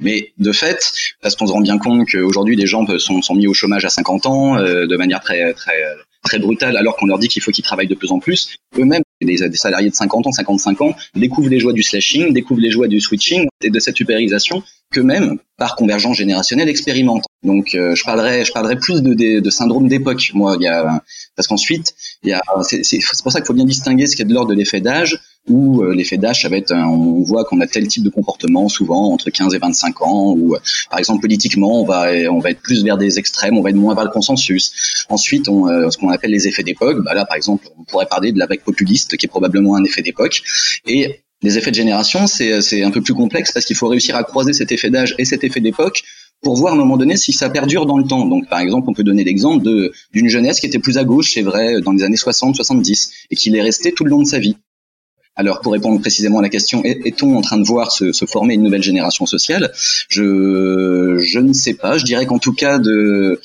Mais 0.01 0.34
de 0.39 0.51
fait, 0.51 0.91
parce 1.21 1.36
qu'on 1.36 1.45
se 1.45 1.51
rend 1.51 1.62
bien 1.62 1.77
compte 1.77 2.08
qu'aujourd'hui 2.10 2.56
des 2.56 2.65
gens 2.65 2.86
sont, 2.97 3.21
sont 3.21 3.36
mis 3.36 3.47
au 3.47 3.54
chômage 3.54 3.86
à 3.86 3.89
50 3.89 4.25
ans 4.25 4.58
euh, 4.58 4.88
de 4.88 4.97
manière 4.97 5.21
très 5.21 5.54
très 5.54 5.84
très 6.23 6.39
brutale, 6.39 6.77
alors 6.77 6.97
qu'on 6.97 7.06
leur 7.08 7.19
dit 7.19 7.27
qu'il 7.27 7.41
faut 7.41 7.51
qu'ils 7.51 7.63
travaillent 7.63 7.88
de 7.88 7.95
plus 7.95 8.12
en 8.12 8.19
plus, 8.19 8.56
eux-mêmes 8.77 9.01
des, 9.21 9.38
des, 9.49 9.58
salariés 9.58 9.89
de 9.89 9.95
50 9.95 10.27
ans, 10.27 10.32
55 10.32 10.82
ans, 10.82 10.95
découvrent 11.15 11.49
les 11.49 11.60
joies 11.60 11.73
du 11.73 11.84
slashing, 11.84 12.34
découvrent 12.34 12.62
les 12.62 12.71
joies 12.71 12.88
du 12.88 12.99
switching 12.99 13.47
et 13.63 13.69
de 13.69 13.80
cette 13.80 13.99
upérisation 13.99 14.63
qu'eux-mêmes, 14.91 15.38
par 15.58 15.75
convergence 15.75 16.17
générationnelle, 16.17 16.69
expérimentent. 16.69 17.25
Donc, 17.43 17.73
euh, 17.75 17.95
je 17.95 18.04
parlerai, 18.04 18.45
je 18.45 18.51
parlerai 18.51 18.77
plus 18.77 19.01
de, 19.01 19.13
de, 19.13 19.39
de 19.39 19.49
syndrome 19.49 19.88
d'époque. 19.88 20.32
Moi, 20.34 20.58
il 20.60 20.63
y 20.63 20.67
a 20.67 21.01
parce 21.36 21.47
qu'ensuite, 21.47 21.95
il 22.23 22.30
y 22.30 22.34
a, 22.34 22.41
c'est 22.62 22.99
pour 23.23 23.32
ça 23.32 23.39
qu'il 23.39 23.47
faut 23.47 23.54
bien 23.54 23.65
distinguer 23.65 24.06
ce 24.06 24.15
qui 24.15 24.21
est 24.21 24.25
de 24.25 24.34
l'ordre 24.34 24.51
de 24.51 24.56
l'effet 24.56 24.82
d'âge, 24.82 25.19
où 25.47 25.82
euh, 25.82 25.95
l'effet 25.95 26.17
d'âge, 26.17 26.41
ça 26.43 26.49
va 26.49 26.58
être, 26.58 26.73
on 26.73 27.21
voit 27.23 27.45
qu'on 27.45 27.62
a 27.62 27.67
tel 27.67 27.88
type 27.88 28.04
de 28.04 28.10
comportement 28.10 28.69
souvent 28.69 29.12
entre 29.12 29.30
15 29.30 29.56
et 29.56 29.58
25 29.58 30.01
ans, 30.01 30.34
ou 30.38 30.56
par 30.89 30.99
exemple 30.99 31.21
politiquement, 31.21 31.82
on 31.82 31.86
va, 31.86 32.12
on 32.30 32.39
va 32.39 32.51
être 32.51 32.62
plus 32.62 32.84
vers 32.84 32.97
des 32.97 33.17
extrêmes, 33.17 33.58
on 33.58 33.62
va 33.62 33.69
être 33.69 33.75
moins 33.75 33.95
vers 33.95 34.04
le 34.04 34.12
consensus. 34.12 35.06
Ensuite, 35.10 35.47
on, 35.47 35.67
euh, 35.67 35.89
ce 35.89 35.97
qu'on 35.97 36.10
appelle 36.10 36.32
les 36.32 36.47
effets 36.47 36.63
d'époque, 36.63 37.04
bah 37.04 37.13
là, 37.13 37.25
par 37.25 37.38
exemple, 37.38 37.67
on 37.80 37.84
pourrait 37.84 38.08
parler 38.08 38.32
de 38.32 38.39
la 38.39 38.45
vague 38.45 38.62
populiste, 38.62 39.17
qui 39.17 39.25
est 39.25 39.30
probablement 39.30 39.75
un 39.75 39.84
effet 39.84 40.01
d'époque, 40.01 40.43
et 40.86 41.21
les 41.41 41.58
effets 41.58 41.71
de 41.71 41.75
génération, 41.75 42.27
c'est 42.27 42.84
un 42.84 42.91
peu 42.91 43.01
plus 43.01 43.13
complexe 43.13 43.51
parce 43.51 43.65
qu'il 43.65 43.75
faut 43.75 43.88
réussir 43.88 44.15
à 44.15 44.23
croiser 44.23 44.54
cet 44.54 44.71
effet 44.71 44.89
d'âge 44.89 45.15
et 45.17 45.25
cet 45.25 45.43
effet 45.43 45.60
d'époque 45.60 46.04
pour 46.41 46.56
voir 46.56 46.73
à 46.73 46.75
un 46.75 46.80
moment 46.80 46.97
donné 46.97 47.17
si 47.17 47.34
ça 47.34 47.49
perdure 47.49 47.86
dans 47.86 47.97
le 47.97 48.04
temps. 48.04 48.25
Donc, 48.25 48.47
par 48.49 48.60
exemple, 48.60 48.89
on 48.89 48.93
peut 48.93 49.04
donner 49.04 49.23
l'exemple 49.23 49.63
d'une 50.13 50.27
jeunesse 50.27 50.60
qui 50.60 50.65
était 50.65 50.80
plus 50.80 50.97
à 50.97 51.04
gauche, 51.04 51.34
c'est 51.34 51.43
vrai, 51.43 51.82
dans 51.82 51.91
les 51.91 52.04
années 52.04 52.15
60-70, 52.15 53.12
et 53.30 53.36
qui 53.36 53.49
l'est 53.49 53.62
restée 53.62 53.91
tout 53.91 54.04
le 54.04 54.10
long 54.10 54.21
de 54.21 54.27
sa 54.27 54.39
vie. 54.39 54.56
Alors, 55.36 55.62
pour 55.62 55.71
répondre 55.71 55.99
précisément 56.01 56.39
à 56.39 56.41
la 56.41 56.49
question, 56.49 56.84
est-on 56.84 57.38
en 57.38 57.41
train 57.41 57.58
de 57.58 57.63
voir 57.63 57.91
se, 57.91 58.12
se, 58.12 58.25
former 58.25 58.56
une 58.56 58.63
nouvelle 58.63 58.84
génération 58.84 59.25
sociale? 59.25 59.71
Je, 60.10 61.17
je 61.19 61.39
ne 61.39 61.54
sais 61.54 61.73
pas. 61.73 61.97
Je 61.97 62.04
dirais 62.04 62.25
qu'en 62.25 62.38
tout 62.38 62.54
cas, 62.54 62.80
de, 62.80 63.39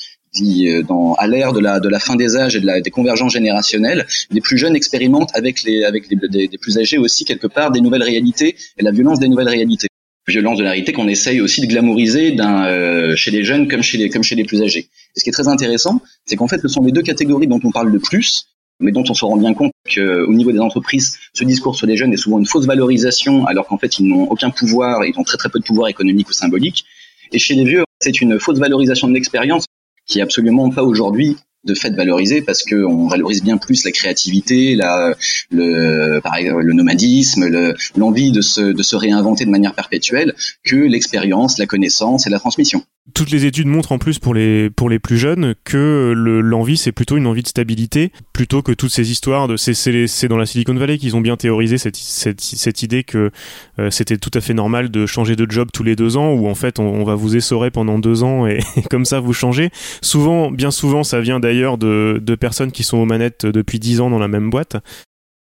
dans, 0.83 1.13
à 1.15 1.27
l'ère 1.27 1.53
de 1.53 1.59
la, 1.59 1.79
de 1.79 1.89
la 1.89 1.99
fin 1.99 2.15
des 2.15 2.35
âges 2.35 2.55
et 2.55 2.59
de 2.59 2.65
la, 2.65 2.81
des 2.81 2.91
convergences 2.91 3.33
générationnelles, 3.33 4.05
les 4.31 4.41
plus 4.41 4.57
jeunes 4.57 4.75
expérimentent 4.75 5.31
avec 5.33 5.63
les, 5.63 5.83
avec 5.83 6.07
des, 6.09 6.49
plus 6.57 6.77
âgés 6.77 6.97
aussi 6.97 7.25
quelque 7.25 7.47
part 7.47 7.71
des 7.71 7.81
nouvelles 7.81 8.03
réalités 8.03 8.55
et 8.77 8.83
la 8.83 8.91
violence 8.91 9.19
des 9.19 9.27
nouvelles 9.27 9.49
réalités 9.49 9.87
violence 10.27 10.57
de 10.57 10.63
la 10.63 10.71
réalité 10.71 10.91
qu'on 10.91 11.07
essaye 11.07 11.41
aussi 11.41 11.61
de 11.61 11.67
glamouriser 11.67 12.35
euh, 12.39 13.15
chez 13.15 13.31
les 13.31 13.43
jeunes 13.43 13.67
comme 13.67 13.81
chez 13.81 13.97
les, 13.97 14.09
comme 14.09 14.23
chez 14.23 14.35
les 14.35 14.43
plus 14.43 14.61
âgés. 14.61 14.89
Et 15.15 15.19
ce 15.19 15.23
qui 15.23 15.29
est 15.29 15.33
très 15.33 15.47
intéressant, 15.47 16.01
c'est 16.25 16.35
qu'en 16.35 16.47
fait, 16.47 16.59
ce 16.59 16.67
sont 16.67 16.83
les 16.83 16.91
deux 16.91 17.01
catégories 17.01 17.47
dont 17.47 17.59
on 17.63 17.71
parle 17.71 17.89
le 17.89 17.99
plus, 17.99 18.47
mais 18.79 18.91
dont 18.91 19.03
on 19.09 19.13
se 19.13 19.25
rend 19.25 19.37
bien 19.37 19.53
compte 19.53 19.71
qu'au 19.93 20.33
niveau 20.33 20.51
des 20.51 20.59
entreprises, 20.59 21.17
ce 21.33 21.43
discours 21.43 21.75
sur 21.75 21.87
les 21.87 21.97
jeunes 21.97 22.13
est 22.13 22.17
souvent 22.17 22.39
une 22.39 22.45
fausse 22.45 22.65
valorisation, 22.65 23.45
alors 23.45 23.67
qu'en 23.67 23.77
fait, 23.77 23.99
ils 23.99 24.07
n'ont 24.07 24.23
aucun 24.23 24.49
pouvoir, 24.49 25.05
ils 25.05 25.17
ont 25.17 25.23
très 25.23 25.37
très 25.37 25.49
peu 25.49 25.59
de 25.59 25.63
pouvoir 25.63 25.87
économique 25.87 26.29
ou 26.29 26.33
symbolique. 26.33 26.85
Et 27.31 27.39
chez 27.39 27.55
les 27.55 27.63
vieux, 27.63 27.83
c'est 27.99 28.21
une 28.21 28.39
fausse 28.39 28.59
valorisation 28.59 29.07
de 29.07 29.13
l'expérience 29.13 29.65
qui 30.07 30.19
est 30.19 30.21
absolument 30.21 30.69
pas 30.69 30.83
aujourd'hui 30.83 31.37
de 31.63 31.73
fait 31.73 31.89
valoriser 31.89 32.41
parce 32.41 32.63
que 32.63 32.75
on 32.85 33.07
valorise 33.07 33.43
bien 33.43 33.57
plus 33.57 33.83
la 33.83 33.91
créativité, 33.91 34.75
la, 34.75 35.15
le, 35.51 36.21
le 36.21 36.73
nomadisme, 36.73 37.75
l'envie 37.95 38.31
de 38.31 38.41
se, 38.41 38.61
de 38.61 38.83
se 38.83 38.95
réinventer 38.95 39.45
de 39.45 39.49
manière 39.49 39.73
perpétuelle 39.73 40.33
que 40.63 40.75
l'expérience, 40.75 41.57
la 41.57 41.65
connaissance 41.65 42.25
et 42.25 42.29
la 42.29 42.39
transmission 42.39 42.83
toutes 43.13 43.31
les 43.31 43.45
études 43.45 43.67
montrent 43.67 43.91
en 43.91 43.97
plus 43.97 44.19
pour 44.19 44.33
les 44.33 44.69
pour 44.69 44.89
les 44.89 44.99
plus 44.99 45.17
jeunes 45.17 45.55
que 45.63 46.13
l'envie 46.15 46.77
c'est 46.77 46.91
plutôt 46.91 47.17
une 47.17 47.27
envie 47.27 47.43
de 47.43 47.47
stabilité 47.47 48.11
plutôt 48.33 48.61
que 48.61 48.71
toutes 48.71 48.91
ces 48.91 49.11
histoires 49.11 49.47
de 49.47 49.57
c'est 49.57 49.73
c'est 49.73 50.27
dans 50.27 50.37
la 50.37 50.45
Silicon 50.45 50.73
Valley 50.75 50.97
qu'ils 50.97 51.15
ont 51.15 51.21
bien 51.21 51.37
théorisé 51.37 51.77
cette 51.77 51.95
cette, 51.95 52.41
cette 52.41 52.83
idée 52.83 53.03
que 53.03 53.31
euh, 53.79 53.89
c'était 53.89 54.17
tout 54.17 54.31
à 54.33 54.41
fait 54.41 54.53
normal 54.53 54.89
de 54.91 55.05
changer 55.05 55.35
de 55.35 55.49
job 55.49 55.69
tous 55.73 55.83
les 55.83 55.95
deux 55.95 56.17
ans 56.17 56.33
ou 56.33 56.47
en 56.47 56.55
fait 56.55 56.79
on, 56.79 56.83
on 56.83 57.03
va 57.03 57.15
vous 57.15 57.35
essorer 57.35 57.71
pendant 57.71 57.99
deux 57.99 58.23
ans 58.23 58.45
et, 58.45 58.59
et, 58.75 58.81
comme 58.89 59.05
ça 59.05 59.19
vous 59.19 59.33
changez. 59.33 59.69
Souvent 60.01 60.51
bien 60.51 60.71
souvent 60.71 61.03
ça 61.03 61.21
vient 61.21 61.39
d'ailleurs 61.39 61.77
de 61.77 62.21
de 62.21 62.35
personnes 62.35 62.71
qui 62.71 62.83
sont 62.83 62.97
aux 62.97 63.05
manettes 63.05 63.45
depuis 63.45 63.79
dix 63.79 64.01
ans 64.01 64.09
dans 64.09 64.19
la 64.19 64.27
même 64.27 64.49
boîte 64.49 64.77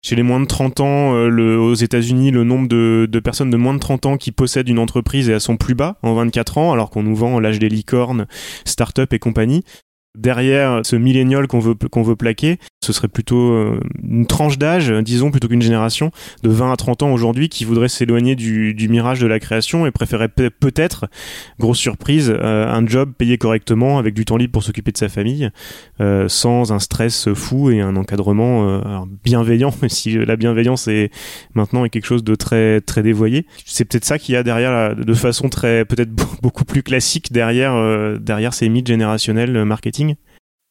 chez 0.07 0.14
les 0.14 0.23
moins 0.23 0.38
de 0.38 0.47
30 0.47 0.79
ans, 0.79 1.16
euh, 1.16 1.57
aux 1.57 1.75
États-Unis, 1.75 2.31
le 2.31 2.45
nombre 2.45 2.69
de, 2.69 3.09
de, 3.11 3.19
personnes 3.19 3.51
de 3.51 3.57
moins 3.57 3.75
de 3.75 3.81
30 3.81 4.07
ans 4.07 4.16
qui 4.16 4.31
possèdent 4.31 4.69
une 4.69 4.79
entreprise 4.79 5.29
est 5.29 5.35
à 5.35 5.40
son 5.40 5.57
plus 5.57 5.75
bas 5.75 5.99
en 6.03 6.14
24 6.14 6.59
ans, 6.59 6.73
alors 6.73 6.90
qu'on 6.90 7.03
nous 7.03 7.16
vend 7.16 7.40
l'âge 7.40 7.59
des 7.59 7.69
licornes, 7.69 8.29
start-up 8.64 9.12
et 9.12 9.19
compagnie. 9.19 9.64
Derrière 10.16 10.81
ce 10.85 10.96
millénial 10.96 11.46
qu'on 11.46 11.61
veut, 11.61 11.74
qu'on 11.74 12.02
veut 12.02 12.16
plaquer, 12.16 12.59
ce 12.87 12.92
serait 12.92 13.09
plutôt 13.09 13.50
euh, 13.52 13.81
une 14.02 14.26
tranche 14.26 14.59
d'âge, 14.59 14.90
disons, 14.90 15.31
plutôt 15.31 15.48
qu'une 15.48 15.62
génération 15.62 16.12
de 16.44 16.50
20 16.50 16.72
à 16.72 16.76
30 16.76 17.02
ans 17.02 17.12
aujourd'hui 17.12 17.48
qui 17.48 17.64
voudrait 17.64 17.88
s'éloigner 17.88 18.37
du, 18.37 18.74
mirage 18.88 19.18
de 19.18 19.26
la 19.26 19.40
création 19.40 19.87
et 19.87 19.90
préférerait 19.90 20.29
peut-être, 20.29 21.07
grosse 21.59 21.79
surprise, 21.79 22.33
euh, 22.33 22.68
un 22.68 22.87
job 22.87 23.12
payé 23.18 23.38
correctement 23.38 23.98
avec 23.98 24.14
du 24.14 24.24
temps 24.24 24.37
libre 24.37 24.52
pour 24.52 24.62
s'occuper 24.62 24.92
de 24.92 24.98
sa 24.98 25.09
famille, 25.09 25.50
euh, 26.00 26.29
sans 26.29 26.72
un 26.72 26.79
stress 26.79 27.33
fou 27.35 27.70
et 27.70 27.81
un 27.81 27.96
encadrement 27.96 28.81
bienveillant, 29.24 29.74
si 29.88 30.12
la 30.12 30.37
bienveillance 30.37 30.87
est 30.87 31.11
maintenant 31.55 31.85
est 31.85 31.90
quelque 31.90 32.07
chose 32.07 32.22
de 32.22 32.37
très 32.37 32.81
très 32.81 33.02
dévoyé. 33.02 33.46
C'est 33.64 33.85
peut-être 33.85 34.05
ça 34.05 34.18
qu'il 34.18 34.35
y 34.35 34.37
a 34.37 34.44
derrière, 34.44 34.94
de 34.94 35.14
façon 35.14 35.48
très 35.48 35.85
peut-être 35.85 36.12
beaucoup 36.42 36.64
plus 36.64 36.85
classique 36.85 37.33
derrière 37.33 37.74
derrière 38.20 38.55
ces 38.55 38.68
mythes 38.68 38.87
générationnels 38.87 39.64
marketing. 39.64 40.06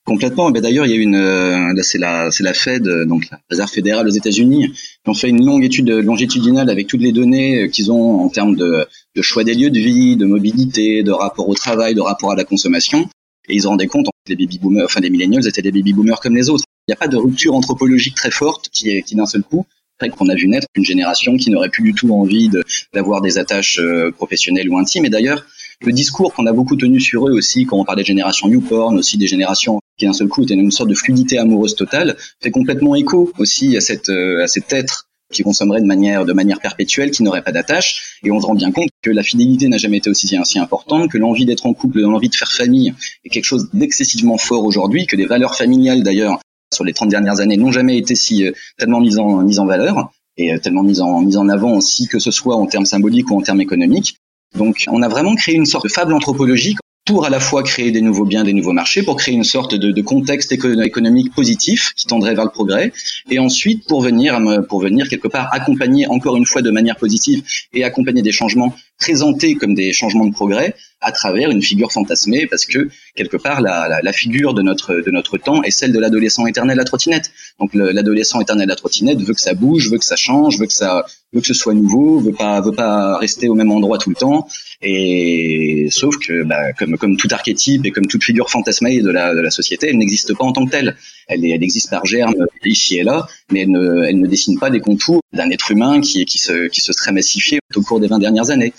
Complètement. 0.05 0.51
Mais 0.51 0.61
d'ailleurs, 0.61 0.85
il 0.85 0.91
y 0.91 0.93
a 0.93 1.01
une, 1.01 1.15
euh, 1.15 1.81
c'est 1.81 1.97
la, 1.97 2.29
la 2.39 2.53
Fed, 2.53 2.87
euh, 2.87 3.05
donc 3.05 3.27
la 3.31 3.39
Réserve 3.49 3.71
fédérale 3.71 4.07
aux 4.07 4.11
États-Unis, 4.11 4.71
qui 4.71 5.09
ont 5.09 5.15
fait 5.15 5.29
une 5.29 5.43
longue 5.43 5.63
étude 5.63 5.89
longitudinale 5.89 6.69
avec 6.69 6.85
toutes 6.85 7.01
les 7.01 7.11
données 7.11 7.63
euh, 7.63 7.67
qu'ils 7.67 7.91
ont 7.91 8.21
en 8.21 8.29
termes 8.29 8.55
de, 8.55 8.87
choix 9.21 9.43
des 9.43 9.55
lieux 9.55 9.71
de 9.71 9.79
vie, 9.79 10.15
de 10.15 10.27
mobilité, 10.27 11.01
de 11.01 11.11
rapport 11.11 11.49
au 11.49 11.55
travail, 11.55 11.95
de 11.95 12.01
rapport 12.01 12.31
à 12.31 12.35
la 12.35 12.43
consommation. 12.43 13.09
Et 13.49 13.55
ils 13.55 13.63
se 13.63 13.67
rendaient 13.67 13.87
compte 13.87 14.05
que 14.05 14.33
les 14.33 14.35
baby 14.35 14.59
boomers, 14.59 14.85
enfin 14.85 14.99
les 15.01 15.47
étaient 15.47 15.63
des 15.63 15.71
baby 15.71 15.93
boomers 15.93 16.19
comme 16.19 16.35
les 16.35 16.51
autres. 16.51 16.65
Il 16.87 16.91
n'y 16.91 16.93
a 16.93 16.97
pas 16.97 17.07
de 17.07 17.17
rupture 17.17 17.55
anthropologique 17.55 18.13
très 18.13 18.31
forte 18.31 18.69
qui 18.69 19.01
d'un 19.15 19.25
seul 19.25 19.41
coup 19.41 19.65
fait 19.99 20.09
qu'on 20.09 20.29
a 20.29 20.35
vu 20.35 20.47
naître 20.47 20.67
une 20.75 20.83
génération 20.83 21.37
qui 21.37 21.49
n'aurait 21.49 21.69
plus 21.69 21.83
du 21.83 21.93
tout 21.93 22.13
envie 22.13 22.51
d'avoir 22.93 23.21
des 23.21 23.37
attaches 23.37 23.79
professionnelles 24.17 24.69
ou 24.69 24.77
intimes. 24.77 25.05
Et 25.05 25.09
d'ailleurs, 25.09 25.45
le 25.85 25.93
discours 25.93 26.33
qu'on 26.33 26.45
a 26.45 26.53
beaucoup 26.53 26.75
tenu 26.75 26.99
sur 26.99 27.27
eux 27.27 27.33
aussi, 27.33 27.65
quand 27.65 27.77
on 27.77 27.85
parlait 27.85 28.03
de 28.03 28.07
génération 28.07 28.47
YouPorn, 28.47 28.97
aussi 28.97 29.17
des 29.17 29.27
générations 29.27 29.79
qui 29.97 30.05
d'un 30.05 30.13
seul 30.13 30.27
coup 30.27 30.43
étaient 30.43 30.55
une 30.55 30.71
sorte 30.71 30.89
de 30.89 30.95
fluidité 30.95 31.37
amoureuse 31.37 31.75
totale, 31.75 32.17
fait 32.41 32.51
complètement 32.51 32.95
écho 32.95 33.31
aussi 33.37 33.77
à 33.77 33.81
cette 33.81 34.09
euh, 34.09 34.43
à 34.43 34.47
cet 34.47 34.73
être 34.73 35.07
qui 35.33 35.43
consommerait 35.43 35.81
de 35.81 35.87
manière 35.87 36.25
de 36.25 36.33
manière 36.33 36.59
perpétuelle, 36.59 37.11
qui 37.11 37.23
n'aurait 37.23 37.41
pas 37.41 37.51
d'attache. 37.51 38.19
Et 38.23 38.31
on 38.31 38.39
se 38.39 38.45
rend 38.45 38.53
bien 38.53 38.71
compte 38.71 38.89
que 39.01 39.09
la 39.09 39.23
fidélité 39.23 39.67
n'a 39.67 39.77
jamais 39.77 39.97
été 39.97 40.09
aussi 40.09 40.57
importante, 40.57 41.09
que 41.09 41.17
l'envie 41.17 41.45
d'être 41.45 41.65
en 41.65 41.73
couple, 41.73 42.01
l'envie 42.01 42.29
de 42.29 42.35
faire 42.35 42.51
famille 42.51 42.93
est 43.23 43.29
quelque 43.29 43.45
chose 43.45 43.69
d'excessivement 43.73 44.37
fort 44.37 44.63
aujourd'hui, 44.65 45.07
que 45.07 45.15
des 45.15 45.25
valeurs 45.25 45.55
familiales 45.55 46.03
d'ailleurs 46.03 46.39
sur 46.73 46.83
les 46.83 46.93
30 46.93 47.09
dernières 47.09 47.39
années 47.39 47.57
n'ont 47.57 47.71
jamais 47.71 47.97
été 47.97 48.15
si 48.15 48.45
euh, 48.45 48.51
tellement 48.77 48.99
mises 48.99 49.17
en 49.17 49.41
mises 49.41 49.59
en 49.59 49.65
valeur 49.65 50.11
et 50.37 50.53
euh, 50.53 50.59
tellement 50.59 50.83
mises 50.83 51.01
en 51.01 51.21
mises 51.21 51.37
en 51.37 51.47
avant 51.49 51.73
aussi 51.75 52.07
que 52.07 52.19
ce 52.19 52.31
soit 52.31 52.55
en 52.55 52.65
termes 52.65 52.85
symboliques 52.85 53.31
ou 53.31 53.37
en 53.37 53.41
termes 53.41 53.61
économiques. 53.61 54.17
Donc 54.55 54.85
on 54.87 55.01
a 55.01 55.07
vraiment 55.07 55.35
créé 55.35 55.55
une 55.55 55.65
sorte 55.65 55.85
de 55.85 55.91
fable 55.91 56.13
anthropologique 56.13 56.77
pour 57.05 57.25
à 57.25 57.29
la 57.29 57.39
fois 57.39 57.61
créer 57.61 57.91
des 57.91 58.01
nouveaux 58.01 58.25
biens, 58.25 58.43
des 58.43 58.53
nouveaux 58.53 58.73
marchés, 58.73 59.03
pour 59.03 59.15
créer 59.15 59.35
une 59.35 59.43
sorte 59.43 59.75
de, 59.75 60.01
contexte 60.01 60.51
économique 60.51 61.33
positif 61.35 61.93
qui 61.95 62.07
tendrait 62.07 62.33
vers 62.33 62.45
le 62.45 62.49
progrès, 62.49 62.91
et 63.29 63.37
ensuite 63.37 63.87
pour 63.87 64.01
venir, 64.01 64.39
pour 64.67 64.81
venir 64.81 65.07
quelque 65.07 65.27
part 65.27 65.49
accompagner 65.51 66.07
encore 66.07 66.35
une 66.35 66.47
fois 66.47 66.63
de 66.63 66.71
manière 66.71 66.95
positive 66.95 67.43
et 67.73 67.83
accompagner 67.83 68.23
des 68.23 68.31
changements 68.31 68.73
présentés 68.97 69.55
comme 69.55 69.75
des 69.75 69.93
changements 69.93 70.25
de 70.25 70.33
progrès 70.33 70.75
à 71.01 71.11
travers 71.11 71.51
une 71.51 71.61
figure 71.61 71.91
fantasmée, 71.91 72.47
parce 72.47 72.65
que 72.65 72.89
quelque 73.15 73.37
part 73.37 73.61
la, 73.61 73.87
la, 73.87 74.01
la 74.01 74.13
figure 74.13 74.53
de 74.53 74.61
notre 74.61 74.95
de 74.95 75.11
notre 75.11 75.37
temps 75.37 75.61
est 75.63 75.69
celle 75.69 75.91
de 75.91 75.99
l'adolescent 75.99 76.47
éternel 76.47 76.79
à 76.79 76.83
trottinette. 76.83 77.31
Donc 77.59 77.73
l'adolescent 77.73 78.41
éternel 78.41 78.71
à 78.71 78.75
trottinette 78.75 79.21
veut 79.21 79.33
que 79.33 79.41
ça 79.41 79.53
bouge, 79.53 79.91
veut 79.91 79.97
que 79.97 80.05
ça 80.05 80.15
change, 80.15 80.57
veut 80.57 80.65
que 80.65 80.73
ça 80.73 81.05
veut 81.33 81.41
que 81.41 81.47
ce 81.47 81.53
soit 81.53 81.73
nouveau, 81.73 82.19
veut 82.19 82.33
pas 82.33 82.59
veut 82.61 82.71
pas 82.71 83.17
rester 83.17 83.49
au 83.49 83.53
même 83.55 83.71
endroit 83.71 83.97
tout 83.97 84.09
le 84.09 84.15
temps. 84.15 84.47
Et 84.81 85.87
sauf 85.91 86.17
que, 86.17 86.43
bah, 86.43 86.73
comme, 86.73 86.97
comme 86.97 87.17
tout 87.17 87.27
archétype 87.31 87.85
et 87.85 87.91
comme 87.91 88.07
toute 88.07 88.23
figure 88.23 88.49
fantasmée 88.49 89.01
de 89.01 89.09
la, 89.09 89.33
de 89.33 89.39
la 89.39 89.49
société, 89.49 89.89
elle 89.89 89.97
n'existe 89.97 90.35
pas 90.37 90.43
en 90.43 90.53
tant 90.53 90.65
que 90.65 90.71
telle. 90.71 90.95
Elle, 91.27 91.45
elle 91.45 91.63
existe 91.63 91.89
par 91.89 92.05
germe 92.05 92.35
ici 92.65 92.97
et 92.97 93.03
là, 93.03 93.27
mais 93.51 93.61
elle 93.61 93.71
ne, 93.71 94.03
elle 94.03 94.19
ne 94.19 94.27
dessine 94.27 94.59
pas 94.59 94.69
des 94.69 94.79
contours 94.79 95.21
d'un 95.33 95.49
être 95.49 95.71
humain 95.71 96.01
qui, 96.01 96.25
qui, 96.25 96.37
se, 96.37 96.67
qui 96.67 96.81
se 96.81 96.93
serait 96.93 97.11
massifié 97.11 97.59
au 97.75 97.81
cours 97.81 97.99
des 97.99 98.07
20 98.07 98.19
dernières 98.19 98.49
années. 98.49 98.73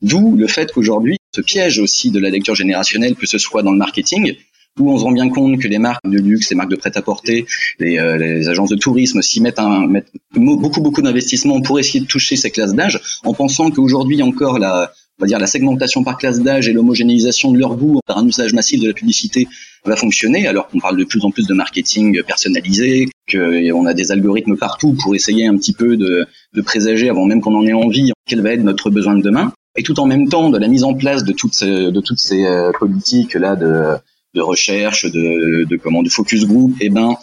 D'où 0.00 0.36
le 0.36 0.46
fait 0.46 0.72
qu'aujourd'hui, 0.72 1.18
ce 1.34 1.40
piège 1.40 1.78
aussi 1.78 2.10
de 2.10 2.20
la 2.20 2.30
lecture 2.30 2.54
générationnelle, 2.54 3.14
que 3.14 3.26
ce 3.26 3.38
soit 3.38 3.62
dans 3.62 3.72
le 3.72 3.78
marketing, 3.78 4.36
où 4.78 4.90
on 4.90 4.98
se 4.98 5.04
rend 5.04 5.12
bien 5.12 5.28
compte 5.28 5.60
que 5.60 5.68
les 5.68 5.78
marques 5.78 6.08
de 6.08 6.18
luxe, 6.18 6.50
les 6.50 6.56
marques 6.56 6.70
de 6.70 6.76
prêt-à-porter, 6.76 7.46
les, 7.78 7.98
euh, 7.98 8.16
les, 8.16 8.48
agences 8.48 8.70
de 8.70 8.76
tourisme 8.76 9.20
s'y 9.20 9.40
mettent, 9.40 9.58
un, 9.58 9.86
mettent 9.86 10.12
beaucoup 10.34 10.80
beaucoup 10.80 11.02
d'investissements 11.02 11.60
pour 11.60 11.78
essayer 11.78 12.00
de 12.00 12.06
toucher 12.06 12.36
ces 12.36 12.50
classes 12.50 12.74
d'âge, 12.74 13.00
en 13.24 13.34
pensant 13.34 13.70
qu'aujourd'hui 13.70 14.22
encore 14.22 14.58
la, 14.58 14.92
va 15.22 15.28
dire 15.28 15.38
la 15.38 15.46
segmentation 15.46 16.02
par 16.02 16.18
classe 16.18 16.40
d'âge 16.40 16.68
et 16.68 16.72
l'homogénéisation 16.72 17.52
de 17.52 17.58
leur 17.58 17.76
goût 17.76 18.00
par 18.06 18.18
un 18.18 18.26
usage 18.26 18.52
massif 18.52 18.80
de 18.80 18.88
la 18.88 18.92
publicité 18.92 19.46
va 19.84 19.96
fonctionner, 19.96 20.46
alors 20.48 20.68
qu'on 20.68 20.80
parle 20.80 20.96
de 20.96 21.04
plus 21.04 21.24
en 21.24 21.30
plus 21.30 21.46
de 21.46 21.54
marketing 21.54 22.22
personnalisé, 22.24 23.08
qu'on 23.30 23.86
a 23.86 23.94
des 23.94 24.10
algorithmes 24.10 24.56
partout 24.56 24.96
pour 25.00 25.14
essayer 25.14 25.46
un 25.46 25.56
petit 25.56 25.72
peu 25.72 25.96
de, 25.96 26.26
présager 26.64 27.08
avant 27.08 27.24
même 27.24 27.40
qu'on 27.40 27.54
en 27.54 27.66
ait 27.66 27.72
envie 27.72 28.12
quel 28.26 28.40
va 28.40 28.52
être 28.52 28.62
notre 28.62 28.90
besoin 28.90 29.14
de 29.14 29.22
demain, 29.22 29.52
et 29.76 29.82
tout 29.82 29.98
en 30.00 30.06
même 30.06 30.28
temps 30.28 30.50
de 30.50 30.58
la 30.58 30.68
mise 30.68 30.84
en 30.84 30.94
place 30.94 31.24
de 31.24 31.32
toutes 31.32 31.54
ces, 31.54 31.90
de 31.90 32.00
toutes 32.00 32.18
ces 32.18 32.44
euh, 32.44 32.72
politiques 32.78 33.34
là 33.34 33.56
de, 33.56 33.96
de 34.34 34.40
recherche, 34.40 35.06
de, 35.06 35.64
de 35.64 35.76
comment, 35.76 36.02
de 36.02 36.08
focus 36.08 36.46
group, 36.46 36.74
et 36.80 36.86
eh 36.86 36.90
ben 36.90 37.16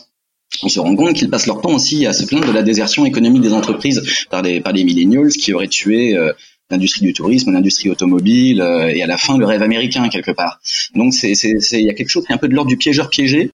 on 0.63 0.69
se 0.69 0.79
rend 0.79 0.95
compte 0.95 1.13
qu'ils 1.13 1.29
passent 1.29 1.47
leur 1.47 1.62
temps 1.62 1.75
aussi 1.75 2.05
à 2.07 2.13
se 2.13 2.25
plaindre 2.25 2.47
de 2.47 2.53
la 2.53 2.63
désertion 2.63 3.05
économique 3.05 3.41
des 3.41 3.53
entreprises 3.53 4.01
par 4.29 4.41
les 4.41 4.62
par 4.62 4.73
les 4.73 4.83
millennials 4.83 5.29
qui 5.29 5.53
auraient 5.53 5.67
tué 5.67 6.17
euh, 6.17 6.33
l'industrie 6.69 7.05
du 7.05 7.13
tourisme, 7.13 7.51
l'industrie 7.51 7.89
automobile 7.89 8.62
euh, 8.62 8.88
et 8.88 9.01
à 9.03 9.08
la 9.08 9.17
fin 9.17 9.38
le 9.38 9.45
rêve 9.45 9.62
américain 9.62 10.08
quelque 10.10 10.32
part. 10.32 10.60
Donc 10.95 11.13
c'est 11.13 11.34
il 11.34 11.82
y 11.82 11.89
a 11.89 11.93
quelque 11.93 12.10
chose 12.10 12.25
qui 12.25 12.32
est 12.32 12.36
un 12.36 12.39
peu 12.39 12.47
de 12.47 12.53
l'ordre 12.53 12.69
du 12.69 12.77
piégeur 12.77 13.10
piégé. 13.10 13.51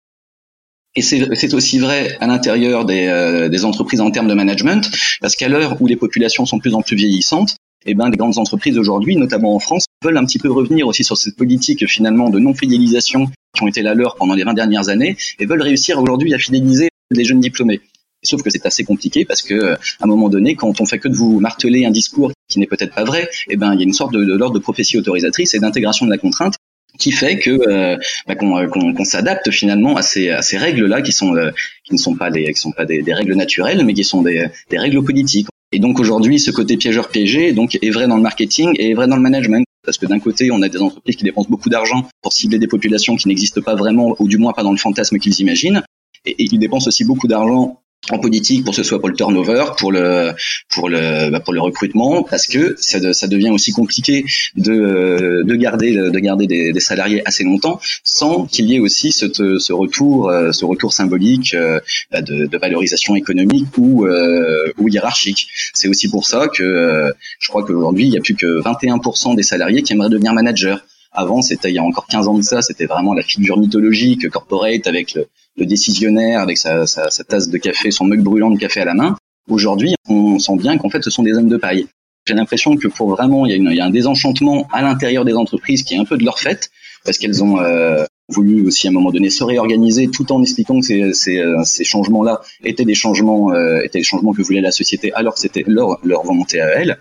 Et 0.97 1.01
c'est 1.01 1.53
aussi 1.53 1.77
vrai 1.77 2.17
à 2.21 2.27
l'intérieur 2.27 2.85
des, 2.85 3.07
euh, 3.07 3.49
des 3.49 3.65
entreprises 3.65 3.99
en 3.99 4.11
termes 4.11 4.29
de 4.29 4.33
management, 4.33 4.89
parce 5.19 5.35
qu'à 5.35 5.49
l'heure 5.49 5.75
où 5.81 5.87
les 5.87 5.97
populations 5.97 6.45
sont 6.45 6.55
de 6.55 6.61
plus 6.61 6.73
en 6.73 6.81
plus 6.81 6.95
vieillissantes, 6.95 7.57
eh 7.85 7.93
ben, 7.95 8.09
des 8.09 8.15
grandes 8.15 8.37
entreprises 8.37 8.77
aujourd'hui, 8.77 9.17
notamment 9.17 9.53
en 9.55 9.59
France, 9.59 9.85
veulent 10.03 10.17
un 10.17 10.25
petit 10.25 10.39
peu 10.39 10.49
revenir 10.49 10.87
aussi 10.87 11.03
sur 11.03 11.17
cette 11.17 11.35
politique 11.35 11.85
finalement 11.85 12.29
de 12.29 12.39
non-fidélisation 12.39 13.29
qui 13.55 13.63
ont 13.63 13.67
été 13.67 13.81
la 13.81 13.93
leur 13.93 14.15
pendant 14.15 14.35
les 14.35 14.43
20 14.43 14.53
dernières 14.53 14.89
années, 14.89 15.17
et 15.39 15.45
veulent 15.45 15.61
réussir 15.61 15.99
aujourd'hui 15.99 16.33
à 16.33 16.37
fidéliser 16.37 16.89
les 17.11 17.23
jeunes 17.25 17.39
diplômés. 17.39 17.81
Sauf 18.25 18.41
que 18.43 18.49
c'est 18.49 18.65
assez 18.65 18.83
compliqué 18.83 19.25
parce 19.25 19.41
que 19.41 19.73
à 19.73 19.77
un 20.01 20.07
moment 20.07 20.29
donné, 20.29 20.55
quand 20.55 20.81
on 20.81 20.85
fait 20.85 20.99
que 20.99 21.07
de 21.07 21.15
vous 21.15 21.39
marteler 21.39 21.85
un 21.85 21.91
discours 21.91 22.31
qui 22.47 22.59
n'est 22.59 22.67
peut-être 22.67 22.93
pas 22.93 23.03
vrai, 23.03 23.29
eh 23.49 23.55
ben 23.55 23.73
il 23.73 23.79
y 23.79 23.83
a 23.83 23.85
une 23.85 23.93
sorte 23.93 24.13
de, 24.13 24.19
l'ordre 24.19 24.55
de 24.55 24.59
prophétie 24.59 24.97
autorisatrice 24.97 25.53
et 25.53 25.59
d'intégration 25.59 26.05
de 26.05 26.11
la 26.11 26.17
contrainte 26.17 26.55
qui 26.97 27.11
fait 27.11 27.37
que 27.39 27.49
euh, 27.49 27.97
bah, 28.27 28.35
euh, 28.41 28.67
qu'on 28.67 29.05
s'adapte 29.05 29.51
finalement 29.51 29.97
à 29.97 30.01
ces, 30.01 30.29
à 30.29 30.41
ces 30.41 30.57
règles-là 30.57 31.01
qui 31.01 31.11
sont 31.11 31.35
euh, 31.35 31.51
qui 31.83 31.93
ne 31.93 31.99
sont 31.99 32.15
pas 32.15 32.31
des 32.31 32.53
qui 32.53 32.59
sont 32.59 32.71
pas 32.71 32.85
des, 32.85 33.03
règles 33.13 33.35
naturelles, 33.35 33.83
mais 33.83 33.93
qui 33.93 34.03
sont 34.03 34.21
des, 34.21 34.49
règles 34.71 35.03
politiques. 35.03 35.47
Et 35.71 35.79
donc 35.79 35.99
aujourd'hui, 35.99 36.39
ce 36.39 36.51
côté 36.51 36.77
piégeur 36.77 37.09
piégé 37.09 37.51
donc 37.51 37.77
est 37.81 37.89
vrai 37.89 38.07
dans 38.07 38.15
le 38.15 38.21
marketing 38.21 38.73
et 38.77 38.91
est 38.91 38.93
vrai 38.93 39.07
dans 39.07 39.17
le 39.17 39.21
management. 39.21 39.65
Parce 39.83 39.97
que 39.99 40.07
d'un 40.07 40.19
côté, 40.19 40.49
on 40.49 40.63
a 40.63 40.69
des 40.69 40.81
entreprises 40.81 41.15
qui 41.15 41.23
dépensent 41.23 41.49
beaucoup 41.49 41.69
d'argent 41.69 42.07
pour 42.23 42.33
cibler 42.33 42.57
des 42.57 42.67
populations 42.67 43.15
qui 43.17 43.27
n'existent 43.27 43.61
pas 43.61 43.75
vraiment, 43.75 44.15
ou 44.17 44.27
du 44.27 44.39
moins 44.39 44.51
pas 44.51 44.63
dans 44.63 44.71
le 44.71 44.79
fantasme 44.79 45.19
qu'ils 45.19 45.39
imaginent, 45.41 45.83
et, 46.25 46.43
et 46.43 46.47
qui 46.47 46.57
dépensent 46.57 46.87
aussi 46.87 47.03
beaucoup 47.03 47.27
d'argent 47.27 47.83
en 48.11 48.19
politique 48.19 48.63
pour 48.63 48.71
que 48.71 48.77
ce 48.77 48.83
soit 48.83 48.99
pour 48.99 49.09
le 49.09 49.15
turnover, 49.15 49.65
pour 49.77 49.91
le 49.91 50.31
pour 50.69 50.89
le 50.89 51.29
bah, 51.31 51.39
pour 51.39 51.53
le 51.53 51.61
recrutement, 51.61 52.23
parce 52.23 52.45
que 52.47 52.75
ça, 52.77 53.27
devient 53.27 53.49
aussi 53.49 53.71
compliqué 53.71 54.25
de 54.55 55.43
de 55.43 55.55
garder 55.55 55.93
de 55.95 56.19
garder 56.19 56.47
des, 56.47 56.79
salariés 56.79 57.21
assez 57.25 57.43
longtemps 57.43 57.79
sans 58.03 58.45
qu'il 58.45 58.69
y 58.69 58.75
ait 58.75 58.79
aussi 58.79 59.11
ce, 59.11 59.25
ce 59.33 59.73
retour 59.73 60.31
ce 60.51 60.65
retour 60.65 60.93
symbolique 60.93 61.55
euh, 61.55 61.79
bah, 62.11 62.21
de, 62.21 62.57
valorisation 62.57 63.15
économique 63.15 63.77
ou 63.77 64.05
euh, 64.05 64.71
ou 64.77 64.87
hiérarchique. 64.87 65.47
C'est 65.73 65.87
aussi 65.87 66.09
pour 66.09 66.25
ça 66.25 66.47
que 66.47 66.63
euh, 66.63 67.11
je 67.39 67.47
crois 67.49 67.63
qu'aujourd'hui 67.65 68.05
il 68.05 68.13
y 68.13 68.17
a 68.17 68.21
plus 68.21 68.35
que 68.35 68.61
21% 68.61 69.35
des 69.35 69.43
salariés 69.43 69.81
qui 69.83 69.93
aimeraient 69.93 70.09
devenir 70.09 70.33
manager. 70.33 70.85
Avant, 71.11 71.41
c'était 71.41 71.69
il 71.69 71.75
y 71.75 71.79
a 71.79 71.83
encore 71.83 72.07
15 72.07 72.27
ans 72.27 72.37
de 72.37 72.43
ça, 72.43 72.61
c'était 72.61 72.87
vraiment 72.87 73.13
la 73.13 73.23
figure 73.23 73.57
mythologique 73.57 74.29
corporate 74.29 74.85
avec 74.85 75.13
le, 75.13 75.27
le 75.57 75.65
décisionnaire 75.65 76.41
avec 76.41 76.57
sa, 76.57 76.85
sa, 76.87 77.09
sa, 77.09 77.23
tasse 77.23 77.49
de 77.49 77.57
café, 77.57 77.91
son 77.91 78.05
mug 78.05 78.21
brûlant 78.21 78.51
de 78.51 78.57
café 78.57 78.81
à 78.81 78.85
la 78.85 78.93
main. 78.93 79.15
Aujourd'hui, 79.49 79.95
on 80.09 80.39
sent 80.39 80.57
bien 80.57 80.77
qu'en 80.77 80.89
fait, 80.89 81.03
ce 81.03 81.09
sont 81.09 81.23
des 81.23 81.33
hommes 81.33 81.49
de 81.49 81.57
paille. 81.57 81.87
J'ai 82.27 82.33
l'impression 82.33 82.75
que 82.75 82.87
pour 82.87 83.09
vraiment, 83.09 83.45
il 83.45 83.51
y, 83.51 83.53
a 83.53 83.57
une, 83.57 83.69
il 83.69 83.77
y, 83.77 83.79
a 83.79 83.85
un 83.85 83.91
désenchantement 83.91 84.67
à 84.73 84.81
l'intérieur 84.81 85.25
des 85.25 85.33
entreprises 85.33 85.83
qui 85.83 85.93
est 85.93 85.97
un 85.97 86.05
peu 86.05 86.17
de 86.17 86.25
leur 86.25 86.39
fait, 86.39 86.71
parce 87.03 87.19
qu'elles 87.19 87.43
ont 87.43 87.59
euh, 87.59 88.03
voulu 88.29 88.65
aussi 88.65 88.87
à 88.87 88.89
un 88.89 88.93
moment 88.93 89.11
donné 89.11 89.29
se 89.29 89.43
réorganiser, 89.43 90.09
tout 90.09 90.31
en 90.31 90.41
expliquant 90.41 90.79
que 90.79 90.85
ces, 90.85 91.13
ces, 91.13 91.37
euh, 91.37 91.63
ces 91.63 91.83
changements-là 91.83 92.41
étaient 92.63 92.85
des 92.85 92.95
changements, 92.95 93.53
euh, 93.53 93.81
étaient 93.83 93.99
des 93.99 94.03
changements 94.03 94.33
que 94.33 94.41
voulait 94.41 94.61
la 94.61 94.71
société, 94.71 95.13
alors 95.13 95.35
que 95.35 95.39
c'était 95.39 95.63
leur, 95.67 95.99
leur 96.03 96.23
volonté 96.23 96.59
à 96.59 96.67
elles 96.69 96.97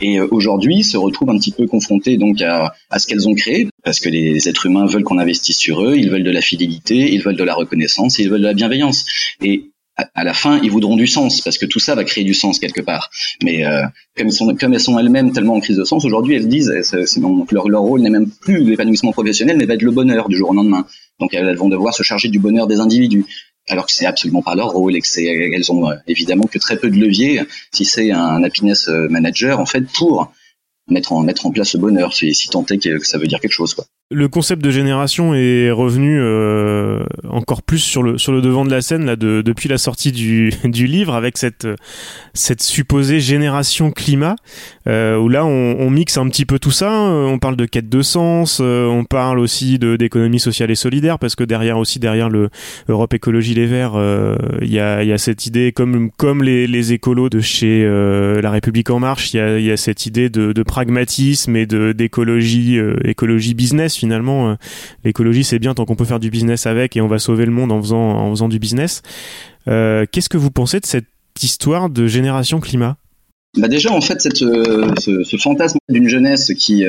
et 0.00 0.18
euh, 0.18 0.28
aujourd'hui 0.30 0.82
se 0.82 0.96
retrouvent 0.96 1.30
un 1.30 1.38
petit 1.38 1.52
peu 1.52 1.66
confrontés 1.66 2.16
donc 2.16 2.40
à, 2.42 2.74
à 2.90 2.98
ce 2.98 3.06
qu'elles 3.06 3.28
ont 3.28 3.34
créé 3.34 3.68
parce 3.82 4.00
que 4.00 4.08
les 4.08 4.48
êtres 4.48 4.66
humains 4.66 4.86
veulent 4.86 5.04
qu'on 5.04 5.18
investisse 5.18 5.58
sur 5.58 5.84
eux, 5.84 5.96
ils 5.96 6.10
veulent 6.10 6.24
de 6.24 6.30
la 6.30 6.42
fidélité, 6.42 7.12
ils 7.12 7.22
veulent 7.22 7.36
de 7.36 7.44
la 7.44 7.54
reconnaissance, 7.54 8.18
ils 8.18 8.30
veulent 8.30 8.40
de 8.40 8.46
la 8.46 8.54
bienveillance 8.54 9.04
et 9.42 9.70
à 9.96 10.24
la 10.24 10.34
fin, 10.34 10.60
ils 10.62 10.70
voudront 10.70 10.96
du 10.96 11.06
sens 11.06 11.40
parce 11.40 11.56
que 11.58 11.66
tout 11.66 11.78
ça 11.78 11.94
va 11.94 12.04
créer 12.04 12.24
du 12.24 12.34
sens 12.34 12.58
quelque 12.58 12.80
part. 12.80 13.10
Mais 13.42 13.64
euh, 13.64 13.82
comme, 14.16 14.26
elles 14.26 14.32
sont, 14.32 14.54
comme 14.56 14.74
elles 14.74 14.80
sont 14.80 14.98
elles-mêmes 14.98 15.32
tellement 15.32 15.54
en 15.54 15.60
crise 15.60 15.76
de 15.76 15.84
sens, 15.84 16.04
aujourd'hui 16.04 16.34
elles 16.34 16.48
disent, 16.48 16.72
c'est, 16.82 17.20
leur, 17.50 17.68
leur 17.68 17.82
rôle 17.82 18.00
n'est 18.00 18.10
même 18.10 18.28
plus 18.28 18.64
l'épanouissement 18.64 19.12
professionnel, 19.12 19.56
mais 19.56 19.66
va 19.66 19.74
être 19.74 19.82
le 19.82 19.92
bonheur 19.92 20.28
du 20.28 20.36
jour 20.36 20.50
au 20.50 20.54
lendemain. 20.54 20.86
Donc 21.20 21.32
elles 21.32 21.56
vont 21.56 21.68
devoir 21.68 21.94
se 21.94 22.02
charger 22.02 22.28
du 22.28 22.40
bonheur 22.40 22.66
des 22.66 22.80
individus 22.80 23.24
alors 23.68 23.86
que 23.86 23.92
c'est 23.92 24.06
absolument 24.06 24.42
pas 24.42 24.54
leur 24.54 24.70
rôle 24.70 24.94
et 24.96 25.00
que 25.00 25.08
c'est 25.08 25.24
elles 25.24 25.72
ont 25.72 25.90
euh, 25.90 25.96
évidemment 26.06 26.44
que 26.44 26.58
très 26.58 26.76
peu 26.76 26.90
de 26.90 26.96
leviers 26.96 27.42
si 27.72 27.84
c'est 27.84 28.10
un 28.10 28.42
happiness 28.42 28.88
euh, 28.88 29.08
manager 29.08 29.60
en 29.60 29.66
fait 29.66 29.82
pour 29.92 30.32
mettre 30.88 31.12
en 31.12 31.22
mettre 31.22 31.46
en 31.46 31.50
place 31.50 31.74
le 31.74 31.80
bonheur 31.80 32.14
si, 32.14 32.34
si 32.34 32.48
que 32.48 33.06
ça 33.06 33.18
veut 33.18 33.26
dire 33.26 33.40
quelque 33.40 33.52
chose 33.52 33.74
quoi 33.74 33.86
le 34.10 34.28
concept 34.28 34.62
de 34.62 34.70
génération 34.70 35.34
est 35.34 35.70
revenu 35.70 36.18
euh, 36.20 37.02
encore 37.30 37.62
plus 37.62 37.78
sur 37.78 38.02
le 38.02 38.18
sur 38.18 38.32
le 38.32 38.42
devant 38.42 38.66
de 38.66 38.70
la 38.70 38.82
scène 38.82 39.06
là 39.06 39.16
de, 39.16 39.40
depuis 39.40 39.66
la 39.66 39.78
sortie 39.78 40.12
du, 40.12 40.52
du 40.64 40.86
livre 40.86 41.14
avec 41.14 41.38
cette 41.38 41.66
cette 42.34 42.62
supposée 42.62 43.20
génération 43.20 43.90
climat 43.90 44.36
euh, 44.86 45.16
où 45.16 45.30
là 45.30 45.46
on, 45.46 45.76
on, 45.80 45.88
mixe 45.88 46.18
un 46.18 46.28
petit 46.28 46.44
peu 46.44 46.58
tout 46.58 46.70
ça 46.70 46.90
hein. 46.90 47.24
on 47.24 47.38
parle 47.38 47.56
de 47.56 47.64
quête 47.64 47.88
de 47.88 48.02
sens 48.02 48.58
euh, 48.60 48.86
on 48.86 49.04
parle 49.04 49.38
aussi 49.38 49.78
d'économie 49.78 50.38
sociale 50.40 50.70
et 50.70 50.74
solidaire 50.74 51.18
parce 51.18 51.34
que 51.34 51.44
derrière 51.44 51.78
aussi 51.78 51.98
derrière 51.98 52.28
le 52.28 52.50
Europe 52.88 53.14
Écologie 53.14 53.54
Les 53.54 53.66
Verts 53.66 53.94
euh, 53.96 54.36
il 54.60 54.70
y 54.70 54.80
a 54.80 55.02
y 55.02 55.12
a 55.12 55.18
cette 55.18 55.46
idée 55.46 55.72
comme 55.72 56.10
comme 56.10 56.42
les 56.42 56.66
les 56.66 56.92
écolos 56.92 57.30
de 57.30 57.40
chez 57.40 57.82
euh, 57.84 58.42
La 58.42 58.50
République 58.50 58.90
en 58.90 59.00
marche 59.00 59.32
il 59.32 59.38
y 59.38 59.40
a 59.40 59.58
y 59.58 59.70
a 59.70 59.78
cette 59.78 60.04
idée 60.04 60.28
de, 60.28 60.52
de 60.52 60.62
pragmatisme 60.62 61.56
et 61.56 61.64
de 61.64 61.92
d'écologie 61.92 62.78
écologie 63.02 63.54
business 63.54 63.93
finalement, 63.96 64.50
euh, 64.50 64.54
l'écologie 65.04 65.44
c'est 65.44 65.58
bien 65.58 65.74
tant 65.74 65.84
qu'on 65.84 65.96
peut 65.96 66.04
faire 66.04 66.20
du 66.20 66.30
business 66.30 66.66
avec 66.66 66.96
et 66.96 67.00
on 67.00 67.08
va 67.08 67.18
sauver 67.18 67.46
le 67.46 67.52
monde 67.52 67.72
en 67.72 67.80
faisant, 67.80 67.98
en 67.98 68.30
faisant 68.30 68.48
du 68.48 68.58
business. 68.58 69.02
Euh, 69.68 70.06
qu'est-ce 70.10 70.28
que 70.28 70.36
vous 70.36 70.50
pensez 70.50 70.80
de 70.80 70.86
cette 70.86 71.06
histoire 71.42 71.90
de 71.90 72.06
génération 72.06 72.60
climat? 72.60 72.96
Bah 73.56 73.68
déjà 73.68 73.92
en 73.92 74.00
fait 74.00 74.26
euh, 74.42 74.94
ce, 74.98 75.36
fantasme 75.36 75.78
d'une 75.88 76.08
jeunesse 76.08 76.52
qui, 76.58 76.84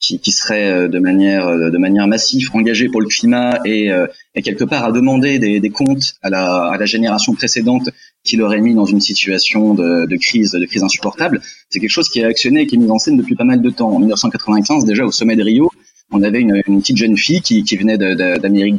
qui, 0.00 0.32
serait 0.32 0.88
de 0.88 0.98
manière 0.98 1.70
de 1.70 1.78
manière 1.78 2.06
massive 2.06 2.48
engagée 2.54 2.88
pour 2.88 3.02
le 3.02 3.06
climat 3.06 3.58
et, 3.66 3.90
et 4.34 4.42
quelque 4.42 4.64
part 4.64 4.84
à 4.84 4.92
demander 4.92 5.38
des, 5.38 5.70
comptes 5.70 6.14
à 6.22 6.30
la, 6.30 6.70
à 6.70 6.78
la 6.78 6.86
génération 6.86 7.34
précédente 7.34 7.90
qui 8.24 8.36
l'aurait 8.36 8.60
mis 8.60 8.74
dans 8.74 8.86
une 8.86 9.00
situation 9.00 9.74
de, 9.74 10.06
de, 10.06 10.16
crise 10.16 10.52
de 10.52 10.64
crise 10.64 10.82
insupportable 10.82 11.42
c'est 11.68 11.80
quelque 11.80 11.90
chose 11.90 12.08
qui 12.08 12.20
est 12.20 12.24
actionné 12.24 12.62
et 12.62 12.66
qui 12.66 12.76
est 12.76 12.78
mis 12.78 12.90
en 12.90 12.98
scène 12.98 13.18
depuis 13.18 13.36
pas 13.36 13.44
mal 13.44 13.60
de 13.60 13.70
temps 13.70 13.90
en 13.90 13.98
1995 13.98 14.86
déjà 14.86 15.04
au 15.04 15.12
sommet 15.12 15.36
de 15.36 15.42
Rio 15.42 15.70
on 16.10 16.22
avait 16.22 16.40
une, 16.40 16.60
une, 16.66 16.80
petite 16.80 16.96
jeune 16.96 17.16
fille 17.16 17.40
qui, 17.40 17.62
qui 17.64 17.76
venait 17.76 17.98
d'Amérique 17.98 18.78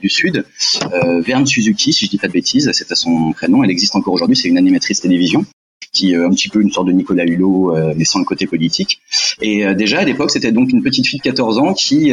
du 0.00 0.08
Sud, 0.08 0.44
euh, 0.92 1.20
Verne 1.20 1.46
Suzuki, 1.46 1.92
si 1.92 2.06
je 2.06 2.10
dis 2.10 2.18
pas 2.18 2.28
de 2.28 2.32
bêtises, 2.32 2.70
c'était 2.72 2.94
son 2.94 3.32
prénom. 3.32 3.64
Elle 3.64 3.70
existe 3.70 3.96
encore 3.96 4.14
aujourd'hui. 4.14 4.36
C'est 4.36 4.48
une 4.48 4.58
animatrice 4.58 5.00
télévision 5.00 5.44
qui 5.92 6.12
est 6.12 6.16
euh, 6.16 6.26
un 6.26 6.30
petit 6.30 6.48
peu 6.48 6.60
une 6.60 6.70
sorte 6.70 6.86
de 6.86 6.92
Nicolas 6.92 7.24
Hulot, 7.24 7.76
euh, 7.76 7.94
le 7.94 8.24
côté 8.24 8.46
politique. 8.46 9.00
Et 9.40 9.64
euh, 9.64 9.74
déjà 9.74 10.00
à 10.00 10.04
l'époque, 10.04 10.30
c'était 10.30 10.52
donc 10.52 10.70
une 10.70 10.82
petite 10.82 11.06
fille 11.06 11.18
de 11.18 11.24
14 11.24 11.58
ans 11.58 11.74
qui, 11.74 12.12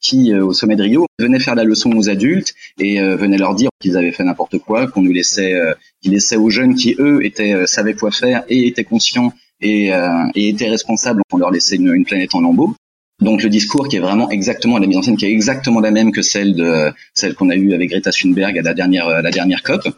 qui 0.00 0.34
au 0.34 0.52
sommet 0.52 0.76
de 0.76 0.82
Rio, 0.82 1.06
venait 1.18 1.40
faire 1.40 1.54
la 1.54 1.64
leçon 1.64 1.90
aux 1.92 2.08
adultes 2.08 2.54
et 2.78 3.00
venait 3.00 3.38
leur 3.38 3.54
dire 3.54 3.70
qu'ils 3.80 3.96
avaient 3.96 4.12
fait 4.12 4.24
n'importe 4.24 4.58
quoi, 4.58 4.86
qu'on 4.86 5.02
nous 5.02 5.12
laissait, 5.12 5.54
qu'il 6.02 6.12
laissait 6.12 6.36
aux 6.36 6.50
jeunes 6.50 6.74
qui 6.74 6.94
eux 6.98 7.24
étaient 7.24 7.66
savaient 7.66 7.94
quoi 7.94 8.10
faire 8.10 8.44
et 8.48 8.66
étaient 8.66 8.84
conscients 8.84 9.32
et, 9.60 9.90
et 10.34 10.48
étaient 10.48 10.68
responsables, 10.68 11.22
on 11.32 11.38
leur 11.38 11.50
laissait 11.50 11.76
une, 11.76 11.92
une 11.92 12.04
planète 12.04 12.34
en 12.34 12.40
lambeaux. 12.40 12.74
Donc 13.20 13.42
le 13.42 13.48
discours 13.48 13.88
qui 13.88 13.96
est 13.96 14.00
vraiment 14.00 14.30
exactement 14.30 14.78
la 14.78 14.86
mise 14.86 14.96
en 14.96 15.02
scène 15.02 15.16
qui 15.16 15.26
est 15.26 15.32
exactement 15.32 15.80
la 15.80 15.90
même 15.90 16.12
que 16.12 16.22
celle 16.22 16.54
de 16.54 16.92
celle 17.14 17.34
qu'on 17.34 17.50
a 17.50 17.56
eue 17.56 17.74
avec 17.74 17.90
Greta 17.90 18.12
Thunberg 18.12 18.56
à 18.58 18.62
la 18.62 18.74
dernière 18.74 19.08
à 19.08 19.22
la 19.22 19.30
dernière 19.30 19.62
COP. 19.62 19.88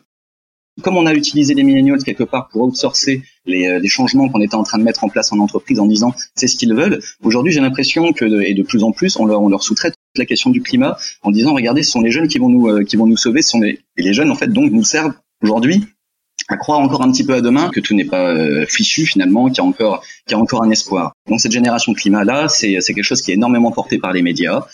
Comme 0.83 0.97
on 0.97 1.05
a 1.05 1.13
utilisé 1.13 1.53
les 1.53 1.63
millennials 1.63 2.03
quelque 2.03 2.23
part 2.23 2.49
pour 2.49 2.63
outsourcer 2.63 3.23
les, 3.45 3.67
euh, 3.67 3.79
les 3.79 3.89
changements 3.89 4.29
qu'on 4.31 4.41
était 4.41 4.55
en 4.55 4.63
train 4.63 4.79
de 4.79 4.85
mettre 4.85 5.05
en 5.05 5.11
place 5.11 5.31
en 5.33 5.39
entreprise 5.39 5.79
en 5.81 5.87
disant 5.87 6.15
c'est 6.35 6.47
ce 6.47 6.57
qu'ils 6.57 6.73
veulent, 6.73 7.01
aujourd'hui 7.23 7.53
j'ai 7.53 7.61
l'impression 7.61 8.13
que 8.15 8.25
et 8.43 8.55
de 8.55 8.63
plus 8.63 8.83
en 8.83 8.93
plus 8.93 9.17
on 9.17 9.27
leur 9.27 9.43
on 9.43 9.51
leur 9.51 9.63
sous-traite 9.63 9.95
la 10.17 10.25
question 10.25 10.49
du 10.49 10.63
climat 10.63 10.97
en 11.23 11.31
disant 11.31 11.53
regardez 11.53 11.83
ce 11.83 11.91
sont 11.91 12.01
les 12.01 12.11
jeunes 12.11 12.29
qui 12.29 12.39
vont 12.39 12.49
nous 12.49 12.69
euh, 12.69 12.85
qui 12.85 12.97
vont 12.97 13.07
nous 13.07 13.19
sauver, 13.19 13.43
ce 13.43 13.51
sont 13.51 13.61
les, 13.61 13.81
et 13.99 14.03
les 14.03 14.15
jeunes 14.15 14.31
en 14.31 14.35
fait 14.35 14.49
donc 14.49 14.73
nous 14.73 14.85
servent 14.85 15.13
aujourd'hui 15.43 15.85
à 16.51 16.57
croire 16.57 16.81
encore 16.81 17.03
un 17.03 17.11
petit 17.11 17.25
peu 17.25 17.35
à 17.35 17.41
demain 17.41 17.71
que 17.71 17.81
tout 17.81 17.95
n'est 17.95 18.05
pas 18.05 18.29
euh, 18.31 18.67
fichu 18.67 19.07
finalement, 19.07 19.47
qu'il 19.47 19.59
y 19.59 19.61
a 19.61 19.65
encore 19.65 20.03
qu'il 20.27 20.37
y 20.37 20.39
a 20.39 20.43
encore 20.43 20.63
un 20.63 20.71
espoir. 20.71 21.13
Donc 21.29 21.41
cette 21.41 21.53
génération 21.53 21.95
climat 21.95 22.25
là, 22.25 22.49
c'est 22.49 22.81
c'est 22.81 22.93
quelque 22.93 23.05
chose 23.05 23.23
qui 23.23 23.31
est 23.31 23.35
énormément 23.35 23.71
porté 23.71 23.99
par 23.99 24.13
les 24.13 24.23
médias. 24.23 24.65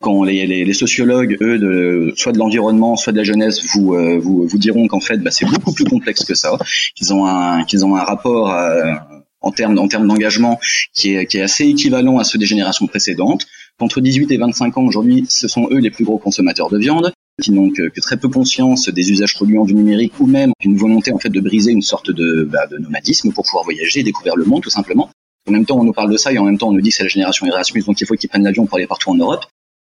Quand 0.00 0.24
les, 0.24 0.46
les, 0.46 0.66
les 0.66 0.74
sociologues, 0.74 1.38
eux, 1.40 1.58
de, 1.58 2.12
soit 2.16 2.32
de 2.32 2.38
l'environnement, 2.38 2.96
soit 2.96 3.14
de 3.14 3.18
la 3.18 3.24
jeunesse, 3.24 3.64
vous 3.72 3.94
euh, 3.94 4.18
vous, 4.18 4.46
vous 4.46 4.58
diront 4.58 4.86
qu'en 4.88 5.00
fait, 5.00 5.16
bah, 5.18 5.30
c'est 5.30 5.46
beaucoup 5.46 5.72
plus 5.72 5.84
complexe 5.84 6.24
que 6.24 6.34
ça. 6.34 6.58
Qu'ils 6.94 7.14
ont 7.14 7.24
un 7.26 7.64
qu'ils 7.64 7.84
ont 7.84 7.96
un 7.96 8.04
rapport 8.04 8.52
euh, 8.52 8.92
en 9.40 9.50
termes 9.52 9.78
en 9.78 9.88
termes 9.88 10.06
d'engagement 10.06 10.58
qui 10.94 11.14
est, 11.14 11.26
qui 11.26 11.38
est 11.38 11.42
assez 11.42 11.66
équivalent 11.66 12.18
à 12.18 12.24
ceux 12.24 12.38
des 12.38 12.46
générations 12.46 12.86
précédentes. 12.86 13.46
Entre 13.78 14.00
18 14.00 14.30
et 14.32 14.38
25 14.38 14.78
ans 14.78 14.84
aujourd'hui, 14.84 15.26
ce 15.28 15.48
sont 15.48 15.68
eux 15.70 15.78
les 15.78 15.90
plus 15.90 16.04
gros 16.04 16.18
consommateurs 16.18 16.70
de 16.70 16.78
viande 16.78 17.12
qui 17.42 17.52
n'ont 17.52 17.70
que, 17.70 17.90
très 18.00 18.16
peu 18.16 18.28
conscience 18.28 18.88
des 18.88 19.10
usages 19.10 19.36
polluants 19.36 19.64
du 19.64 19.74
numérique 19.74 20.18
ou 20.20 20.26
même 20.26 20.52
une 20.64 20.76
volonté 20.76 21.12
en 21.12 21.18
fait 21.18 21.28
de 21.28 21.40
briser 21.40 21.70
une 21.70 21.82
sorte 21.82 22.10
de, 22.10 22.48
bah, 22.50 22.66
de 22.66 22.78
nomadisme 22.78 23.32
pour 23.32 23.44
pouvoir 23.44 23.64
voyager, 23.64 24.02
découvrir 24.02 24.36
le 24.36 24.44
monde 24.44 24.62
tout 24.62 24.70
simplement. 24.70 25.10
En 25.48 25.52
même 25.52 25.66
temps, 25.66 25.78
on 25.78 25.84
nous 25.84 25.92
parle 25.92 26.10
de 26.10 26.16
ça 26.16 26.32
et 26.32 26.38
en 26.38 26.44
même 26.44 26.58
temps, 26.58 26.68
on 26.68 26.72
nous 26.72 26.80
dit 26.80 26.90
que 26.90 26.96
c'est 26.96 27.02
la 27.02 27.08
génération 27.08 27.46
Erasmus, 27.46 27.82
donc 27.82 28.00
il 28.00 28.06
faut 28.06 28.14
qu'ils 28.14 28.28
prennent 28.28 28.42
l'avion 28.42 28.66
pour 28.66 28.78
aller 28.78 28.86
partout 28.86 29.10
en 29.10 29.14
Europe. 29.14 29.44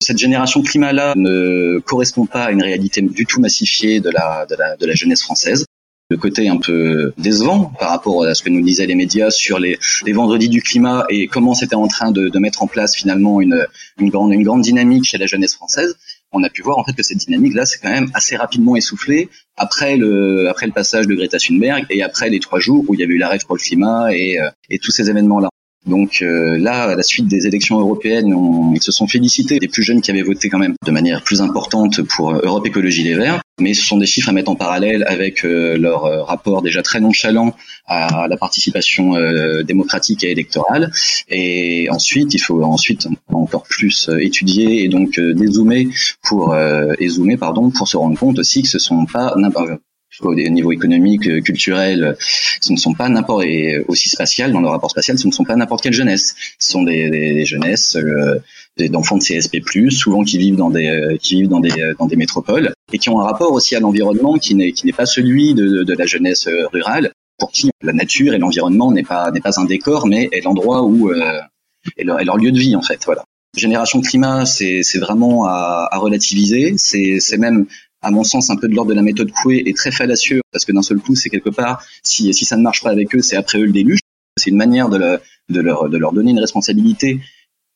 Cette 0.02 0.18
génération 0.18 0.62
climat-là 0.62 1.14
ne 1.16 1.80
correspond 1.80 2.26
pas 2.26 2.46
à 2.46 2.52
une 2.52 2.62
réalité 2.62 3.02
du 3.02 3.26
tout 3.26 3.42
massifiée 3.42 4.00
de 4.00 4.10
la, 4.10 4.46
de 4.46 4.56
la, 4.56 4.76
de 4.76 4.86
la 4.86 4.94
jeunesse 4.94 5.24
française 5.24 5.66
le 6.10 6.18
côté 6.18 6.50
un 6.50 6.58
peu 6.58 7.14
décevant 7.18 7.72
par 7.80 7.90
rapport 7.90 8.24
à 8.24 8.34
ce 8.34 8.42
que 8.42 8.50
nous 8.50 8.62
disaient 8.62 8.88
les 8.88 8.96
médias 8.96 9.30
sur 9.30 9.60
les, 9.60 9.78
les 10.06 10.14
vendredis 10.14 10.50
du 10.50 10.62
climat 10.64 11.06
et 11.10 11.28
comment 11.28 11.54
c'était 11.54 11.76
en 11.76 11.88
train 11.88 12.12
de, 12.12 12.30
de, 12.30 12.40
mettre 12.40 12.64
en 12.64 12.68
place 12.68 12.96
finalement 12.96 13.42
une, 13.42 13.68
une, 14.00 14.10
grande, 14.10 14.34
une 14.34 14.42
grande 14.42 14.62
dynamique 14.62 15.06
chez 15.06 15.20
la 15.20 15.28
jeunesse 15.28 15.54
française 15.54 15.98
on 16.32 16.44
a 16.44 16.50
pu 16.50 16.62
voir 16.62 16.78
en 16.78 16.84
fait 16.84 16.94
que 16.94 17.04
cette 17.04 17.18
dynamique-là, 17.18 17.66
c'est 17.66 17.80
quand 17.80 17.90
même 17.90 18.12
assez 18.14 18.36
rapidement 18.36 18.76
essoufflé 18.76 19.30
après 19.58 19.98
le 19.98 20.48
après 20.50 20.68
le 20.68 20.74
passage 20.74 21.08
de 21.08 21.16
Greta 21.16 21.38
Thunberg 21.38 21.86
et 21.90 22.04
après 22.04 22.30
les 22.30 22.40
trois 22.40 22.60
jours 22.60 22.86
où 22.88 22.94
il 22.94 23.00
y 23.00 23.04
avait 23.04 23.14
eu 23.14 23.18
la 23.18 23.30
rêve 23.30 23.46
pour 23.46 23.56
le 23.56 23.62
climat 23.62 24.14
et, 24.14 24.40
euh, 24.40 24.50
et 24.70 24.80
tous 24.80 24.92
ces 24.92 25.10
événements-là. 25.10 25.50
Donc 25.86 26.22
euh, 26.22 26.58
là, 26.58 26.84
à 26.84 26.96
la 26.96 27.04
suite 27.04 27.28
des 27.28 27.48
élections 27.48 27.80
européennes, 27.80 28.34
on, 28.34 28.74
ils 28.74 28.82
se 28.82 28.92
sont 28.92 29.08
félicités 29.08 29.60
des 29.60 29.70
plus 29.70 29.82
jeunes 29.82 30.02
qui 30.02 30.12
avaient 30.12 30.24
voté 30.24 30.50
quand 30.50 30.60
même 30.60 30.76
de 30.86 30.92
manière 30.92 31.24
plus 31.24 31.42
importante 31.42 32.02
pour 32.02 32.32
euh, 32.32 32.42
Europe 32.44 32.66
Écologie 32.68 33.04
Les 33.04 33.16
Verts. 33.16 33.42
Mais 33.62 33.74
ce 33.74 33.86
sont 33.86 33.98
des 33.98 34.06
chiffres 34.06 34.30
à 34.30 34.32
mettre 34.32 34.52
en 34.52 34.56
parallèle 34.56 35.04
avec 35.08 35.46
euh, 35.46 35.78
leur 35.78 36.04
rapport 36.28 36.62
déjà 36.62 36.82
très 36.82 37.00
nonchalant 37.00 37.56
à 37.88 38.28
la 38.30 38.38
participation 38.38 39.16
démocratique 39.64 40.24
et 40.24 40.30
électorale. 40.30 40.92
Et 41.28 41.88
ensuite, 41.90 42.34
il 42.36 42.40
faut 42.40 42.62
ensuite 42.64 43.08
encore 43.34 43.64
plus 43.64 44.10
étudier 44.20 44.84
et 44.84 44.90
donc 44.90 45.20
dézoomer 45.20 45.88
pour 46.22 46.56
et 46.56 47.10
zoomer 47.10 47.38
pardon 47.38 47.72
pour 47.72 47.88
se 47.88 47.98
rendre 47.98 48.18
compte 48.18 48.38
aussi 48.38 48.62
que 48.62 48.70
ce 48.70 48.78
sont 48.78 49.06
pas 49.06 49.34
au 50.22 50.36
niveau 50.36 50.72
économique, 50.72 51.28
euh, 51.28 51.42
culturel, 51.42 52.04
euh, 52.04 52.14
ce 52.62 52.72
ne 52.72 52.78
sont 52.78 52.94
pas 52.94 53.10
n'importe 53.10 53.46
et 53.46 53.84
aussi 53.88 54.10
spatial 54.10 54.52
dans 54.52 54.62
le 54.62 54.68
rapport 54.68 54.92
spatial, 54.92 55.18
ce 55.18 55.28
ne 55.28 55.32
sont 55.32 55.44
pas 55.44 55.56
n'importe 55.56 55.82
quelle 55.82 55.94
jeunesse. 55.94 56.36
Ce 56.60 56.72
sont 56.72 56.84
des, 56.84 57.10
des, 57.10 57.46
jeunesses 57.46 57.96
euh, 57.96 58.40
d'enfants 58.90 59.18
de 59.18 59.24
CSP+, 59.24 59.62
souvent 59.90 60.24
qui 60.24 60.38
vivent 60.38 60.56
dans 60.56 60.70
des 60.70 61.18
qui 61.22 61.36
vivent 61.36 61.50
dans 61.50 61.60
des 61.60 61.94
dans 61.98 62.06
des 62.06 62.16
métropoles 62.16 62.74
et 62.94 62.98
qui 62.98 63.10
ont 63.10 63.20
un 63.20 63.26
rapport 63.26 63.52
aussi 63.52 63.76
à 63.76 63.80
l'environnement 63.80 64.38
qui 64.38 64.56
n'est 64.56 64.72
qui 64.72 64.86
n'est 64.86 64.94
pas 64.94 65.06
celui 65.06 65.54
de, 65.54 65.84
de 65.84 65.94
la 65.94 66.06
jeunesse 66.06 66.48
rurale 66.72 67.12
pour 67.38 67.52
qui 67.52 67.72
la 67.82 67.92
nature 67.92 68.34
et 68.34 68.38
l'environnement 68.38 68.92
n'est 68.92 69.04
pas 69.04 69.32
n'est 69.32 69.42
pas 69.42 69.60
un 69.60 69.66
décor 69.66 70.08
mais 70.08 70.30
est 70.32 70.42
l'endroit 70.42 70.84
où 70.84 71.12
est, 71.12 72.04
leur, 72.04 72.22
est 72.22 72.24
leur 72.24 72.38
lieu 72.38 72.52
de 72.52 72.60
vie 72.60 72.76
en 72.78 72.82
fait 72.82 73.04
voilà 73.06 73.26
génération 73.58 74.02
climat, 74.02 74.46
c'est 74.46 75.00
vraiment 75.00 75.46
à, 75.46 75.88
à 75.92 75.98
relativiser. 75.98 76.76
C'est 76.78 77.38
même 77.38 77.66
à 78.02 78.12
mon 78.12 78.24
sens, 78.24 78.50
un 78.50 78.56
peu 78.56 78.68
de 78.68 78.76
l'ordre 78.76 78.92
de 78.92 78.96
la 78.96 79.02
méthode 79.02 79.32
Coué 79.32 79.64
est 79.66 79.76
très 79.76 79.92
fallacieux 79.92 80.42
parce 80.52 80.66
que 80.66 80.72
d'un 80.72 80.82
seul 80.82 81.00
coup, 81.00 81.16
c'est 81.16 81.30
quelque 81.30 81.50
part, 81.50 81.84
si, 82.04 82.34
si 82.34 82.46
ça 82.46 82.58
ne 82.58 82.62
marche 82.62 82.82
pas 82.82 82.92
avec 82.92 83.14
eux, 83.16 83.22
c'est 83.22 83.36
après 83.36 83.60
eux 83.60 83.66
le 83.66 83.72
déluge. 83.72 84.00
C'est 84.38 84.50
une 84.50 84.58
manière 84.58 84.90
de, 84.90 85.20
de, 85.50 85.62
leur, 85.62 85.90
de 85.90 85.98
leur 85.98 86.14
donner 86.14 86.32
une 86.32 86.40
responsabilité 86.40 87.20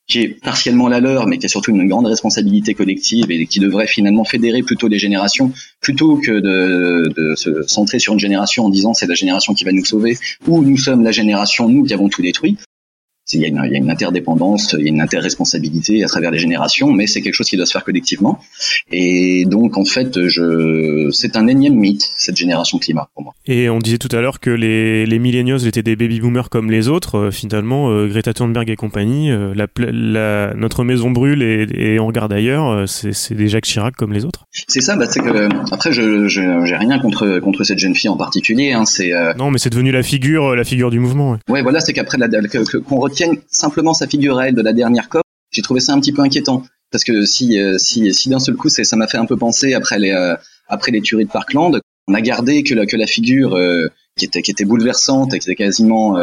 qui 0.06 0.20
est 0.20 0.28
partiellement 0.28 0.88
la 0.88 1.00
leur, 1.00 1.26
mais 1.26 1.38
qui 1.38 1.46
a 1.46 1.48
surtout 1.48 1.70
une 1.70 1.88
grande 1.88 2.06
responsabilité 2.06 2.74
collective 2.74 3.30
et 3.30 3.46
qui 3.46 3.58
devrait 3.58 3.86
finalement 3.86 4.24
fédérer 4.24 4.62
plutôt 4.62 4.86
les 4.86 4.98
générations, 4.98 5.52
plutôt 5.80 6.18
que 6.18 6.32
de, 6.32 7.10
de 7.16 7.34
se 7.36 7.62
centrer 7.62 7.98
sur 7.98 8.12
une 8.12 8.18
génération 8.18 8.66
en 8.66 8.68
disant 8.68 8.92
c'est 8.92 9.06
la 9.06 9.14
génération 9.14 9.54
qui 9.54 9.64
va 9.64 9.72
nous 9.72 9.84
sauver, 9.84 10.18
ou 10.46 10.62
nous 10.62 10.76
sommes 10.76 11.02
la 11.02 11.12
génération, 11.12 11.68
nous 11.68 11.84
qui 11.84 11.94
avons 11.94 12.08
tout 12.08 12.20
détruit 12.20 12.58
il 13.32 13.40
y, 13.40 13.44
a 13.44 13.48
une, 13.48 13.60
il 13.64 13.72
y, 13.72 13.74
a 13.74 13.78
une, 13.78 13.90
interdépendance, 13.90 14.76
il 14.78 14.84
y 14.84 14.86
a 14.86 14.88
une 14.88 15.00
interresponsabilité 15.00 16.04
à 16.04 16.08
travers 16.08 16.30
les 16.30 16.38
générations, 16.38 16.92
mais 16.92 17.06
c'est 17.06 17.22
quelque 17.22 17.34
chose 17.34 17.48
qui 17.48 17.56
doit 17.56 17.66
se 17.66 17.72
faire 17.72 17.84
collectivement. 17.84 18.38
Et 18.92 19.44
donc, 19.46 19.78
en 19.78 19.84
fait, 19.84 20.28
je, 20.28 21.10
c'est 21.10 21.36
un 21.36 21.46
énième 21.46 21.74
mythe, 21.74 22.06
cette 22.16 22.36
génération 22.36 22.78
climat, 22.78 23.08
pour 23.14 23.24
moi. 23.24 23.34
Et 23.46 23.70
on 23.70 23.78
disait 23.78 23.98
tout 23.98 24.14
à 24.14 24.20
l'heure 24.20 24.40
que 24.40 24.50
les, 24.50 25.06
les 25.06 25.18
millennials 25.18 25.66
étaient 25.66 25.82
des 25.82 25.96
baby-boomers 25.96 26.50
comme 26.50 26.70
les 26.70 26.88
autres. 26.88 27.16
Euh, 27.16 27.30
finalement, 27.30 27.90
euh, 27.90 28.08
Greta 28.08 28.34
Thunberg 28.34 28.68
et 28.68 28.76
compagnie, 28.76 29.30
euh, 29.30 29.54
la, 29.54 29.66
la, 29.78 30.54
notre 30.54 30.84
maison 30.84 31.10
brûle 31.10 31.42
et, 31.42 31.66
et 31.74 31.98
on 31.98 32.06
regarde 32.06 32.32
ailleurs, 32.32 32.86
c'est 32.88 33.34
des 33.34 33.48
Jacques 33.48 33.64
Chirac 33.64 33.94
comme 33.96 34.12
les 34.12 34.24
autres. 34.24 34.44
C'est 34.68 34.80
ça, 34.80 34.96
bah, 34.96 35.06
c'est 35.08 35.20
que, 35.20 35.48
après, 35.72 35.92
je 35.92 36.28
j'ai 36.28 36.76
rien 36.76 36.98
contre, 36.98 37.38
contre 37.40 37.64
cette 37.64 37.78
jeune 37.78 37.94
fille 37.94 38.10
en 38.10 38.16
particulier. 38.16 38.72
Hein, 38.72 38.84
c'est, 38.84 39.12
non, 39.36 39.50
mais 39.50 39.58
c'est 39.58 39.70
devenu 39.70 39.92
la 39.92 40.02
figure, 40.02 40.54
la 40.54 40.64
figure 40.64 40.90
du 40.90 40.98
mouvement. 40.98 41.32
Ouais, 41.32 41.38
ouais 41.48 41.62
voilà, 41.62 41.80
c'est 41.80 41.92
qu'après, 41.92 42.18
qu'on 42.86 42.98
retienne 43.14 43.36
simplement 43.48 43.94
sa 43.94 44.06
figure 44.06 44.36
de 44.36 44.62
la 44.62 44.72
dernière 44.72 45.08
COP, 45.08 45.22
j'ai 45.50 45.62
trouvé 45.62 45.80
ça 45.80 45.92
un 45.92 46.00
petit 46.00 46.12
peu 46.12 46.22
inquiétant. 46.22 46.64
Parce 46.90 47.04
que 47.04 47.24
si 47.24 47.58
si 47.78 48.12
si 48.12 48.28
d'un 48.28 48.38
seul 48.38 48.56
coup 48.56 48.68
ça 48.68 48.96
m'a 48.96 49.06
fait 49.06 49.18
un 49.18 49.26
peu 49.26 49.36
penser 49.36 49.74
après 49.74 49.98
les 49.98 50.12
après 50.68 50.92
les 50.92 51.00
tueries 51.00 51.24
de 51.24 51.30
Parkland, 51.30 51.80
on 52.08 52.14
a 52.14 52.20
gardé 52.20 52.62
que 52.62 52.74
la 52.74 52.86
que 52.86 52.96
la 52.96 53.06
figure 53.06 53.58
qui 54.16 54.26
était 54.26 54.42
qui 54.42 54.50
était 54.50 54.64
bouleversante 54.64 55.34
et 55.34 55.38
qui 55.38 55.48
était 55.48 55.56
quasiment 55.56 56.16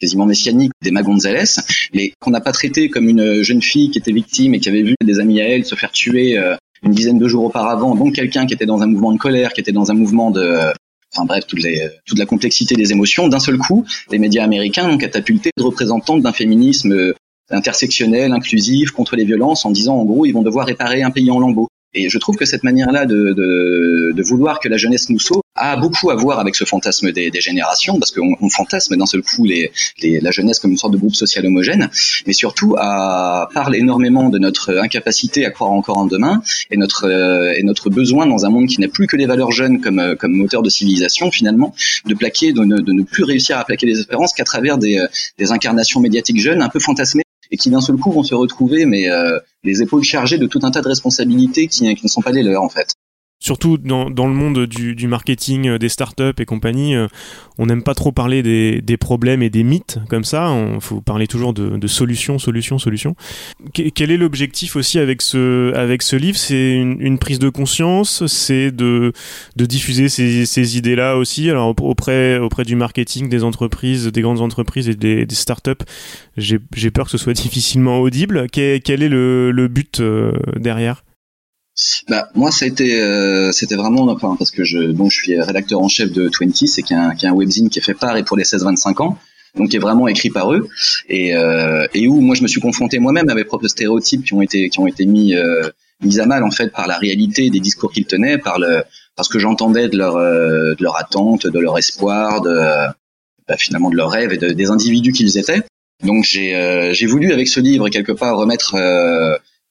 quasiment 0.00 0.26
messianique 0.26 0.72
d'Emma 0.82 1.02
Gonzalez, 1.02 1.60
mais 1.94 2.12
qu'on 2.20 2.30
n'a 2.30 2.40
pas 2.40 2.52
traité 2.52 2.88
comme 2.88 3.08
une 3.08 3.42
jeune 3.42 3.62
fille 3.62 3.90
qui 3.90 3.98
était 3.98 4.12
victime 4.12 4.54
et 4.54 4.60
qui 4.60 4.68
avait 4.68 4.82
vu 4.82 4.94
des 5.04 5.18
amis 5.20 5.40
à 5.40 5.48
elle 5.48 5.64
se 5.64 5.74
faire 5.74 5.90
tuer 5.90 6.38
une 6.84 6.92
dizaine 6.92 7.18
de 7.18 7.28
jours 7.28 7.44
auparavant, 7.44 7.94
donc 7.94 8.14
quelqu'un 8.14 8.46
qui 8.46 8.54
était 8.54 8.66
dans 8.66 8.82
un 8.82 8.86
mouvement 8.86 9.12
de 9.12 9.18
colère, 9.18 9.52
qui 9.52 9.60
était 9.60 9.72
dans 9.72 9.90
un 9.90 9.94
mouvement 9.94 10.30
de 10.30 10.72
enfin 11.14 11.24
bref, 11.26 11.46
toute, 11.46 11.62
la 11.62 12.26
complexité 12.26 12.74
des 12.74 12.92
émotions, 12.92 13.28
d'un 13.28 13.38
seul 13.38 13.58
coup, 13.58 13.84
les 14.10 14.18
médias 14.18 14.44
américains 14.44 14.88
ont 14.88 14.98
catapulté 14.98 15.50
de 15.56 15.62
représentantes 15.62 16.22
d'un 16.22 16.32
féminisme 16.32 17.14
intersectionnel, 17.50 18.32
inclusif, 18.32 18.90
contre 18.92 19.16
les 19.16 19.24
violences, 19.24 19.64
en 19.64 19.70
disant 19.70 19.96
en 19.96 20.04
gros 20.04 20.26
ils 20.26 20.32
vont 20.32 20.42
devoir 20.42 20.66
réparer 20.66 21.02
un 21.02 21.10
pays 21.10 21.30
en 21.30 21.38
lambeaux. 21.38 21.68
Et 21.94 22.08
je 22.08 22.18
trouve 22.18 22.36
que 22.36 22.46
cette 22.46 22.64
manière-là 22.64 23.04
de, 23.04 23.34
de, 23.34 24.12
de, 24.14 24.22
vouloir 24.22 24.60
que 24.60 24.68
la 24.68 24.78
jeunesse 24.78 25.10
nous 25.10 25.18
sauve 25.18 25.42
a 25.54 25.76
beaucoup 25.76 26.10
à 26.10 26.14
voir 26.14 26.38
avec 26.38 26.54
ce 26.54 26.64
fantasme 26.64 27.12
des, 27.12 27.30
des 27.30 27.40
générations, 27.42 27.98
parce 27.98 28.10
qu'on 28.10 28.34
on 28.40 28.48
fantasme 28.48 28.96
d'un 28.96 29.04
seul 29.04 29.22
coup 29.22 29.44
les, 29.44 29.70
les, 30.00 30.20
la 30.20 30.30
jeunesse 30.30 30.58
comme 30.58 30.70
une 30.70 30.78
sorte 30.78 30.94
de 30.94 30.98
groupe 30.98 31.14
social 31.14 31.44
homogène, 31.44 31.90
mais 32.26 32.32
surtout 32.32 32.74
à, 32.78 33.50
parle 33.52 33.76
énormément 33.76 34.30
de 34.30 34.38
notre 34.38 34.78
incapacité 34.78 35.44
à 35.44 35.50
croire 35.50 35.70
encore 35.70 35.98
en 35.98 36.06
demain 36.06 36.42
et 36.70 36.78
notre, 36.78 37.04
euh, 37.04 37.52
et 37.54 37.62
notre 37.62 37.90
besoin 37.90 38.26
dans 38.26 38.46
un 38.46 38.50
monde 38.50 38.68
qui 38.68 38.80
n'a 38.80 38.88
plus 38.88 39.06
que 39.06 39.16
les 39.16 39.26
valeurs 39.26 39.50
jeunes 39.50 39.82
comme, 39.82 40.16
comme 40.18 40.32
moteur 40.32 40.62
de 40.62 40.70
civilisation 40.70 41.30
finalement, 41.30 41.74
de 42.06 42.14
plaquer, 42.14 42.52
de 42.52 42.64
ne, 42.64 42.78
de 42.78 42.92
ne 42.92 43.02
plus 43.02 43.24
réussir 43.24 43.58
à 43.58 43.64
plaquer 43.64 43.86
les 43.86 44.00
espérances 44.00 44.32
qu'à 44.32 44.44
travers 44.44 44.78
des, 44.78 45.04
des 45.36 45.52
incarnations 45.52 46.00
médiatiques 46.00 46.40
jeunes 46.40 46.62
un 46.62 46.70
peu 46.70 46.80
fantasmées 46.80 47.22
et 47.52 47.56
qui 47.56 47.70
d'un 47.70 47.80
seul 47.80 47.96
coup 47.96 48.10
vont 48.10 48.24
se 48.24 48.34
retrouver 48.34 48.86
mais 48.86 49.08
euh, 49.08 49.38
les 49.62 49.82
épaules 49.82 50.02
chargées 50.02 50.38
de 50.38 50.46
tout 50.46 50.60
un 50.62 50.72
tas 50.72 50.82
de 50.82 50.88
responsabilités 50.88 51.68
qui, 51.68 51.94
qui 51.94 52.04
ne 52.04 52.08
sont 52.08 52.22
pas 52.22 52.32
les 52.32 52.42
leurs 52.42 52.62
en 52.62 52.68
fait 52.68 52.96
surtout 53.42 53.76
dans, 53.76 54.08
dans 54.08 54.28
le 54.28 54.34
monde 54.34 54.66
du, 54.66 54.94
du, 54.94 55.08
marketing, 55.08 55.68
euh, 55.68 55.78
des 55.78 55.88
startups 55.88 56.38
et 56.38 56.44
compagnie, 56.44 56.94
euh, 56.94 57.08
on 57.58 57.66
n'aime 57.66 57.82
pas 57.82 57.94
trop 57.94 58.12
parler 58.12 58.42
des, 58.42 58.80
des, 58.80 58.96
problèmes 58.96 59.42
et 59.42 59.50
des 59.50 59.64
mythes 59.64 59.98
comme 60.08 60.22
ça. 60.22 60.56
Il 60.74 60.80
faut 60.80 61.00
parler 61.00 61.26
toujours 61.26 61.52
de, 61.52 61.76
de, 61.76 61.86
solutions, 61.88 62.38
solutions, 62.38 62.78
solutions. 62.78 63.16
quel 63.72 64.12
est 64.12 64.16
l'objectif 64.16 64.76
aussi 64.76 65.00
avec 65.00 65.22
ce, 65.22 65.74
avec 65.74 66.02
ce 66.02 66.14
livre? 66.14 66.38
C'est 66.38 66.72
une, 66.72 67.00
une, 67.00 67.18
prise 67.18 67.40
de 67.40 67.48
conscience, 67.48 68.24
c'est 68.26 68.70
de, 68.70 69.12
de 69.56 69.66
diffuser 69.66 70.08
ces, 70.08 70.46
ces 70.46 70.78
idées-là 70.78 71.16
aussi. 71.16 71.50
Alors 71.50 71.74
auprès, 71.80 72.38
auprès 72.38 72.62
du 72.64 72.76
marketing, 72.76 73.28
des 73.28 73.42
entreprises, 73.42 74.06
des 74.06 74.22
grandes 74.22 74.40
entreprises 74.40 74.88
et 74.88 74.94
des, 74.94 75.26
des 75.26 75.34
startups, 75.34 75.84
j'ai 76.36 76.90
peur 76.92 77.06
que 77.06 77.10
ce 77.10 77.18
soit 77.18 77.32
difficilement 77.42 77.98
audible. 77.98 78.46
Quel, 78.52 78.80
quel 78.82 79.02
est 79.02 79.08
le, 79.08 79.50
le 79.50 79.66
but 79.66 79.98
euh, 79.98 80.32
derrière? 80.56 81.02
Bah 82.08 82.28
moi 82.34 82.50
ça 82.50 82.64
a 82.64 82.68
été 82.68 83.00
euh, 83.00 83.52
c'était 83.52 83.76
vraiment 83.76 84.04
enfin 84.08 84.36
parce 84.38 84.50
que 84.50 84.64
je 84.64 84.78
donc 84.78 85.10
je 85.10 85.16
suis 85.16 85.40
rédacteur 85.40 85.80
en 85.80 85.88
chef 85.88 86.12
de 86.12 86.28
Twenty 86.28 86.68
c'est 86.68 86.82
qui 86.82 86.92
est 86.92 86.96
un, 86.96 87.14
qui 87.14 87.26
un 87.26 87.32
webzine 87.32 87.70
qui 87.70 87.78
est 87.78 87.82
fait 87.82 87.94
par 87.94 88.16
et 88.16 88.24
pour 88.24 88.36
les 88.36 88.44
16-25 88.44 89.02
ans 89.02 89.18
donc 89.56 89.70
qui 89.70 89.76
est 89.76 89.80
vraiment 89.80 90.08
écrit 90.08 90.30
par 90.30 90.52
eux. 90.52 90.68
Et 91.08 91.34
euh, 91.36 91.86
et 91.94 92.08
où 92.08 92.20
moi 92.20 92.34
je 92.34 92.42
me 92.42 92.48
suis 92.48 92.60
confronté 92.60 92.98
moi-même 92.98 93.28
à 93.28 93.34
mes 93.34 93.44
propres 93.44 93.68
stéréotypes 93.68 94.24
qui 94.24 94.34
ont 94.34 94.42
été 94.42 94.68
qui 94.68 94.80
ont 94.80 94.86
été 94.86 95.06
mis 95.06 95.34
euh, 95.34 95.68
mis 96.02 96.20
à 96.20 96.26
mal 96.26 96.42
en 96.42 96.50
fait 96.50 96.68
par 96.68 96.86
la 96.86 96.96
réalité 96.98 97.50
des 97.50 97.60
discours 97.60 97.92
qu'ils 97.92 98.06
tenaient 98.06 98.38
par 98.38 98.58
le 98.58 98.82
parce 99.16 99.28
que 99.28 99.38
j'entendais 99.38 99.88
de 99.88 99.98
leur 99.98 100.16
euh, 100.16 100.74
de 100.74 100.82
leur 100.82 100.96
attente 100.96 101.46
de 101.46 101.58
leur 101.58 101.78
espoir 101.78 102.40
de 102.40 102.58
bah, 103.48 103.56
finalement 103.58 103.90
de 103.90 103.96
leurs 103.96 104.10
rêves 104.10 104.32
et 104.32 104.38
de, 104.38 104.50
des 104.50 104.70
individus 104.70 105.12
qu'ils 105.12 105.36
étaient. 105.36 105.62
Donc 106.02 106.24
j'ai 106.24 106.54
euh, 106.54 106.92
j'ai 106.94 107.06
voulu 107.06 107.32
avec 107.32 107.48
ce 107.48 107.60
livre 107.60 107.88
quelque 107.88 108.12
part 108.12 108.36
remettre 108.36 108.74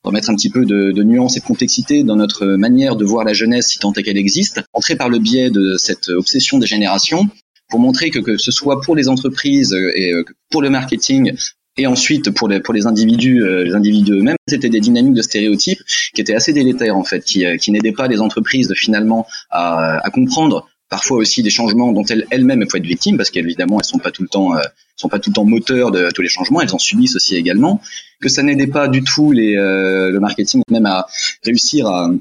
remettre 0.04 0.30
un 0.30 0.36
petit 0.36 0.50
peu 0.50 0.66
de, 0.66 0.92
de, 0.92 1.04
nuance 1.04 1.38
et 1.38 1.40
de 1.40 1.46
complexité 1.46 2.04
dans 2.04 2.16
notre 2.16 2.46
manière 2.46 2.96
de 2.96 3.06
voir 3.06 3.24
la 3.24 3.34
jeunesse 3.34 3.68
si 3.68 3.80
tant 3.80 3.94
est 3.94 4.04
qu'elle 4.04 4.18
existe, 4.18 4.62
entrer 4.74 4.96
par 4.96 5.10
le 5.10 5.20
biais 5.20 5.50
de 5.50 5.76
cette 5.78 6.10
obsession 6.10 6.58
des 6.58 6.68
générations 6.68 7.30
pour 7.72 7.80
montrer 7.80 8.12
que 8.12 8.20
que 8.20 8.38
ce 8.38 8.52
soit 8.52 8.82
pour 8.82 8.96
les 8.96 9.08
entreprises 9.08 9.74
et 9.74 10.14
euh, 10.14 10.24
pour 10.52 10.62
le 10.62 10.70
marketing 10.70 11.34
et 11.78 11.88
ensuite 11.88 12.30
pour 12.30 12.48
les 12.48 12.60
pour 12.60 12.74
les 12.74 12.86
individus 12.86 13.42
euh, 13.42 13.64
les 13.64 13.74
individus 13.74 14.12
eux-mêmes 14.12 14.36
c'était 14.48 14.70
des 14.70 14.82
dynamiques 14.82 15.14
de 15.14 15.22
stéréotypes 15.22 15.80
qui 16.14 16.22
étaient 16.22 16.36
assez 16.36 16.54
délétères 16.54 16.98
en 16.98 17.04
fait 17.04 17.24
qui 17.24 17.46
euh, 17.46 17.58
qui 17.58 17.72
n'aidaient 17.72 17.94
pas 17.94 18.08
les 18.08 18.20
entreprises 18.20 18.74
finalement 18.76 19.26
à, 19.50 20.06
à 20.06 20.10
comprendre 20.12 20.68
parfois 20.92 21.18
aussi 21.18 21.42
des 21.42 21.50
changements 21.50 21.92
dont 21.94 22.04
elles 22.04 22.28
elles-mêmes 22.30 22.68
peuvent 22.68 22.82
être 22.82 22.86
victimes 22.86 23.18
parce 23.18 23.32
qu'évidemment 23.32 23.80
elles 23.80 23.86
sont 23.86 23.98
pas 23.98 24.12
tout 24.12 24.22
le 24.22 24.28
temps 24.28 24.56
euh, 24.56 24.62
sont 24.96 25.10
pas 25.10 25.18
tout 25.18 25.32
le 25.32 25.34
temps 25.34 25.46
moteurs 25.46 25.90
de 25.90 26.12
tous 26.12 26.22
les 26.22 26.30
changements 26.30 26.62
elles 26.62 26.76
en 26.76 26.80
subissent 26.80 27.16
aussi 27.16 27.36
également 27.36 27.82
que 28.22 28.30
ça 28.30 28.44
n'aidait 28.44 28.68
pas 28.68 28.88
du 28.88 29.02
tout 29.02 29.32
euh, 29.32 30.12
le 30.12 30.20
marketing 30.20 30.62
même 30.70 30.86
à 30.86 31.08
réussir 31.44 31.88
à, 31.88 32.12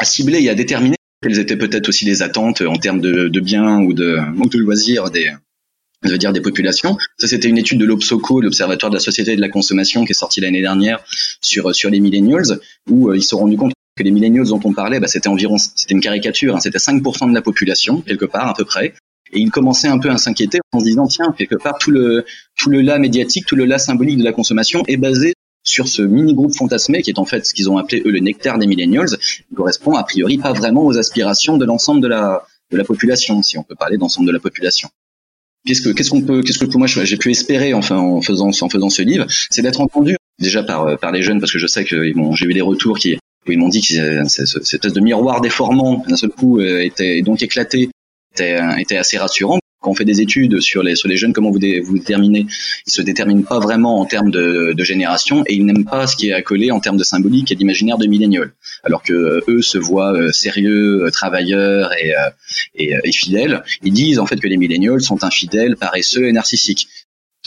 à, 0.00 0.04
cibler 0.04 0.42
et 0.42 0.50
à 0.50 0.54
déterminer 0.54 0.96
quelles 1.22 1.38
étaient 1.38 1.56
peut-être 1.56 1.88
aussi 1.90 2.06
les 2.06 2.22
attentes 2.22 2.62
en 2.62 2.76
termes 2.76 3.00
de, 3.00 3.28
de 3.28 3.40
biens 3.40 3.80
ou 3.80 3.92
de, 3.92 4.18
ou 4.38 4.48
de 4.48 4.58
loisirs 4.58 5.10
des 5.10 5.30
je 6.02 6.12
veux 6.12 6.18
dire 6.18 6.32
des 6.32 6.42
populations. 6.42 6.96
Ça, 7.18 7.26
c'était 7.26 7.48
une 7.48 7.58
étude 7.58 7.80
de 7.80 7.84
l'Obsoco, 7.86 8.40
l'Observatoire 8.40 8.90
de 8.90 8.96
la 8.96 9.00
société 9.00 9.32
et 9.32 9.36
de 9.36 9.40
la 9.40 9.48
consommation, 9.48 10.04
qui 10.04 10.12
est 10.12 10.14
sortie 10.14 10.40
l'année 10.40 10.60
dernière 10.60 11.02
sur 11.40 11.74
sur 11.74 11.90
les 11.90 12.00
millennials, 12.00 12.60
où 12.88 13.10
euh, 13.10 13.16
ils 13.16 13.22
se 13.22 13.30
sont 13.30 13.38
rendus 13.38 13.56
compte 13.56 13.72
que 13.96 14.02
les 14.02 14.10
millennials 14.10 14.46
dont 14.46 14.60
on 14.64 14.72
parlait, 14.72 15.00
bah, 15.00 15.08
c'était 15.08 15.28
environ, 15.28 15.56
c'était 15.58 15.94
une 15.94 16.00
caricature, 16.00 16.54
hein, 16.54 16.60
c'était 16.60 16.78
5% 16.78 17.28
de 17.28 17.34
la 17.34 17.42
population 17.42 18.02
quelque 18.02 18.26
part 18.26 18.48
à 18.48 18.54
peu 18.54 18.64
près, 18.64 18.94
et 19.32 19.40
ils 19.40 19.50
commençaient 19.50 19.88
un 19.88 19.98
peu 19.98 20.10
à 20.10 20.18
s'inquiéter 20.18 20.58
en 20.72 20.80
se 20.80 20.84
disant 20.84 21.06
tiens 21.06 21.34
quelque 21.36 21.56
part 21.56 21.78
tout 21.78 21.90
le 21.90 22.24
tout 22.56 22.70
le 22.70 22.82
là 22.82 22.98
médiatique, 22.98 23.46
tout 23.46 23.56
le 23.56 23.64
là 23.64 23.78
symbolique 23.78 24.18
de 24.18 24.24
la 24.24 24.32
consommation 24.32 24.82
est 24.86 24.98
basé 24.98 25.32
sur 25.64 25.88
ce 25.88 26.02
mini 26.02 26.34
groupe 26.34 26.54
fantasmé 26.54 27.02
qui 27.02 27.10
est 27.10 27.18
en 27.18 27.24
fait 27.24 27.44
ce 27.44 27.54
qu'ils 27.54 27.68
ont 27.70 27.78
appelé 27.78 28.02
eux 28.04 28.10
le 28.10 28.20
nectar 28.20 28.58
des 28.58 28.66
millennials, 28.66 29.18
qui 29.18 29.54
correspond 29.54 29.94
a 29.96 30.04
priori 30.04 30.38
pas 30.38 30.52
vraiment 30.52 30.84
aux 30.84 30.96
aspirations 30.96 31.56
de 31.56 31.64
l'ensemble 31.64 32.00
de 32.00 32.08
la 32.08 32.44
de 32.70 32.76
la 32.76 32.84
population, 32.84 33.42
si 33.42 33.58
on 33.58 33.62
peut 33.62 33.76
parler 33.76 33.96
d'ensemble 33.96 34.26
de 34.26 34.32
la 34.32 34.40
population. 34.40 34.90
Qu'est-ce 35.66 35.82
que 35.82 35.88
qu'est-ce 35.88 36.10
qu'on 36.10 36.22
peut 36.22 36.42
qu'est-ce 36.42 36.58
que 36.58 36.76
moi 36.76 36.86
j'ai 36.86 37.16
pu 37.16 37.30
espérer 37.30 37.74
enfin 37.74 37.96
en 37.96 38.20
faisant 38.20 38.50
en 38.60 38.68
faisant 38.68 38.90
ce 38.90 39.02
livre, 39.02 39.26
c'est 39.50 39.62
d'être 39.62 39.80
entendu 39.80 40.16
déjà 40.38 40.62
par 40.62 40.98
par 40.98 41.12
les 41.12 41.22
jeunes 41.22 41.40
parce 41.40 41.50
que 41.50 41.58
je 41.58 41.66
sais 41.66 41.84
que 41.84 42.12
bon, 42.14 42.32
j'ai 42.34 42.46
eu 42.46 42.54
des 42.54 42.60
retours 42.60 42.98
qui 42.98 43.16
ils 43.54 43.58
m'ont 43.58 43.68
dit 43.68 43.80
que 43.80 44.24
cette 44.28 44.62
espèce 44.62 44.92
de 44.92 45.00
miroir 45.00 45.40
déformant 45.40 46.04
d'un 46.08 46.16
seul 46.16 46.30
coup 46.30 46.60
euh, 46.60 46.80
était 46.80 47.22
donc 47.22 47.42
éclaté 47.42 47.90
était, 48.32 48.60
euh, 48.60 48.76
était 48.76 48.96
assez 48.96 49.18
rassurant 49.18 49.58
quand 49.80 49.90
on 49.90 49.94
fait 49.94 50.04
des 50.04 50.20
études 50.20 50.60
sur 50.60 50.82
les 50.82 50.96
sur 50.96 51.06
les 51.06 51.16
jeunes, 51.16 51.32
comment 51.32 51.50
vous 51.50 51.60
vous 51.84 51.98
déterminez 51.98 52.46
Ils 52.86 52.92
se 52.92 53.02
déterminent 53.02 53.42
pas 53.42 53.60
vraiment 53.60 54.00
en 54.00 54.06
termes 54.06 54.30
de, 54.30 54.72
de 54.72 54.84
génération 54.84 55.44
et 55.46 55.54
ils 55.54 55.64
n'aiment 55.64 55.84
pas 55.84 56.06
ce 56.06 56.16
qui 56.16 56.30
est 56.30 56.32
accolé 56.32 56.70
en 56.70 56.80
termes 56.80 56.96
de 56.96 57.04
symbolique 57.04 57.52
et 57.52 57.54
d'imaginaire 57.54 57.98
de 57.98 58.06
millénial. 58.06 58.52
Alors 58.82 59.02
que 59.02 59.12
euh, 59.12 59.40
eux 59.48 59.62
se 59.62 59.78
voient 59.78 60.32
sérieux, 60.32 61.08
travailleurs 61.12 61.92
et, 62.02 62.14
et, 62.74 62.94
et, 63.04 63.12
fidèles. 63.12 63.62
Ils 63.82 63.92
disent 63.92 64.18
en 64.18 64.26
fait 64.26 64.40
que 64.40 64.48
les 64.48 64.56
millénials 64.56 65.02
sont 65.02 65.22
infidèles, 65.22 65.76
paresseux 65.76 66.26
et 66.26 66.32
narcissiques. 66.32 66.88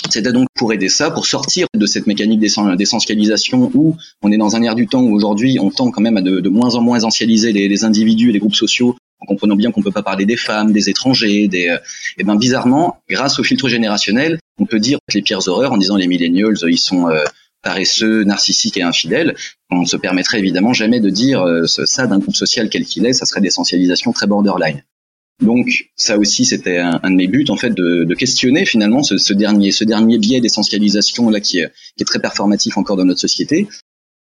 C'était 0.09 0.31
donc 0.31 0.47
pour 0.55 0.73
aider 0.73 0.89
ça, 0.89 1.11
pour 1.11 1.25
sortir 1.25 1.67
de 1.75 1.85
cette 1.85 2.07
mécanique 2.07 2.39
d'essentialisation 2.39 3.69
où 3.73 3.95
on 4.21 4.31
est 4.31 4.37
dans 4.37 4.55
un 4.55 4.63
air 4.63 4.75
du 4.75 4.87
temps 4.87 5.01
où 5.01 5.13
aujourd'hui 5.13 5.59
on 5.59 5.69
tend 5.69 5.91
quand 5.91 6.01
même 6.01 6.17
à 6.17 6.21
de, 6.21 6.49
moins 6.49 6.75
en 6.75 6.81
moins 6.81 6.97
essentialiser 6.97 7.51
les, 7.51 7.83
individus 7.83 8.29
et 8.29 8.33
les 8.33 8.39
groupes 8.39 8.55
sociaux 8.55 8.95
en 9.21 9.25
comprenant 9.25 9.55
bien 9.55 9.71
qu'on 9.71 9.83
peut 9.83 9.91
pas 9.91 10.01
parler 10.01 10.25
des 10.25 10.37
femmes, 10.37 10.71
des 10.71 10.89
étrangers, 10.89 11.47
des 11.47 11.59
et 11.59 11.71
euh, 11.71 11.77
eh 12.17 12.23
ben 12.23 12.37
bizarrement, 12.37 13.01
grâce 13.09 13.37
au 13.37 13.43
filtre 13.43 13.67
générationnel, 13.67 14.39
on 14.59 14.65
peut 14.65 14.79
dire 14.79 14.97
les 15.13 15.21
pires 15.21 15.45
horreurs 15.47 15.73
en 15.73 15.77
disant 15.77 15.97
les 15.97 16.07
millennials 16.07 16.55
ils 16.67 16.77
sont 16.77 17.09
euh, 17.09 17.23
paresseux, 17.61 18.23
narcissiques 18.23 18.77
et 18.77 18.81
infidèles. 18.81 19.35
On 19.69 19.81
ne 19.81 19.85
se 19.85 19.97
permettrait 19.97 20.39
évidemment 20.39 20.73
jamais 20.73 21.01
de 21.01 21.09
dire 21.09 21.41
euh, 21.41 21.65
ça 21.65 22.07
d'un 22.07 22.19
groupe 22.19 22.35
social 22.35 22.69
quel 22.69 22.85
qu'il 22.85 23.05
est, 23.05 23.13
ça 23.13 23.25
serait 23.25 23.41
d'essentialisation 23.41 24.13
très 24.13 24.25
borderline. 24.25 24.81
Donc 25.41 25.89
ça 25.95 26.17
aussi 26.17 26.43
c'était 26.45 26.77
un, 26.77 26.99
de 27.09 27.15
mes 27.15 27.27
buts 27.27 27.45
en 27.49 27.55
fait 27.55 27.69
de, 27.69 28.03
de 28.03 28.15
questionner 28.15 28.65
finalement 28.65 29.03
ce, 29.03 29.17
ce, 29.17 29.33
dernier 29.33 29.71
ce 29.71 29.85
dernier 29.85 30.17
biais 30.17 30.41
d'essentialisation 30.41 31.29
là 31.29 31.39
qui 31.39 31.59
est, 31.59 31.71
qui 31.95 32.03
est, 32.03 32.05
très 32.05 32.19
performatif 32.19 32.77
encore 32.77 32.97
dans 32.97 33.05
notre 33.05 33.21
société. 33.21 33.67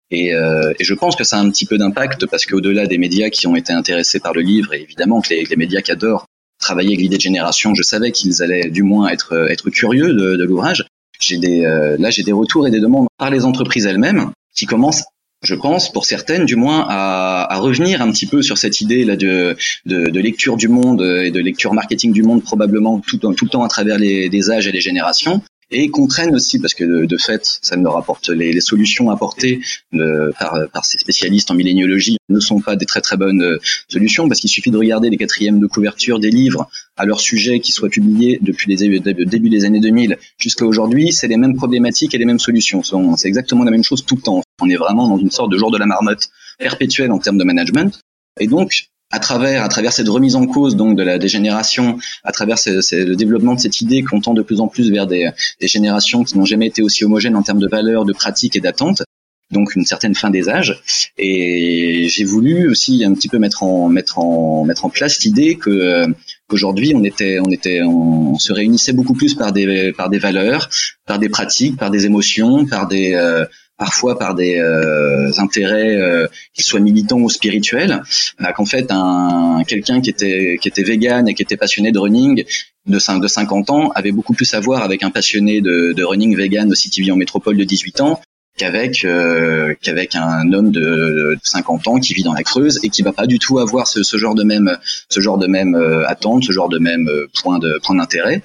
Et, 0.09 0.33
euh, 0.33 0.73
et, 0.79 0.83
je 0.83 0.93
pense 0.93 1.15
que 1.15 1.23
ça 1.23 1.37
a 1.37 1.41
un 1.41 1.49
petit 1.49 1.65
peu 1.65 1.77
d'impact 1.77 2.27
parce 2.27 2.45
qu'au-delà 2.45 2.85
des 2.85 2.97
médias 2.97 3.29
qui 3.29 3.45
ont 3.47 3.55
été 3.55 3.73
intéressés 3.73 4.19
par 4.19 4.33
le 4.33 4.41
livre 4.41 4.73
et 4.73 4.81
évidemment 4.81 5.19
que 5.21 5.29
les, 5.29 5.43
les 5.43 5.55
médias 5.57 5.81
qui 5.81 5.91
adorent 5.91 6.25
travailler 6.59 6.89
avec 6.89 7.01
l'idée 7.01 7.17
de 7.17 7.21
génération, 7.21 7.73
je 7.73 7.83
savais 7.83 8.11
qu'ils 8.11 8.41
allaient 8.41 8.69
du 8.69 8.83
moins 8.83 9.09
être 9.09 9.49
être 9.49 9.69
curieux 9.69 10.13
de, 10.13 10.35
de 10.35 10.43
l'ouvrage. 10.43 10.85
J'ai 11.19 11.37
des 11.37 11.65
euh, 11.65 11.97
là 11.97 12.11
j'ai 12.11 12.23
des 12.23 12.31
retours 12.31 12.67
et 12.67 12.71
des 12.71 12.79
demandes 12.79 13.07
par 13.17 13.31
les 13.31 13.43
entreprises 13.43 13.87
elles-mêmes 13.87 14.31
qui 14.55 14.65
commencent 14.65 15.03
je 15.43 15.55
pense, 15.55 15.91
pour 15.91 16.05
certaines 16.05 16.45
du 16.45 16.55
moins, 16.55 16.85
à, 16.89 17.57
revenir 17.57 18.01
un 18.01 18.11
petit 18.11 18.25
peu 18.25 18.41
sur 18.41 18.57
cette 18.57 18.81
idée 18.81 19.05
là 19.05 19.15
de, 19.15 19.55
lecture 19.85 20.57
du 20.57 20.67
monde 20.67 21.01
et 21.01 21.31
de 21.31 21.39
lecture 21.39 21.73
marketing 21.73 22.11
du 22.11 22.23
monde 22.23 22.43
probablement 22.43 22.99
tout, 22.99 23.17
tout 23.17 23.45
le 23.45 23.49
temps 23.49 23.63
à 23.63 23.67
travers 23.67 23.97
les, 23.97 24.51
âges 24.51 24.67
et 24.67 24.71
les 24.71 24.81
générations, 24.81 25.41
et 25.69 25.89
comprennent 25.89 26.33
aussi, 26.33 26.59
parce 26.59 26.73
que 26.73 27.05
de, 27.05 27.17
fait, 27.17 27.59
ça 27.61 27.75
me 27.75 27.89
rapporte 27.89 28.29
les, 28.29 28.59
solutions 28.61 29.11
apportées 29.11 29.59
euh, 29.93 30.31
par, 30.39 30.57
par 30.71 30.85
ces 30.85 30.97
spécialistes 30.97 31.51
en 31.51 31.55
milléniologie 31.55 32.17
ne 32.29 32.39
sont 32.39 32.61
pas 32.61 32.75
des 32.75 32.85
très 32.85 33.01
très 33.01 33.17
bonnes 33.17 33.41
euh, 33.41 33.59
solutions, 33.87 34.27
parce 34.27 34.39
qu'il 34.39 34.49
suffit 34.49 34.71
de 34.71 34.77
regarder 34.77 35.09
les 35.09 35.17
quatrièmes 35.17 35.59
de 35.59 35.67
couverture 35.67 36.19
des 36.19 36.31
livres 36.31 36.69
à 36.97 37.05
leur 37.05 37.19
sujet 37.19 37.59
qui 37.59 37.71
soient 37.71 37.89
publiés 37.89 38.39
depuis 38.41 38.73
les 38.73 38.99
début 39.25 39.49
des 39.49 39.65
années 39.65 39.79
2000 39.79 40.17
jusqu'à 40.37 40.65
aujourd'hui, 40.65 41.11
c'est 41.13 41.27
les 41.27 41.37
mêmes 41.37 41.55
problématiques 41.55 42.13
et 42.13 42.17
les 42.17 42.25
mêmes 42.25 42.39
solutions. 42.39 42.81
C'est 43.15 43.27
exactement 43.27 43.63
la 43.63 43.71
même 43.71 43.83
chose 43.83 44.03
tout 44.05 44.15
le 44.15 44.21
temps. 44.21 44.41
On 44.61 44.69
est 44.69 44.75
vraiment 44.75 45.07
dans 45.07 45.17
une 45.17 45.31
sorte 45.31 45.51
de 45.51 45.57
jour 45.57 45.71
de 45.71 45.77
la 45.77 45.85
marmotte 45.85 46.29
perpétuelle 46.57 47.11
en 47.11 47.19
termes 47.19 47.37
de 47.37 47.43
management. 47.43 47.99
Et 48.39 48.47
donc, 48.47 48.89
à 49.11 49.19
travers 49.19 49.63
à 49.63 49.69
travers 49.69 49.93
cette 49.93 50.09
remise 50.09 50.35
en 50.35 50.47
cause 50.47 50.75
donc 50.75 50.97
de 50.97 51.03
la 51.03 51.17
dégénération, 51.17 51.97
à 52.23 52.31
travers 52.31 52.57
le 52.65 53.13
développement 53.15 53.55
de 53.55 53.59
cette 53.59 53.79
idée 53.81 54.03
qu'on 54.03 54.19
tend 54.19 54.33
de 54.33 54.41
plus 54.41 54.59
en 54.59 54.67
plus 54.67 54.91
vers 54.91 55.07
des, 55.07 55.29
des 55.61 55.67
générations 55.67 56.23
qui 56.23 56.37
n'ont 56.37 56.45
jamais 56.45 56.67
été 56.67 56.81
aussi 56.81 57.05
homogènes 57.05 57.35
en 57.35 57.43
termes 57.43 57.59
de 57.59 57.67
valeurs, 57.67 58.05
de 58.05 58.13
pratiques 58.13 58.55
et 58.55 58.59
d'attentes, 58.59 59.03
donc 59.51 59.75
une 59.75 59.85
certaine 59.85 60.15
fin 60.15 60.29
des 60.29 60.49
âges. 60.49 60.81
Et 61.17 62.07
j'ai 62.09 62.25
voulu 62.25 62.69
aussi 62.69 63.03
un 63.05 63.13
petit 63.13 63.29
peu 63.29 63.39
mettre 63.39 63.63
en 63.63 63.87
mettre 63.87 64.19
en 64.19 64.65
mettre 64.65 64.83
en 64.83 64.89
place 64.89 65.23
l'idée 65.23 65.55
que 65.55 66.05
qu'aujourd'hui 66.47 66.93
on 66.95 67.03
était 67.03 67.39
on 67.39 67.49
était 67.51 67.81
on 67.81 68.37
se 68.39 68.53
réunissait 68.53 68.93
beaucoup 68.93 69.13
plus 69.13 69.33
par 69.35 69.51
des 69.51 69.93
par 69.93 70.09
des 70.09 70.19
valeurs, 70.19 70.69
par 71.05 71.19
des 71.19 71.29
pratiques, 71.29 71.77
par 71.77 71.91
des 71.91 72.05
émotions, 72.05 72.65
par 72.65 72.87
des 72.87 73.13
euh, 73.13 73.45
parfois 73.77 74.17
par 74.17 74.33
des 74.33 74.57
euh, 74.57 75.31
intérêts 75.37 75.95
euh, 75.95 76.27
qui 76.53 76.63
soient 76.63 76.79
militants 76.79 77.19
ou 77.19 77.29
spirituels, 77.29 78.01
bah, 78.39 78.51
qu'en 78.53 78.65
fait 78.65 78.87
un 78.89 79.63
quelqu'un 79.67 80.01
qui 80.01 80.09
était 80.09 80.57
qui 80.61 80.67
était 80.67 80.83
vegan 80.83 81.27
et 81.27 81.33
qui 81.33 81.43
était 81.43 81.57
passionné 81.57 81.91
de 81.91 81.99
running 81.99 82.43
de, 82.87 83.19
de 83.19 83.27
50 83.27 83.69
ans 83.69 83.91
avait 83.93 84.11
beaucoup 84.11 84.33
plus 84.33 84.53
à 84.53 84.59
voir 84.59 84.83
avec 84.83 85.03
un 85.03 85.11
passionné 85.11 85.61
de, 85.61 85.93
de 85.93 86.03
running 86.03 86.35
vegan 86.35 86.73
qui 86.73 87.01
vit 87.01 87.11
en 87.11 87.17
métropole 87.17 87.57
de 87.57 87.63
18 87.63 88.01
ans 88.01 88.21
qu'avec 88.57 89.05
euh, 89.05 89.73
qu'avec 89.81 90.15
un 90.15 90.51
homme 90.51 90.71
de, 90.71 91.37
50 91.43 91.87
ans 91.87 91.99
qui 91.99 92.13
vit 92.13 92.23
dans 92.23 92.33
la 92.33 92.43
Creuse 92.43 92.79
et 92.83 92.89
qui 92.89 93.03
va 93.03 93.13
pas 93.13 93.27
du 93.27 93.39
tout 93.39 93.59
avoir 93.59 93.87
ce, 93.87 94.17
genre 94.17 94.35
de 94.35 94.43
même 94.43 94.77
ce 95.09 95.21
genre 95.21 95.37
de 95.37 95.47
même 95.47 95.75
euh, 95.75 96.07
attente, 96.07 96.43
ce 96.43 96.51
genre 96.51 96.69
de 96.69 96.79
même 96.79 97.09
point 97.41 97.59
de 97.59 97.79
point 97.83 97.95
d'intérêt. 97.95 98.41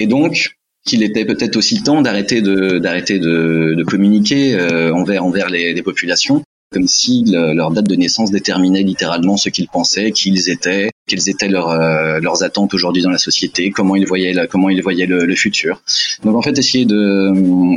Et 0.00 0.06
donc 0.06 0.56
qu'il 0.84 1.02
était 1.02 1.26
peut-être 1.26 1.56
aussi 1.56 1.82
temps 1.82 2.00
d'arrêter 2.00 2.40
de 2.40 2.78
d'arrêter 2.78 3.18
de, 3.18 3.74
de, 3.76 3.84
communiquer 3.84 4.54
euh, 4.54 4.92
envers 4.94 5.24
envers 5.24 5.50
les, 5.50 5.82
populations 5.82 6.42
comme 6.70 6.86
si 6.86 7.24
leur 7.26 7.70
date 7.70 7.88
de 7.88 7.94
naissance 7.94 8.30
déterminait 8.30 8.82
littéralement 8.82 9.36
ce 9.36 9.48
qu'ils 9.48 9.68
pensaient, 9.68 10.12
qui 10.12 10.28
ils 10.28 10.50
étaient, 10.50 10.90
quelles 11.06 11.28
étaient 11.28 11.48
leurs 11.48 11.70
euh, 11.70 12.20
leurs 12.20 12.42
attentes 12.42 12.74
aujourd'hui 12.74 13.02
dans 13.02 13.10
la 13.10 13.18
société, 13.18 13.70
comment 13.70 13.96
ils 13.96 14.06
voyaient 14.06 14.34
la, 14.34 14.46
comment 14.46 14.68
ils 14.68 14.82
voyaient 14.82 15.06
le, 15.06 15.24
le, 15.24 15.34
futur. 15.34 15.82
Donc 16.24 16.36
en 16.36 16.42
fait 16.42 16.58
essayer 16.58 16.84
de 16.84 17.32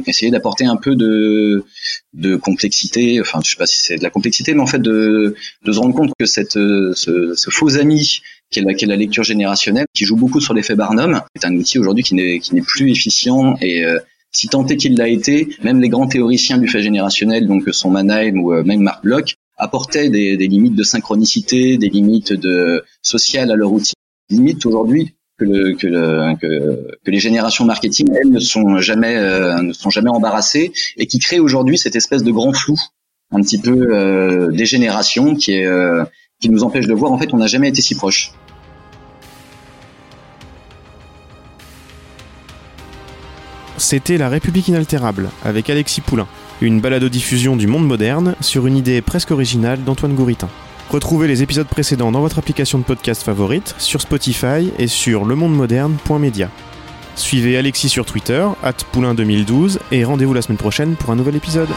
essayer 0.10 0.32
d'apporter 0.32 0.66
un 0.66 0.76
peu 0.76 0.96
de 0.96 1.64
de 2.14 2.36
complexité, 2.36 3.22
enfin 3.22 3.40
je 3.44 3.52
sais 3.52 3.58
pas 3.58 3.66
si 3.66 3.80
c'est 3.80 3.98
de 3.98 4.04
la 4.04 4.10
complexité, 4.10 4.54
mais 4.54 4.62
en 4.62 4.68
fait 4.68 4.82
de 4.82 5.36
de 5.66 5.72
se 5.72 5.80
rendre 5.80 5.96
compte 5.96 6.12
que 6.20 6.26
cette 6.26 6.54
ce, 6.54 6.94
ce 7.34 7.50
faux 7.50 7.78
ami 7.78 8.22
qui 8.52 8.60
est, 8.60 8.64
la, 8.64 8.74
qui 8.74 8.84
est 8.84 8.88
la 8.88 8.98
lecture 8.98 9.24
générationnelle, 9.24 9.86
qui 9.94 10.04
joue 10.04 10.18
beaucoup 10.18 10.42
sur 10.42 10.54
l'effet 10.54 10.76
Barnum, 10.76 11.22
est 11.36 11.46
un 11.46 11.56
outil 11.56 11.80
aujourd'hui 11.80 12.04
qui 12.04 12.16
n'est 12.16 12.40
qui 12.40 12.54
n'est 12.54 12.62
plus 12.62 12.92
efficient 12.92 13.56
et 13.62 13.86
euh, 13.86 14.00
si 14.32 14.48
tant 14.48 14.66
est 14.68 14.78
qu'il 14.78 14.98
l'a 14.98 15.08
été, 15.08 15.50
même 15.64 15.82
les 15.82 15.90
grands 15.90 16.08
théoriciens 16.08 16.58
du 16.58 16.68
fait 16.68 16.82
générationnel, 16.82 17.48
donc 17.48 17.64
son 17.72 17.90
Mannheim 17.90 18.40
ou 18.40 18.54
euh, 18.54 18.64
même 18.64 18.82
Mark 18.82 19.04
Bloch, 19.04 19.36
apportaient 19.58 20.10
des, 20.10 20.36
limites 20.36 20.76
de 20.76 20.84
synchronicité, 20.84 21.78
des 21.78 21.90
limites 21.90 22.34
de 22.34 22.84
sociales 23.02 23.52
à 23.52 23.56
leur 23.56 23.72
outil. 23.72 23.94
Limites 24.30 24.66
aujourd'hui 24.66 25.14
que, 25.38 25.46
le, 25.46 25.74
que, 25.76 25.88
le, 25.88 26.36
que, 26.40 26.98
que, 27.04 27.12
les 27.12 27.20
générations 27.20 27.66
marketing 27.66 28.08
elles 28.14 28.32
ne 28.32 28.40
sont 28.40 28.78
jamais 28.78 29.16
euh, 29.16 29.62
ne 29.62 29.74
sont 29.74 29.90
jamais 29.90 30.10
embarrassées 30.10 30.72
et 30.98 31.06
qui 31.06 31.20
créent 31.20 31.40
aujourd'hui 31.40 31.78
cette 31.78 31.96
espèce 31.96 32.24
de 32.24 32.32
grand 32.32 32.54
flou 32.54 32.78
un 33.32 33.42
petit 33.42 33.60
peu 33.60 33.88
euh, 33.92 34.52
des 34.52 34.66
générations 34.66 35.36
qui 35.36 35.64
euh, 35.64 36.04
qui 36.40 36.50
nous 36.50 36.64
empêche 36.64 36.88
de 36.88 36.94
voir 36.94 37.12
en 37.12 37.18
fait 37.18 37.34
on 37.34 37.38
n'a 37.38 37.48
jamais 37.48 37.70
été 37.70 37.82
si 37.82 37.96
proche. 37.96 38.32
C'était 43.82 44.20
La 44.20 44.30
République 44.30 44.68
inaltérable 44.68 45.32
avec 45.44 45.68
Alexis 45.72 46.02
Poulain, 46.02 46.28
une 46.62 46.82
balado-diffusion 46.82 47.56
du 47.56 47.66
monde 47.66 47.88
moderne 47.88 48.36
sur 48.40 48.68
une 48.68 48.78
idée 48.78 49.02
presque 49.02 49.32
originale 49.32 49.84
d'Antoine 49.84 50.14
Gouritin. 50.14 50.50
Retrouvez 50.92 51.28
les 51.28 51.42
épisodes 51.42 51.68
précédents 51.68 52.12
dans 52.12 52.22
votre 52.22 52.38
application 52.38 52.78
de 52.78 52.84
podcast 52.84 53.24
favorite, 53.24 53.74
sur 53.80 54.00
Spotify 54.00 54.72
et 54.78 54.86
sur 54.86 55.26
lemondemoderne.media. 55.26 56.52
Suivez 57.16 57.58
Alexis 57.58 57.90
sur 57.90 58.06
Twitter, 58.06 58.46
at 58.62 58.76
Poulain2012, 58.94 59.80
et 59.92 60.04
rendez-vous 60.04 60.36
la 60.36 60.44
semaine 60.44 60.60
prochaine 60.60 60.96
pour 60.96 61.10
un 61.10 61.16
nouvel 61.16 61.36
épisode. 61.36 61.70